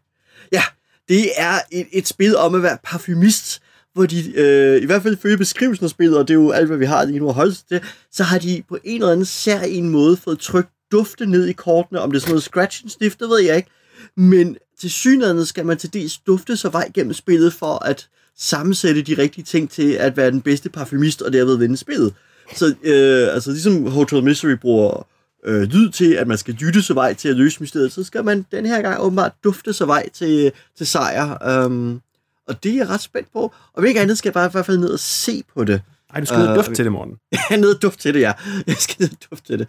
Ja, 0.53 0.63
det 1.09 1.31
er 1.37 1.55
et, 1.73 1.87
et 1.93 2.09
spil 2.09 2.37
om 2.37 2.55
at 2.55 2.63
være 2.63 2.79
parfumist, 2.85 3.63
hvor 3.95 4.07
de, 4.07 4.33
øh, 4.35 4.83
i 4.83 4.87
hvert 4.87 5.03
fald 5.03 5.17
følge 5.17 5.37
beskrivelsen 5.37 5.85
af 5.85 5.91
spillet, 5.91 6.19
og 6.19 6.29
det 6.29 6.35
er 6.35 6.39
jo 6.39 6.51
alt, 6.51 6.67
hvad 6.67 6.79
vi 6.79 6.85
har 6.85 7.05
lige 7.05 7.19
nu 7.19 7.29
at 7.29 7.35
holde 7.35 7.55
til, 7.69 7.81
så 8.13 8.25
har 8.25 8.39
de 8.39 8.63
på 8.69 8.79
en 8.85 9.01
eller 9.01 9.13
anden 9.13 9.27
sær 9.27 9.61
en 9.61 9.89
måde 9.89 10.17
fået 10.17 10.39
trykt 10.39 10.71
dufte 10.93 11.27
ned 11.27 11.47
i 11.47 11.53
kortene, 11.53 12.01
om 12.01 12.11
det 12.11 12.17
er 12.17 12.21
sådan 12.21 12.33
noget 12.33 12.43
scratch 12.43 12.85
and 12.85 12.91
sniff, 12.91 13.17
det 13.17 13.29
ved 13.29 13.41
jeg 13.41 13.57
ikke. 13.57 13.71
Men 14.17 14.57
til 14.81 14.91
synligheden 14.91 15.47
skal 15.47 15.67
man 15.67 15.77
til 15.77 15.93
dels 15.93 16.19
dufte 16.19 16.57
sig 16.57 16.73
vej 16.73 16.91
gennem 16.95 17.13
spillet 17.13 17.53
for 17.53 17.85
at 17.85 18.09
sammensætte 18.39 19.03
de 19.03 19.19
rigtige 19.19 19.45
ting 19.45 19.71
til 19.71 19.93
at 19.93 20.17
være 20.17 20.31
den 20.31 20.41
bedste 20.41 20.69
parfumist, 20.69 21.23
og 21.23 21.33
derved 21.33 21.57
vinde 21.57 21.77
spillet. 21.77 22.15
Så 22.55 22.75
øh, 22.83 23.35
altså 23.35 23.51
ligesom 23.51 23.87
Hotel 23.87 24.25
Mystery 24.25 24.53
bruger 24.53 25.07
øh, 25.45 25.63
lyd 25.63 25.91
til, 25.91 26.13
at 26.13 26.27
man 26.27 26.39
skal 26.39 26.57
dytte 26.61 26.83
sig 26.83 26.97
vej 26.97 27.15
til 27.15 27.29
at 27.29 27.37
løse 27.37 27.61
mysteriet, 27.61 27.93
så 27.93 28.05
skal 28.05 28.25
man 28.25 28.47
den 28.53 28.67
her 28.67 28.83
gang 28.83 29.01
åbenbart 29.01 29.33
dufte 29.45 29.73
sig 29.73 29.87
vej 29.87 30.09
til, 30.09 30.53
til 30.77 30.87
sejr. 30.87 31.65
Um, 31.67 32.01
og 32.49 32.63
det 32.63 32.73
er 32.73 32.77
jeg 32.77 32.89
ret 32.89 33.01
spændt 33.01 33.33
på. 33.33 33.53
Og 33.73 33.89
ikke 33.89 34.01
andet 34.01 34.19
skal 34.19 34.29
jeg 34.29 34.35
bare 34.35 34.47
i 34.47 34.51
hvert 34.53 34.67
fald 34.67 34.79
ned 34.79 34.91
og 34.91 34.99
se 34.99 35.43
på 35.55 35.65
det. 35.65 35.83
Ej, 36.15 36.21
du 36.21 36.27
skal 36.27 36.39
uh, 36.43 36.51
Øh, 36.51 36.57
duft 36.57 36.75
til 36.75 36.85
det, 36.85 36.93
morgen. 36.93 37.17
Er 37.51 37.57
nede 37.57 37.77
og 37.77 37.83
dufte 37.83 38.03
til 38.03 38.15
det, 38.15 38.21
ja. 38.21 38.33
Jeg 38.67 38.77
skal 38.77 38.97
ned 39.03 39.11
og 39.11 39.17
dufte 39.31 39.53
til 39.53 39.59
det. 39.59 39.67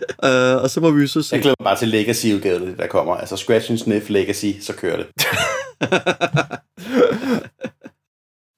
Uh, 0.58 0.63
og 0.63 0.69
så 0.69 0.82
må 0.82 0.91
vi 0.91 1.01
jo 1.01 1.08
så 1.08 1.21
se. 1.21 1.36
Jeg 1.36 1.41
glæder 1.41 1.56
mig 1.60 1.63
bare 1.65 1.77
til 1.77 1.88
Legacy-udgaven, 1.88 2.77
der 2.77 2.88
kommer. 2.88 3.15
Altså 3.15 3.38
Scratch 3.38 3.71
and 3.71 3.77
Sniff 3.77 4.10
Legacy, 4.10 4.45
så 4.62 4.73
kører 4.75 4.97
det. 4.97 5.08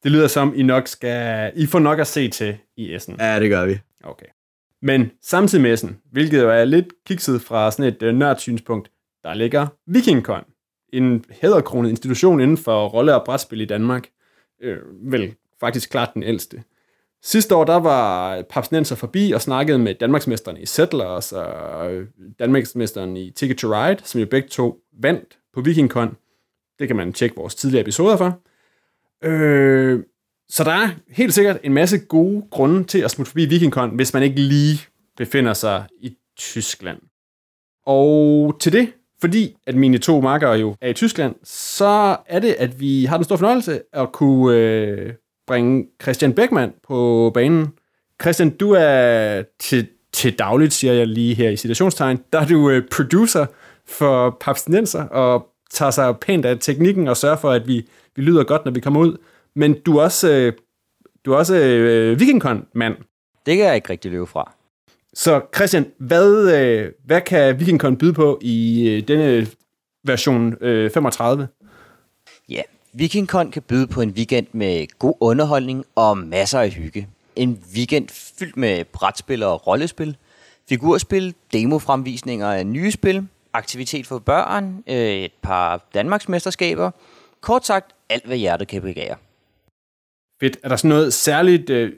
Det 0.04 0.12
lyder 0.12 0.28
som, 0.28 0.54
I 0.56 0.64
nok 0.64 0.88
skal... 0.88 1.52
I 1.56 1.66
får 1.66 1.80
nok 1.80 2.00
at 2.00 2.08
se 2.08 2.30
til 2.30 2.58
i 2.78 2.94
Essen. 2.96 3.16
Ja, 3.20 3.40
det 3.40 3.50
gør 3.50 3.66
vi. 3.66 3.80
Okay. 4.04 4.26
Men 4.82 5.12
samtidig 5.22 5.62
med 5.62 5.74
Essen, 5.74 5.98
hvilket 6.12 6.42
jo 6.42 6.50
er 6.50 6.66
lidt 6.66 6.88
kikset 7.08 7.42
fra 7.42 7.72
sådan 7.72 7.86
et 7.86 8.04
uh, 8.04 8.10
nørdsynspunkt, 8.10 8.92
der 9.24 9.34
ligger 9.34 9.68
VikingCon. 9.88 10.44
En 10.94 11.26
hæderkronet 11.42 11.90
institution 11.90 12.40
inden 12.42 12.58
for 12.58 12.88
rolle- 12.88 13.16
og 13.16 13.26
brætspil 13.26 13.62
i 13.62 13.66
Danmark. 13.66 14.08
Øh, 14.62 14.78
vel 15.12 15.36
faktisk 15.60 15.90
klart 15.90 16.10
den 16.14 16.24
ældste. 16.24 16.64
Sidste 17.26 17.56
år, 17.56 17.64
der 17.64 17.76
var 17.76 18.42
Papsnenser 18.42 18.96
forbi 18.96 19.32
og 19.32 19.42
snakkede 19.42 19.80
med 19.80 19.96
Danmarksmesteren 19.96 20.58
i 20.58 20.66
Settlers 20.66 21.32
og 21.32 21.94
øh, 21.94 22.08
Danmarksmesteren 22.40 23.18
i 23.18 23.32
Ticket 23.32 23.58
to 23.58 23.68
Ride, 23.68 24.02
som 24.04 24.22
jo 24.22 24.28
begge 24.28 24.48
to 24.48 24.80
vandt 25.02 25.38
på 25.54 25.62
VikingCon. 25.62 26.16
Det 26.80 26.88
kan 26.88 26.96
man 26.96 27.14
tjekke 27.14 27.36
vores 27.36 27.56
tidligere 27.56 27.82
episoder 27.82 28.18
for. 28.18 28.40
Øh, 29.24 30.04
så 30.50 30.64
der 30.64 30.72
er 30.72 30.90
helt 31.10 31.34
sikkert 31.34 31.60
en 31.64 31.74
masse 31.74 31.98
gode 31.98 32.44
grunde 32.52 32.84
til 32.84 33.00
at 33.00 33.12
smutte 33.12 33.30
forbi 33.30 33.46
VikingCon, 33.46 33.96
hvis 33.96 34.14
man 34.14 34.24
ikke 34.24 34.42
lige 34.42 34.80
befinder 35.18 35.54
sig 35.54 35.84
i 36.02 36.18
Tyskland. 36.38 36.98
Og 37.86 38.58
til 38.60 38.74
det, 38.74 38.94
fordi 39.22 39.56
at 39.68 39.76
mine 39.76 39.98
to 39.98 40.22
markere 40.22 40.52
jo 40.52 40.76
er 40.82 40.90
i 40.90 40.94
Tyskland, 40.94 41.36
så 41.44 42.18
er 42.28 42.40
det, 42.40 42.56
at 42.60 42.80
vi 42.80 43.06
har 43.06 43.18
den 43.18 43.24
store 43.24 43.38
fornøjelse 43.38 43.82
at 43.94 44.12
kunne 44.12 44.58
øh, 44.58 45.14
bringe 45.48 45.86
Christian 46.02 46.34
Beckmann 46.34 46.74
på 46.88 47.32
banen. 47.34 47.68
Christian, 48.22 48.50
du 48.50 48.72
er 48.72 49.44
til, 49.60 49.88
til 50.14 50.40
dagligt, 50.40 50.74
siger 50.74 50.94
jeg 50.94 51.08
lige 51.08 51.36
her 51.36 51.50
i 51.50 51.58
citationstegn, 51.58 52.20
der 52.34 52.40
er 52.40 52.46
du 52.46 52.70
øh, 52.70 52.84
producer 52.92 53.46
for 53.86 54.38
Papstinenser 54.42 55.04
og 55.04 55.48
tager 55.72 55.92
sig 55.92 56.18
pænt 56.20 56.46
af 56.46 56.58
teknikken 56.60 57.08
og 57.08 57.18
sørger 57.18 57.38
for, 57.38 57.52
at 57.52 57.68
vi, 57.68 57.88
vi 58.16 58.22
lyder 58.22 58.44
godt, 58.44 58.66
når 58.66 58.72
vi 58.72 58.80
kommer 58.80 59.00
ud. 59.00 59.18
Men 59.56 59.80
du 59.86 59.98
er 59.98 60.04
også, 60.04 60.32
øh, 60.32 60.54
du 61.26 61.34
er 61.34 61.38
også 61.38 61.56
øh, 61.56 62.20
VikingCon-mand. 62.20 62.96
Det 63.46 63.58
kan 63.58 63.66
jeg 63.66 63.76
ikke 63.76 63.90
rigtig 63.90 64.12
løbe 64.12 64.28
fra. 64.28 64.52
Så 65.14 65.42
Christian, 65.56 65.86
hvad, 65.98 66.56
øh, 66.62 66.92
hvad 67.06 67.22
kan 67.22 67.60
VikingCon 67.60 67.98
byde 67.98 68.14
på 68.14 68.40
i 68.42 68.90
øh, 68.90 69.08
denne 69.08 69.48
version 70.04 70.56
øh, 70.62 70.92
35? 70.92 71.48
Ja, 72.50 72.62
VikingCon 72.94 73.52
kan 73.52 73.62
byde 73.62 73.88
på 73.88 74.02
en 74.02 74.10
weekend 74.10 74.48
med 74.52 74.88
god 75.00 75.14
underholdning 75.20 75.86
og 75.96 76.18
masser 76.18 76.60
af 76.60 76.70
hygge. 76.70 77.08
En 77.36 77.64
weekend 77.76 78.10
fyldt 78.10 78.58
med 78.58 78.86
brætspil 78.86 79.44
og 79.44 79.68
rollespil, 79.68 80.18
figurspil, 80.70 81.36
demofremvisninger 81.54 82.52
af 82.52 82.68
nye 82.68 82.92
spil, 82.92 83.28
aktivitet 83.54 84.08
for 84.08 84.20
børn, 84.20 84.84
øh, 84.88 84.96
et 84.96 85.32
par 85.42 85.90
Danmarksmesterskaber. 85.94 86.92
Kort 87.42 87.66
sagt, 87.66 87.96
alt 88.10 88.26
hvad 88.26 88.38
hjertet 88.38 88.68
kan 88.68 88.82
begære. 88.82 89.16
Fedt. 90.40 90.58
Er 90.64 90.70
der 90.70 90.76
sådan 90.76 90.90
noget 90.90 91.14
særligt 91.14 91.70
øh, 91.70 91.94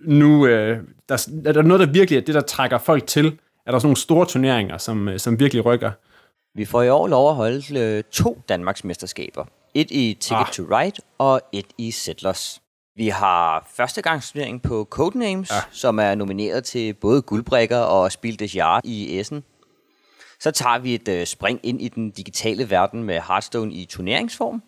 nu? 0.00 0.46
Øh, 0.46 0.78
der, 1.08 1.28
er 1.46 1.52
der 1.52 1.62
noget, 1.62 1.80
der 1.80 1.92
virkelig 1.92 2.16
er 2.16 2.24
det, 2.24 2.34
der 2.34 2.40
trækker 2.40 2.78
folk 2.78 3.06
til? 3.06 3.38
Er 3.66 3.70
der 3.70 3.78
sådan 3.78 3.86
nogle 3.86 3.96
store 3.96 4.26
turneringer, 4.26 4.78
som, 4.78 5.08
øh, 5.08 5.18
som 5.18 5.40
virkelig 5.40 5.64
rykker? 5.64 5.90
Vi 6.54 6.64
får 6.64 6.82
i 6.82 6.88
år 6.88 7.08
lov 7.08 7.28
at 7.28 7.34
holde 7.34 7.80
øh, 7.80 8.04
to 8.10 8.42
Danmarksmesterskaber. 8.48 9.44
Et 9.74 9.90
i 9.90 10.16
Ticket 10.20 10.36
Ah. 10.36 10.48
ah. 10.48 10.52
to 10.52 10.62
Ride 10.62 11.02
og 11.18 11.40
et 11.52 11.66
i 11.78 11.90
Settlers. 11.90 12.60
Vi 12.96 13.08
har 13.08 13.68
førstegangsturnering 13.76 14.62
på 14.62 14.86
Codenames, 14.90 15.50
ja. 15.50 15.60
som 15.70 15.98
er 15.98 16.14
nomineret 16.14 16.64
til 16.64 16.94
både 16.94 17.22
guldbrikker 17.22 17.78
og 17.78 18.12
Spil 18.12 18.38
des 18.38 18.54
Jahres 18.56 18.82
i 18.84 19.18
Essen. 19.18 19.44
Så 20.40 20.50
tager 20.50 20.78
vi 20.78 20.94
et 20.94 21.08
øh, 21.08 21.26
spring 21.26 21.60
ind 21.62 21.82
i 21.82 21.88
den 21.88 22.10
digitale 22.10 22.70
verden 22.70 23.02
med 23.02 23.14
Hearthstone 23.14 23.72
i 23.72 23.84
turneringsform. 23.84 24.62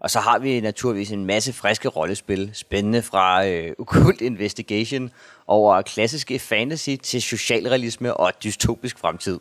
Og 0.00 0.10
så 0.10 0.20
har 0.20 0.38
vi 0.38 0.60
naturligvis 0.60 1.12
en 1.12 1.24
masse 1.26 1.52
friske 1.52 1.88
rollespil, 1.88 2.50
spændende 2.52 3.02
fra 3.02 3.46
øh, 3.46 3.72
Occult 3.78 4.20
Investigation 4.20 5.10
over 5.46 5.82
klassiske 5.82 6.38
fantasy 6.38 6.90
til 7.02 7.22
socialrealisme 7.22 8.16
og 8.16 8.32
dystopisk 8.44 8.98
fremtid. 8.98 9.40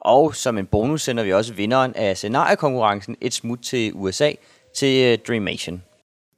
Og 0.00 0.34
som 0.34 0.58
en 0.58 0.66
bonus 0.66 1.02
sender 1.02 1.24
vi 1.24 1.32
også 1.32 1.54
vinderen 1.54 1.92
af 1.94 2.16
scenariekonkurrencen 2.16 3.16
et 3.20 3.34
smut 3.34 3.58
til 3.58 3.92
USA 3.94 4.30
til 4.76 5.12
øh, 5.12 5.18
Dreamation. 5.28 5.82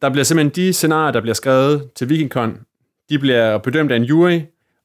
Der 0.03 0.11
bliver 0.11 0.25
simpelthen 0.25 0.66
de 0.66 0.73
scenarier, 0.73 1.12
der 1.12 1.21
bliver 1.21 1.35
skrevet 1.35 1.90
til 1.94 2.09
VikingCon, 2.09 2.59
de 3.11 3.18
bliver 3.18 3.59
bedømt 3.59 3.92
af 3.92 3.97
en 3.97 4.03
jury, 4.03 4.40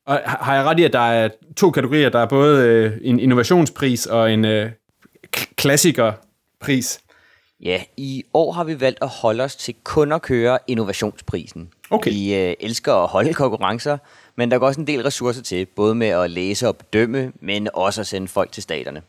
og 0.06 0.22
har 0.26 0.56
jeg 0.56 0.64
ret 0.64 0.80
i, 0.80 0.84
at 0.84 0.94
der 0.94 1.00
er 1.00 1.30
to 1.58 1.72
kategorier? 1.72 2.10
Der 2.10 2.20
er 2.20 2.26
både 2.26 2.68
øh, 2.68 2.98
en 3.02 3.20
innovationspris 3.20 4.06
og 4.06 4.34
en 4.34 4.46
øh, 4.46 4.72
klassikerpris. 5.56 7.00
Ja, 7.62 7.82
i 7.98 8.24
år 8.34 8.52
har 8.52 8.64
vi 8.64 8.82
valgt 8.82 9.00
at 9.02 9.08
holde 9.08 9.44
os 9.44 9.56
til 9.56 9.76
kun 9.84 10.12
at 10.12 10.22
køre 10.22 10.60
innovationsprisen. 10.68 11.70
Okay. 11.90 12.12
Vi 12.12 12.36
øh, 12.36 12.54
elsker 12.60 12.94
at 12.94 13.08
holde 13.08 13.34
konkurrencer, 13.34 13.98
men 14.36 14.52
der 14.52 14.60
går 14.60 14.68
også 14.68 14.82
en 14.82 14.88
del 14.88 15.04
ressourcer 15.04 15.42
til, 15.42 15.66
både 15.66 15.96
med 15.96 16.08
at 16.08 16.32
læse 16.32 16.68
og 16.68 16.78
bedømme, 16.78 17.32
men 17.42 17.70
også 17.74 18.02
at 18.02 18.08
sende 18.08 18.28
folk 18.28 18.52
til 18.52 18.64
staterne. 18.64 19.02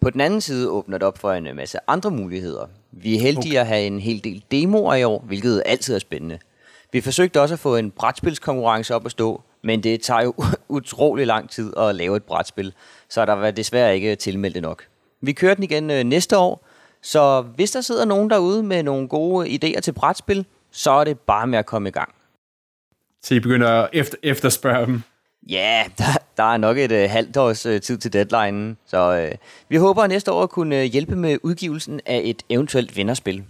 På 0.00 0.10
den 0.10 0.20
anden 0.20 0.40
side 0.40 0.70
åbner 0.70 0.98
det 0.98 1.06
op 1.06 1.18
for 1.18 1.32
en 1.32 1.56
masse 1.56 1.78
andre 1.86 2.10
muligheder. 2.10 2.66
Vi 2.92 3.16
er 3.16 3.20
heldige 3.20 3.52
okay. 3.52 3.60
at 3.60 3.66
have 3.66 3.86
en 3.86 4.00
hel 4.00 4.24
del 4.24 4.44
demoer 4.50 4.94
i 4.94 5.04
år, 5.04 5.24
hvilket 5.26 5.62
altid 5.66 5.94
er 5.94 5.98
spændende. 5.98 6.38
Vi 6.92 7.00
forsøgte 7.00 7.40
også 7.40 7.54
at 7.54 7.58
få 7.58 7.76
en 7.76 7.90
brætspilskonkurrence 7.90 8.94
op 8.94 9.06
at 9.06 9.10
stå, 9.10 9.42
men 9.62 9.82
det 9.82 10.00
tager 10.00 10.22
jo 10.22 10.34
utrolig 10.68 11.26
lang 11.26 11.50
tid 11.50 11.72
at 11.76 11.94
lave 11.94 12.16
et 12.16 12.22
brætspil, 12.22 12.72
så 13.08 13.26
der 13.26 13.32
var 13.32 13.50
desværre 13.50 13.94
ikke 13.94 14.16
tilmeldt 14.16 14.62
nok. 14.62 14.84
Vi 15.20 15.32
kører 15.32 15.54
den 15.54 15.64
igen 15.64 15.90
øh, 15.90 16.04
næste 16.04 16.38
år, 16.38 16.66
så 17.02 17.40
hvis 17.40 17.70
der 17.70 17.80
sidder 17.80 18.04
nogen 18.04 18.30
derude 18.30 18.62
med 18.62 18.82
nogle 18.82 19.08
gode 19.08 19.48
idéer 19.48 19.80
til 19.80 19.92
brætspil, 19.92 20.46
så 20.70 20.90
er 20.90 21.04
det 21.04 21.18
bare 21.18 21.46
med 21.46 21.58
at 21.58 21.66
komme 21.66 21.88
i 21.88 21.92
gang. 21.92 22.15
Så 23.26 23.34
I 23.34 23.40
begynder 23.40 23.68
at 23.68 23.88
efter, 23.92 24.16
efterspørge 24.22 24.86
dem? 24.86 25.02
Ja, 25.48 25.84
der, 25.98 26.04
der 26.36 26.42
er 26.42 26.56
nok 26.56 26.78
et 26.78 26.92
øh, 26.92 27.10
halvt 27.10 27.36
års 27.36 27.66
øh, 27.66 27.80
tid 27.80 27.98
til 27.98 28.12
deadline, 28.12 28.76
så 28.86 29.16
øh, 29.18 29.32
vi 29.68 29.76
håber 29.76 30.02
at 30.02 30.10
næste 30.10 30.32
år 30.32 30.42
at 30.42 30.50
kunne 30.50 30.76
øh, 30.80 30.84
hjælpe 30.84 31.16
med 31.16 31.38
udgivelsen 31.42 32.00
af 32.06 32.20
et 32.24 32.42
eventuelt 32.48 32.96
vinderspil. 32.96 33.44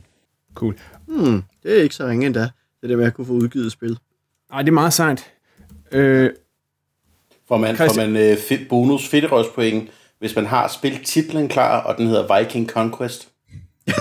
Cool. 0.55 0.79
Hmm, 1.07 1.43
det 1.63 1.79
er 1.79 1.83
ikke 1.83 1.95
så 1.95 2.07
ringe 2.07 2.27
endda, 2.27 2.49
det 2.83 2.91
der 2.91 2.97
med 2.97 3.05
at 3.07 3.15
kunne 3.15 3.27
få 3.27 3.33
udgivet 3.33 3.73
spil. 3.73 3.99
Nej, 4.51 4.63
det 4.63 4.69
er 4.69 4.73
meget 4.73 4.93
sejt. 4.93 5.33
Øh, 5.93 6.31
Får 7.49 7.57
man, 7.57 7.77
får 7.77 7.85
Christian- 7.85 7.97
man 8.11 8.17
øh, 8.17 8.37
fit, 8.39 8.69
bonus 8.69 9.09
fedterøvspoint, 9.09 9.91
hvis 10.19 10.37
man 10.37 10.47
har 10.47 10.69
spillet 10.69 11.03
titlen 11.07 11.49
klar, 11.49 11.83
og 11.83 11.97
den 11.99 12.07
hedder 12.07 12.39
Viking 12.39 12.69
Conquest. 12.71 13.29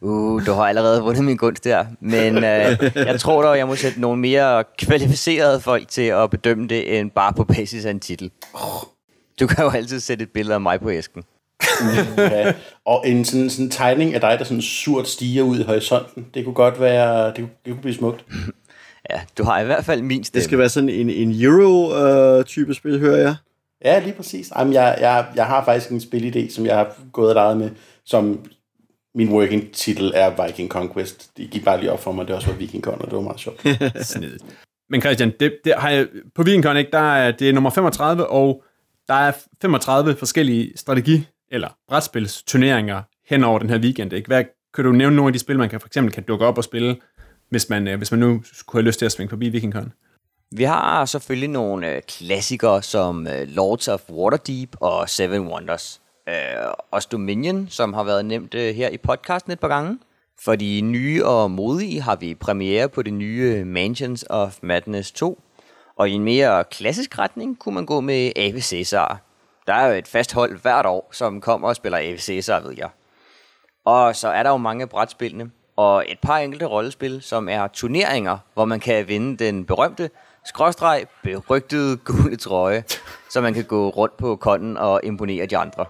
Uh, 0.00 0.46
du 0.46 0.52
har 0.52 0.62
allerede 0.62 1.02
vundet 1.02 1.24
min 1.24 1.36
gunst 1.36 1.64
der, 1.64 1.84
men 2.00 2.36
øh, 2.36 2.92
jeg 2.94 3.20
tror 3.20 3.42
dog, 3.42 3.58
jeg 3.58 3.66
må 3.66 3.76
sætte 3.76 4.00
nogle 4.00 4.20
mere 4.20 4.64
kvalificerede 4.78 5.60
folk 5.60 5.88
til 5.88 6.02
at 6.02 6.30
bedømme 6.30 6.68
det, 6.68 6.98
end 6.98 7.10
bare 7.10 7.32
på 7.32 7.44
basis 7.44 7.84
af 7.84 7.90
en 7.90 8.00
titel. 8.00 8.30
Du 9.40 9.46
kan 9.46 9.64
jo 9.64 9.70
altid 9.70 10.00
sætte 10.00 10.22
et 10.22 10.30
billede 10.30 10.54
af 10.54 10.60
mig 10.60 10.80
på 10.80 10.90
æsken. 10.90 11.22
Ja. 12.18 12.52
Og 12.84 13.02
en 13.06 13.24
sådan, 13.24 13.50
sådan 13.50 13.70
tegning 13.70 14.14
af 14.14 14.20
dig, 14.20 14.38
der 14.38 14.44
sådan 14.44 14.62
surt 14.62 15.08
stiger 15.08 15.42
ud 15.42 15.58
i 15.60 15.62
horisonten, 15.62 16.26
det 16.34 16.44
kunne 16.44 16.54
godt 16.54 16.80
være, 16.80 17.26
det 17.26 17.36
kunne, 17.36 17.50
det 17.64 17.72
kunne 17.72 17.82
blive 17.82 17.94
smukt. 17.94 18.24
Ja, 19.10 19.20
du 19.38 19.44
har 19.44 19.60
i 19.60 19.64
hvert 19.64 19.84
fald 19.84 20.02
min 20.02 20.24
stemme. 20.24 20.40
Det 20.40 20.44
skal 20.44 20.58
være 20.58 20.68
sådan 20.68 20.88
en, 20.88 21.10
en 21.10 21.42
Euro-type 21.42 22.74
spil, 22.74 22.98
hører 22.98 23.18
jeg. 23.18 23.34
Ja, 23.84 23.98
lige 23.98 24.14
præcis. 24.14 24.52
Jamen, 24.58 24.72
jeg, 24.72 24.96
jeg, 25.00 25.26
jeg 25.34 25.46
har 25.46 25.64
faktisk 25.64 25.90
en 25.90 25.98
spilidé, 25.98 26.54
som 26.54 26.66
jeg 26.66 26.76
har 26.76 26.94
gået 27.12 27.28
og 27.28 27.34
leget 27.34 27.56
med, 27.56 27.70
som 28.04 28.44
min 29.14 29.32
working 29.32 29.72
titel 29.72 30.12
er 30.14 30.46
Viking 30.46 30.70
Conquest. 30.70 31.36
Det 31.36 31.50
gik 31.50 31.64
bare 31.64 31.80
lige 31.80 31.92
op 31.92 32.02
for 32.02 32.12
mig, 32.12 32.26
det 32.26 32.34
også 32.34 32.48
var 32.48 32.56
Viking 32.56 32.84
Con, 32.84 33.00
og 33.00 33.06
det 33.06 33.14
var 33.14 33.20
meget 33.20 33.40
sjovt. 33.40 33.60
Snedigt. 34.12 34.44
Men 34.90 35.00
Christian, 35.00 35.32
det, 35.40 35.58
det 35.64 35.74
har 35.76 35.90
jeg, 35.90 36.06
på 36.34 36.42
VigenCon, 36.42 36.76
ikke, 36.76 36.90
der 36.90 36.98
er, 36.98 37.30
det 37.30 37.48
er 37.48 37.52
nummer 37.52 37.70
35, 37.70 38.26
og 38.26 38.64
der 39.08 39.14
er 39.14 39.32
35 39.62 40.16
forskellige 40.16 40.72
strategi- 40.76 41.26
eller 41.50 41.68
brætspilsturneringer 41.88 43.02
hen 43.28 43.44
over 43.44 43.58
den 43.58 43.70
her 43.70 43.78
weekend. 43.78 44.12
Ikke? 44.12 44.26
Hvad, 44.26 44.44
kan 44.74 44.84
du 44.84 44.92
nævne 44.92 45.16
nogle 45.16 45.28
af 45.28 45.32
de 45.32 45.38
spil, 45.38 45.58
man 45.58 45.68
kan 45.68 45.80
for 45.80 45.86
eksempel 45.86 46.14
kan 46.14 46.22
dukke 46.22 46.46
op 46.46 46.58
og 46.58 46.64
spille, 46.64 46.96
hvis 47.48 47.68
man, 47.68 47.88
øh, 47.88 47.98
hvis 47.98 48.10
man 48.10 48.20
nu 48.20 48.42
kunne 48.66 48.82
have 48.82 48.86
lyst 48.86 48.98
til 48.98 49.06
at 49.06 49.12
svinge 49.12 49.30
forbi 49.30 49.48
VikingCon? 49.48 49.92
Vi 50.56 50.64
har 50.64 51.04
selvfølgelig 51.04 51.48
nogle 51.48 51.94
øh, 51.94 52.02
klassikere 52.02 52.82
som 52.82 53.26
øh, 53.26 53.48
Lords 53.48 53.88
of 53.88 54.10
Waterdeep 54.10 54.76
og 54.80 55.08
Seven 55.08 55.48
Wonders. 55.48 56.00
Øh, 56.28 56.34
også 56.90 57.08
Dominion, 57.12 57.68
som 57.68 57.92
har 57.92 58.02
været 58.02 58.24
nævnt 58.24 58.54
øh, 58.54 58.74
her 58.74 58.88
i 58.88 58.96
podcasten 58.96 59.52
et 59.52 59.60
par 59.60 59.68
gange. 59.68 59.98
For 60.40 60.56
de 60.56 60.80
nye 60.80 61.26
og 61.26 61.50
modige 61.50 62.02
har 62.02 62.16
vi 62.16 62.34
premiere 62.34 62.88
på 62.88 63.02
det 63.02 63.12
nye 63.12 63.54
øh, 63.56 63.66
Mansions 63.66 64.24
of 64.30 64.58
Madness 64.62 65.12
2. 65.12 65.40
Og 65.96 66.08
i 66.08 66.12
en 66.12 66.24
mere 66.24 66.64
klassisk 66.64 67.18
retning 67.18 67.58
kunne 67.58 67.74
man 67.74 67.86
gå 67.86 68.00
med 68.00 68.32
Ave 68.36 68.60
Caesar. 68.60 69.20
Der 69.66 69.74
er 69.74 69.86
jo 69.86 69.94
et 69.94 70.08
fast 70.08 70.32
hold 70.32 70.58
hvert 70.58 70.86
år, 70.86 71.08
som 71.12 71.40
kommer 71.40 71.68
og 71.68 71.76
spiller 71.76 71.98
Ave 71.98 72.18
Caesar, 72.18 72.60
ved 72.60 72.74
jeg. 72.76 72.88
Og 73.84 74.16
så 74.16 74.28
er 74.28 74.42
der 74.42 74.50
jo 74.50 74.56
mange 74.56 74.82
af 74.82 74.88
brætspillene, 74.88 75.50
og 75.76 76.04
et 76.08 76.18
par 76.22 76.38
enkelte 76.38 76.66
rollespil, 76.66 77.22
som 77.22 77.48
er 77.48 77.66
turneringer, 77.66 78.38
hvor 78.54 78.64
man 78.64 78.80
kan 78.80 79.08
vinde 79.08 79.44
den 79.44 79.64
berømte, 79.64 80.10
skråstreg, 80.46 81.06
berygtede 81.22 81.96
gule 81.96 82.36
trøje, 82.36 82.84
så 83.30 83.40
man 83.40 83.54
kan 83.54 83.64
gå 83.64 83.88
rundt 83.88 84.16
på 84.16 84.36
konden 84.36 84.76
og 84.76 85.00
imponere 85.04 85.46
de 85.46 85.56
andre. 85.56 85.84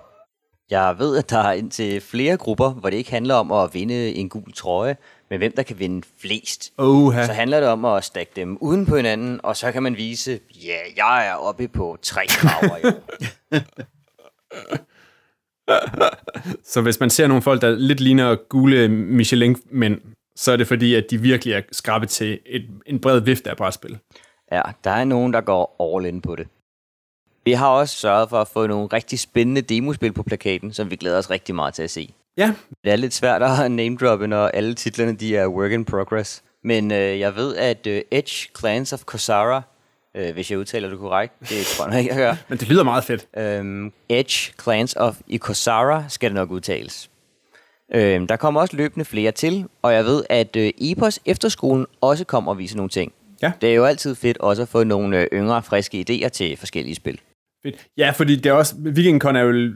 Jeg 0.70 0.94
ved, 0.98 1.18
at 1.18 1.30
der 1.30 1.38
er 1.38 1.52
indtil 1.52 2.00
flere 2.00 2.36
grupper, 2.36 2.70
hvor 2.70 2.90
det 2.90 2.96
ikke 2.96 3.10
handler 3.10 3.34
om 3.34 3.52
at 3.52 3.74
vinde 3.74 4.14
en 4.14 4.28
gul 4.28 4.52
trøje, 4.52 4.96
men 5.30 5.38
hvem 5.38 5.52
der 5.56 5.62
kan 5.62 5.78
vinde 5.78 6.06
flest. 6.20 6.72
Oha. 6.78 7.26
Så 7.26 7.32
handler 7.32 7.60
det 7.60 7.68
om 7.68 7.84
at 7.84 8.04
stakke 8.04 8.32
dem 8.36 8.58
uden 8.60 8.86
på 8.86 8.96
hinanden, 8.96 9.40
og 9.42 9.56
så 9.56 9.72
kan 9.72 9.82
man 9.82 9.96
vise, 9.96 10.40
ja, 10.64 10.68
yeah, 10.68 10.96
jeg 10.96 11.28
er 11.28 11.34
oppe 11.34 11.68
på 11.68 11.98
tre 12.02 12.26
kraver 12.26 12.76
i 12.76 12.82
år. 12.84 13.02
Så 16.64 16.80
hvis 16.80 17.00
man 17.00 17.10
ser 17.10 17.26
nogle 17.26 17.42
folk, 17.42 17.62
der 17.62 17.70
lidt 17.70 18.00
ligner 18.00 18.36
gule 18.48 18.88
Michelin-mænd, 18.88 20.00
så 20.36 20.52
er 20.52 20.56
det 20.56 20.66
fordi, 20.66 20.94
at 20.94 21.04
de 21.10 21.20
virkelig 21.20 21.54
er 21.54 21.60
skrabet 21.72 22.08
til 22.08 22.38
et, 22.46 22.68
en 22.86 23.00
bred 23.00 23.20
vifte 23.20 23.50
af 23.50 23.56
brætspil. 23.56 23.98
Ja, 24.52 24.62
der 24.84 24.90
er 24.90 25.04
nogen, 25.04 25.32
der 25.32 25.40
går 25.40 25.96
all 25.96 26.06
in 26.06 26.20
på 26.20 26.36
det. 26.36 26.46
Vi 27.44 27.52
har 27.52 27.68
også 27.68 27.96
sørget 27.96 28.28
for 28.28 28.40
at 28.40 28.48
få 28.48 28.66
nogle 28.66 28.86
rigtig 28.86 29.18
spændende 29.20 29.60
demospil 29.60 30.12
på 30.12 30.22
plakaten, 30.22 30.72
som 30.72 30.90
vi 30.90 30.96
glæder 30.96 31.18
os 31.18 31.30
rigtig 31.30 31.54
meget 31.54 31.74
til 31.74 31.82
at 31.82 31.90
se. 31.90 32.14
Ja, 32.36 32.54
Det 32.84 32.92
er 32.92 32.96
lidt 32.96 33.14
svært 33.14 33.42
at 33.42 33.70
name 33.82 33.96
droppe, 33.96 34.26
når 34.26 34.46
alle 34.46 34.74
titlerne 34.74 35.12
de 35.12 35.36
er 35.36 35.46
work 35.46 35.72
in 35.72 35.84
progress. 35.84 36.42
Men 36.64 36.90
øh, 36.90 37.20
jeg 37.20 37.36
ved, 37.36 37.56
at 37.56 37.86
øh, 37.86 38.02
Edge 38.10 38.48
Clans 38.58 38.92
of 38.92 39.04
Kosara, 39.04 39.62
øh, 40.16 40.32
hvis 40.32 40.50
jeg 40.50 40.58
udtaler 40.58 40.88
det 40.88 40.98
korrekt, 40.98 41.40
det 41.40 41.66
tror 41.66 41.88
jeg 41.88 41.98
ikke, 41.98 42.10
jeg 42.10 42.18
gør. 42.18 42.34
men 42.48 42.58
det 42.58 42.68
lyder 42.68 42.84
meget 42.84 43.04
fedt. 43.04 43.26
Øhm, 43.36 43.92
Edge 44.08 44.52
Clans 44.62 44.94
of 44.96 45.16
Ikosara 45.28 46.04
skal 46.08 46.30
det 46.30 46.34
nok 46.34 46.50
udtales. 46.50 47.10
Øhm, 47.94 48.26
der 48.26 48.36
kommer 48.36 48.60
også 48.60 48.76
løbende 48.76 49.04
flere 49.04 49.32
til, 49.32 49.66
og 49.82 49.94
jeg 49.94 50.04
ved, 50.04 50.24
at 50.30 50.56
øh, 50.56 50.72
Epos 50.78 51.20
Efterskolen 51.24 51.86
også 52.00 52.24
kommer 52.24 52.52
og 52.52 52.58
viser 52.58 52.76
nogle 52.76 52.90
ting. 52.90 53.12
Ja. 53.42 53.52
Det 53.60 53.70
er 53.70 53.74
jo 53.74 53.84
altid 53.84 54.14
fedt 54.14 54.38
også 54.38 54.62
at 54.62 54.68
få 54.68 54.84
nogle 54.84 55.20
øh, 55.20 55.26
yngre, 55.32 55.62
friske 55.62 56.04
idéer 56.10 56.28
til 56.28 56.56
forskellige 56.56 56.94
spil. 56.94 57.20
Fedt. 57.62 57.86
Ja, 57.96 58.10
fordi 58.10 58.36
det 58.36 58.46
er 58.46 58.52
også, 58.52 58.74
VikingCon 58.78 59.36
er 59.36 59.40
jo 59.40 59.72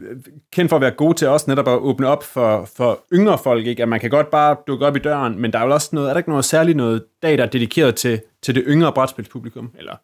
kendt 0.53 0.69
for 0.69 0.77
at 0.77 0.81
være 0.83 0.91
god 0.91 1.15
til 1.15 1.29
også 1.29 1.45
netop 1.49 1.69
at 1.69 1.79
åbne 1.79 2.07
op 2.07 2.25
for, 2.25 2.69
for 2.77 3.05
yngre 3.13 3.39
folk, 3.39 3.67
ikke? 3.67 3.83
At 3.83 3.89
man 3.89 4.01
kan 4.01 4.11
godt 4.11 4.31
bare 4.31 4.57
dukke 4.67 4.87
op 4.87 4.97
i 4.97 4.99
døren, 4.99 5.41
men 5.41 5.53
der 5.53 5.59
er 5.59 5.65
jo 5.65 5.75
også 5.75 5.89
noget, 5.93 6.09
er 6.09 6.13
der 6.13 6.19
ikke 6.19 6.31
noget 6.31 6.45
særligt 6.45 6.77
noget 6.77 7.05
dag, 7.23 7.39
der 7.39 7.45
er 7.45 7.49
dedikeret 7.49 7.95
til, 7.95 8.21
til 8.43 8.55
det 8.55 8.65
yngre 8.67 8.93
brætspilspublikum? 8.93 9.71
Eller? 9.79 9.97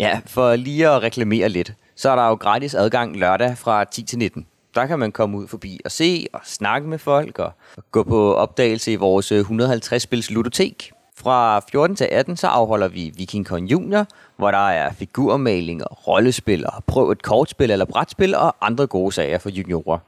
Ja, 0.00 0.20
for 0.26 0.56
lige 0.56 0.88
at 0.88 1.02
reklamere 1.02 1.48
lidt, 1.48 1.72
så 1.96 2.10
er 2.10 2.16
der 2.16 2.28
jo 2.28 2.34
gratis 2.34 2.74
adgang 2.74 3.16
lørdag 3.16 3.58
fra 3.58 3.84
10 3.84 4.02
til 4.02 4.18
19. 4.18 4.46
Der 4.74 4.86
kan 4.86 4.98
man 4.98 5.12
komme 5.12 5.38
ud 5.38 5.48
forbi 5.48 5.80
og 5.84 5.90
se 5.90 6.26
og 6.32 6.40
snakke 6.44 6.88
med 6.88 6.98
folk 6.98 7.38
og 7.38 7.52
gå 7.90 8.02
på 8.02 8.34
opdagelse 8.34 8.92
i 8.92 8.96
vores 8.96 9.32
øh, 9.32 9.40
150-spils 9.40 10.30
ludotek. 10.30 10.92
Fra 11.24 11.60
14 11.70 11.96
til 11.96 12.04
18 12.04 12.36
så 12.36 12.46
afholder 12.46 12.88
vi 12.88 13.12
VikingCon 13.16 13.66
Junior, 13.66 14.06
hvor 14.36 14.50
der 14.50 14.68
er 14.68 14.92
figurmaling 14.92 15.88
og 15.88 16.08
rollespil 16.08 16.66
og 16.66 16.84
prøv 16.86 17.10
et 17.10 17.22
kortspil 17.22 17.70
eller 17.70 17.84
brætspil 17.84 18.34
og 18.34 18.56
andre 18.60 18.86
gode 18.86 19.12
sager 19.12 19.38
for 19.38 19.48
juniorer. 19.48 19.98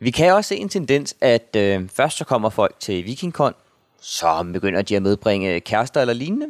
Vi 0.00 0.10
kan 0.10 0.32
også 0.32 0.48
se 0.48 0.56
en 0.56 0.68
tendens, 0.68 1.16
at 1.20 1.56
øh, 1.56 1.88
først 1.96 2.16
så 2.16 2.24
kommer 2.24 2.50
folk 2.50 2.74
til 2.80 3.04
VikingCon, 3.04 3.54
så 4.00 4.50
begynder 4.52 4.82
de 4.82 4.96
at 4.96 5.02
medbringe 5.02 5.60
kærester 5.60 6.00
eller 6.00 6.14
lignende, 6.14 6.46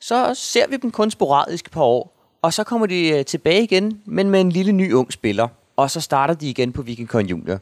så 0.00 0.34
ser 0.34 0.68
vi 0.68 0.76
dem 0.76 0.90
kun 0.90 1.10
sporadisk 1.10 1.70
på 1.70 1.82
år, 1.84 2.16
og 2.42 2.52
så 2.52 2.64
kommer 2.64 2.86
de 2.86 3.08
øh, 3.08 3.24
tilbage 3.24 3.62
igen, 3.62 4.00
men 4.04 4.30
med 4.30 4.40
en 4.40 4.52
lille 4.52 4.72
ny 4.72 4.92
ung 4.92 5.12
spiller, 5.12 5.48
og 5.76 5.90
så 5.90 6.00
starter 6.00 6.34
de 6.34 6.50
igen 6.50 6.72
på 6.72 6.82
VikingCon 6.82 7.26
Junior. 7.26 7.58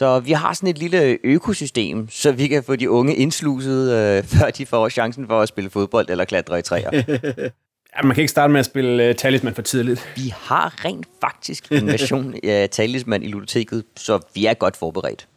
Så 0.00 0.20
vi 0.20 0.32
har 0.32 0.52
sådan 0.52 0.68
et 0.68 0.78
lille 0.78 1.18
økosystem, 1.24 2.08
så 2.10 2.32
vi 2.32 2.48
kan 2.48 2.64
få 2.64 2.76
de 2.76 2.90
unge 2.90 3.14
indsluset, 3.14 3.92
øh, 3.92 4.24
før 4.38 4.50
de 4.50 4.66
får 4.66 4.88
chancen 4.88 5.26
for 5.26 5.40
at 5.40 5.48
spille 5.48 5.70
fodbold 5.70 6.10
eller 6.10 6.24
klatre 6.24 6.58
i 6.58 6.62
træer. 6.62 6.90
Ja, 7.96 8.02
man 8.02 8.14
kan 8.14 8.22
ikke 8.22 8.30
starte 8.30 8.52
med 8.52 8.60
at 8.60 8.66
spille 8.66 9.08
uh, 9.08 9.14
Talisman 9.16 9.54
for 9.54 9.62
tidligt. 9.62 10.12
Vi 10.16 10.34
har 10.36 10.84
rent 10.84 11.06
faktisk 11.20 11.72
en 11.72 11.86
version 11.86 12.34
af 12.44 12.70
Talisman 12.70 13.22
i 13.22 13.26
Ludoteket, 13.26 13.84
så 13.96 14.20
vi 14.34 14.46
er 14.46 14.54
godt 14.54 14.76
forberedt. 14.76 15.28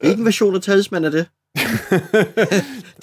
Hvilken 0.00 0.24
version 0.24 0.54
af 0.54 0.62
Talisman 0.62 1.04
er 1.04 1.10
det? 1.10 1.26
det 1.54 1.62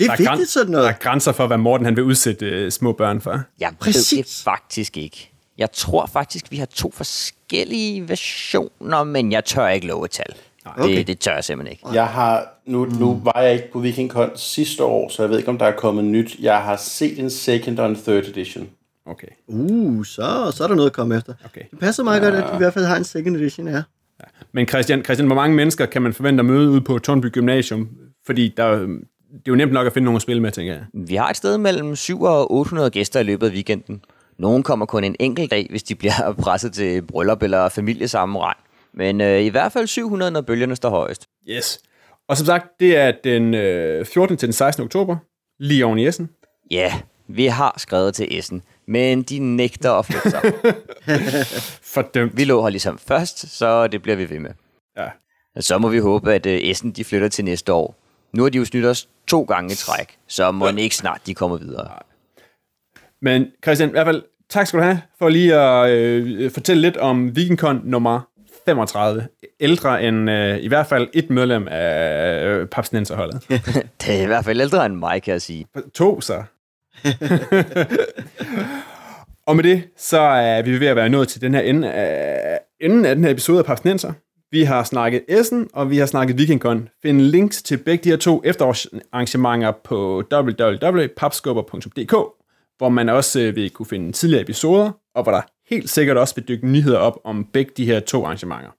er, 0.07 0.11
er 0.11 0.31
vigtigt 0.31 0.49
sådan 0.49 0.73
Der 0.73 0.79
er 0.79 0.83
noget. 0.83 0.99
grænser 0.99 1.31
for, 1.31 1.47
hvad 1.47 1.57
Morten 1.57 1.85
han 1.85 1.95
vil 1.95 2.03
udsætte 2.03 2.65
uh, 2.65 2.69
små 2.69 2.91
børn 2.93 3.21
for. 3.21 3.41
Jeg 3.59 3.69
ved 3.69 3.77
Præcis. 3.77 4.27
det 4.27 4.41
faktisk 4.43 4.97
ikke. 4.97 5.31
Jeg 5.57 5.71
tror 5.71 6.05
faktisk, 6.05 6.51
vi 6.51 6.57
har 6.57 6.65
to 6.65 6.91
forskellige 6.91 8.09
versioner, 8.09 9.03
men 9.03 9.31
jeg 9.31 9.45
tør 9.45 9.67
ikke 9.67 9.87
love 9.87 10.05
et 10.05 10.11
tal. 10.11 10.35
Okay. 10.65 10.97
Det, 10.97 11.07
det 11.07 11.19
tør 11.19 11.33
jeg 11.33 11.43
simpelthen 11.43 11.71
ikke. 11.71 11.89
Jeg 11.93 12.07
har, 12.07 12.47
nu, 12.65 12.85
nu 12.85 13.21
var 13.23 13.41
jeg 13.41 13.53
ikke 13.53 13.71
på 13.71 13.79
Viking 13.79 14.11
Con 14.11 14.29
sidste 14.35 14.83
år, 14.83 15.09
så 15.09 15.23
jeg 15.23 15.29
ved 15.29 15.37
ikke, 15.37 15.49
om 15.49 15.57
der 15.57 15.65
er 15.65 15.75
kommet 15.75 16.05
nyt. 16.05 16.35
Jeg 16.39 16.57
har 16.57 16.75
set 16.75 17.19
en 17.19 17.29
second 17.29 17.79
og 17.79 17.89
en 17.89 17.95
third 17.95 18.23
edition. 18.23 18.67
Okay. 19.05 19.27
Uh, 19.47 20.05
så, 20.05 20.51
så 20.55 20.63
er 20.63 20.67
der 20.67 20.75
noget 20.75 20.89
at 20.89 20.95
komme 20.95 21.17
efter. 21.17 21.33
Okay. 21.45 21.61
Det 21.71 21.79
passer 21.79 22.03
meget 22.03 22.21
godt, 22.21 22.33
at 22.33 22.43
vi 22.43 22.55
i 22.55 22.57
hvert 22.57 22.73
fald 22.73 22.85
har 22.85 22.95
en 22.95 23.03
second 23.03 23.35
edition 23.35 23.67
her. 23.67 23.83
Men 24.51 24.67
Christian, 24.67 25.03
Christian, 25.03 25.27
hvor 25.27 25.35
mange 25.35 25.55
mennesker 25.55 25.85
kan 25.85 26.01
man 26.01 26.13
forvente 26.13 26.41
at 26.41 26.45
møde 26.45 26.69
ude 26.69 26.81
på 26.81 26.99
Tornby 26.99 27.31
Gymnasium? 27.31 27.89
Fordi 28.25 28.53
der, 28.57 28.63
er 28.63 28.77
det 29.35 29.47
er 29.47 29.51
jo 29.51 29.55
nemt 29.55 29.73
nok 29.73 29.87
at 29.87 29.93
finde 29.93 30.05
nogen 30.05 30.15
at 30.15 30.21
spille 30.21 30.41
med, 30.41 30.51
tænker 30.51 30.73
jeg. 30.73 30.83
Vi 30.93 31.15
har 31.15 31.29
et 31.29 31.37
sted 31.37 31.57
mellem 31.57 31.95
7 31.95 32.21
og 32.21 32.51
800 32.51 32.89
gæster 32.89 33.19
i 33.19 33.23
løbet 33.23 33.47
af 33.47 33.51
weekenden. 33.51 34.01
Nogle 34.39 34.63
kommer 34.63 34.85
kun 34.85 35.03
en 35.03 35.15
enkelt 35.19 35.51
dag, 35.51 35.67
hvis 35.69 35.83
de 35.83 35.95
bliver 35.95 36.33
presset 36.43 36.73
til 36.73 37.01
bryllup 37.01 37.43
eller 37.43 37.69
familiesammenrend. 37.69 38.57
Men 38.97 39.21
øh, 39.21 39.41
i 39.41 39.49
hvert 39.49 39.71
fald 39.71 39.87
700, 39.87 40.31
når 40.31 40.41
bølgerne 40.41 40.75
står 40.75 40.89
højest. 40.89 41.27
Yes. 41.49 41.79
Og 42.27 42.37
som 42.37 42.45
sagt, 42.45 42.67
det 42.79 42.97
er 42.97 43.11
den 43.23 43.53
øh, 43.53 44.05
14. 44.05 44.37
til 44.37 44.47
den 44.47 44.53
16. 44.53 44.83
oktober, 44.83 45.17
lige 45.59 45.85
oven 45.85 45.99
i 45.99 46.07
Essen. 46.07 46.29
Ja, 46.71 46.93
vi 47.27 47.45
har 47.45 47.75
skrevet 47.77 48.15
til 48.15 48.39
Essen, 48.39 48.61
men 48.87 49.23
de 49.23 49.39
nægter 49.39 49.91
at 49.91 50.05
flytte 50.05 50.29
sig. 50.29 50.41
Fordømt. 51.93 52.37
vi 52.37 52.43
lå 52.43 52.63
her 52.63 52.69
ligesom 52.69 52.97
først, 52.97 53.57
så 53.57 53.87
det 53.87 54.01
bliver 54.01 54.15
vi 54.15 54.29
ved 54.29 54.39
med. 54.39 54.51
Ja. 54.97 55.07
Og 55.55 55.63
så 55.63 55.77
må 55.77 55.89
vi 55.89 55.97
håbe, 55.97 56.33
at 56.33 56.45
øh, 56.45 56.59
Essen 56.61 56.91
de 56.91 57.03
flytter 57.03 57.27
til 57.27 57.45
næste 57.45 57.73
år. 57.73 57.95
Nu 58.33 58.43
har 58.43 58.49
de 58.49 58.57
jo 58.57 58.65
snydt 58.65 58.85
os 58.85 59.09
to 59.27 59.43
gange 59.43 59.71
i 59.71 59.75
træk, 59.75 60.17
så 60.27 60.51
må 60.51 60.67
den 60.67 60.79
ikke 60.79 60.95
snart 60.95 61.21
de 61.25 61.33
kommer 61.33 61.57
videre. 61.57 61.89
Men 63.21 63.47
Christian, 63.63 63.89
i 63.89 63.91
hvert 63.91 64.07
fald 64.07 64.23
tak 64.49 64.67
skal 64.67 64.79
du 64.79 64.83
have 64.83 65.01
for 65.19 65.29
lige 65.29 65.55
at 65.55 65.89
øh, 65.89 66.51
fortælle 66.51 66.81
lidt 66.81 66.97
om 66.97 67.35
VikingCon 67.35 67.81
nummer 67.83 68.21
35. 68.65 69.27
Ældre 69.59 70.03
end 70.03 70.29
øh, 70.29 70.59
i 70.59 70.67
hvert 70.67 70.87
fald 70.87 71.07
et 71.13 71.29
medlem 71.29 71.67
af 71.71 72.45
øh, 72.45 72.67
Papsnenserholdet. 72.67 73.47
Det 74.01 74.19
er 74.19 74.23
i 74.23 74.25
hvert 74.25 74.45
fald 74.45 74.61
ældre 74.61 74.85
end 74.85 74.95
mig, 74.95 75.23
kan 75.23 75.31
jeg 75.31 75.41
sige. 75.41 75.65
To 75.93 76.21
så. 76.21 76.43
og 79.47 79.55
med 79.55 79.63
det, 79.63 79.83
så 79.97 80.19
er 80.19 80.61
vi 80.61 80.79
ved 80.79 80.87
at 80.87 80.95
være 80.95 81.09
nået 81.09 81.27
til 81.27 81.41
den 81.41 81.53
her 81.53 81.61
ende 81.61 81.91
af, 81.91 82.59
enden 82.81 83.05
af 83.05 83.15
den 83.15 83.23
her 83.23 83.31
episode 83.31 83.59
af 83.59 83.65
Papsnenser. 83.65 84.13
Vi 84.51 84.63
har 84.63 84.83
snakket 84.83 85.23
Essen, 85.27 85.67
og 85.73 85.89
vi 85.89 85.97
har 85.97 86.05
snakket 86.05 86.37
VikingCon. 86.37 86.89
Find 87.01 87.21
links 87.21 87.63
til 87.63 87.77
begge 87.77 88.03
de 88.03 88.09
her 88.09 88.17
to 88.17 88.41
efterårsarrangementer 88.45 89.71
på 89.83 90.23
www.papskubber.dk, 90.33 92.13
hvor 92.77 92.89
man 92.89 93.09
også 93.09 93.41
øh, 93.41 93.55
vil 93.55 93.69
kunne 93.69 93.85
finde 93.85 94.11
tidligere 94.11 94.41
episoder, 94.41 94.91
og 95.15 95.23
hvor 95.23 95.31
der 95.31 95.41
helt 95.69 95.89
sikkert 95.89 96.17
også 96.17 96.35
vil 96.35 96.47
dykke 96.47 96.67
nyheder 96.67 96.97
op 96.97 97.19
om 97.23 97.45
begge 97.53 97.71
de 97.77 97.85
her 97.85 97.99
to 97.99 98.25
arrangementer. 98.25 98.69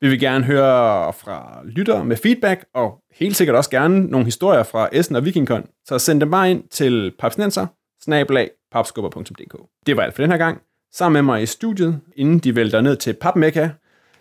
Vi 0.00 0.08
vil 0.08 0.20
gerne 0.20 0.44
høre 0.44 1.12
fra 1.12 1.60
lyttere 1.64 2.04
med 2.04 2.16
feedback, 2.16 2.64
og 2.74 2.98
helt 3.14 3.36
sikkert 3.36 3.56
også 3.56 3.70
gerne 3.70 4.06
nogle 4.06 4.24
historier 4.24 4.62
fra 4.62 4.88
Essen 4.92 5.16
og 5.16 5.24
VikingCon. 5.24 5.66
Så 5.84 5.98
send 5.98 6.20
dem 6.20 6.30
bare 6.30 6.50
ind 6.50 6.68
til 6.68 7.12
papsnenser, 7.18 7.66
Det 9.86 9.96
var 9.96 10.02
alt 10.02 10.14
for 10.14 10.22
den 10.22 10.30
her 10.30 10.38
gang. 10.38 10.60
Sammen 10.92 11.12
med 11.12 11.32
mig 11.32 11.42
i 11.42 11.46
studiet, 11.46 12.00
inden 12.16 12.38
de 12.38 12.56
vælter 12.56 12.80
ned 12.80 12.96
til 12.96 13.12
Papmekka, 13.12 13.68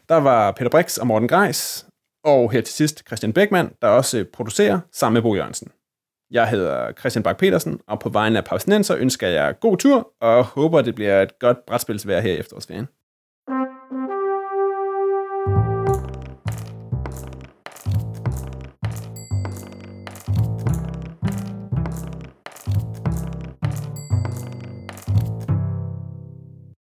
der 0.09 0.15
var 0.15 0.51
Peter 0.51 0.69
Brix 0.69 0.97
og 0.97 1.07
Morten 1.07 1.27
Greis, 1.27 1.85
og 2.23 2.51
her 2.51 2.61
til 2.61 2.73
sidst 2.73 3.03
Christian 3.07 3.33
Beckmann, 3.33 3.71
der 3.81 3.87
også 3.87 4.25
producerer 4.33 4.79
sammen 4.91 5.13
med 5.13 5.21
Bo 5.21 5.35
Jørgensen. 5.35 5.71
Jeg 6.31 6.49
hedder 6.49 6.91
Christian 6.91 7.23
Bak 7.23 7.37
petersen 7.37 7.79
og 7.87 7.99
på 7.99 8.09
vegne 8.09 8.37
af 8.37 8.43
Papsnenser 8.43 8.95
ønsker 8.97 9.27
jeg 9.27 9.59
god 9.59 9.77
tur, 9.77 10.13
og 10.21 10.45
håber, 10.45 10.81
det 10.81 10.95
bliver 10.95 11.21
et 11.21 11.39
godt 11.39 11.57
brætspilsvær 11.67 12.19
her 12.19 12.33
i 12.33 12.37
efterårsferien. 12.37 12.87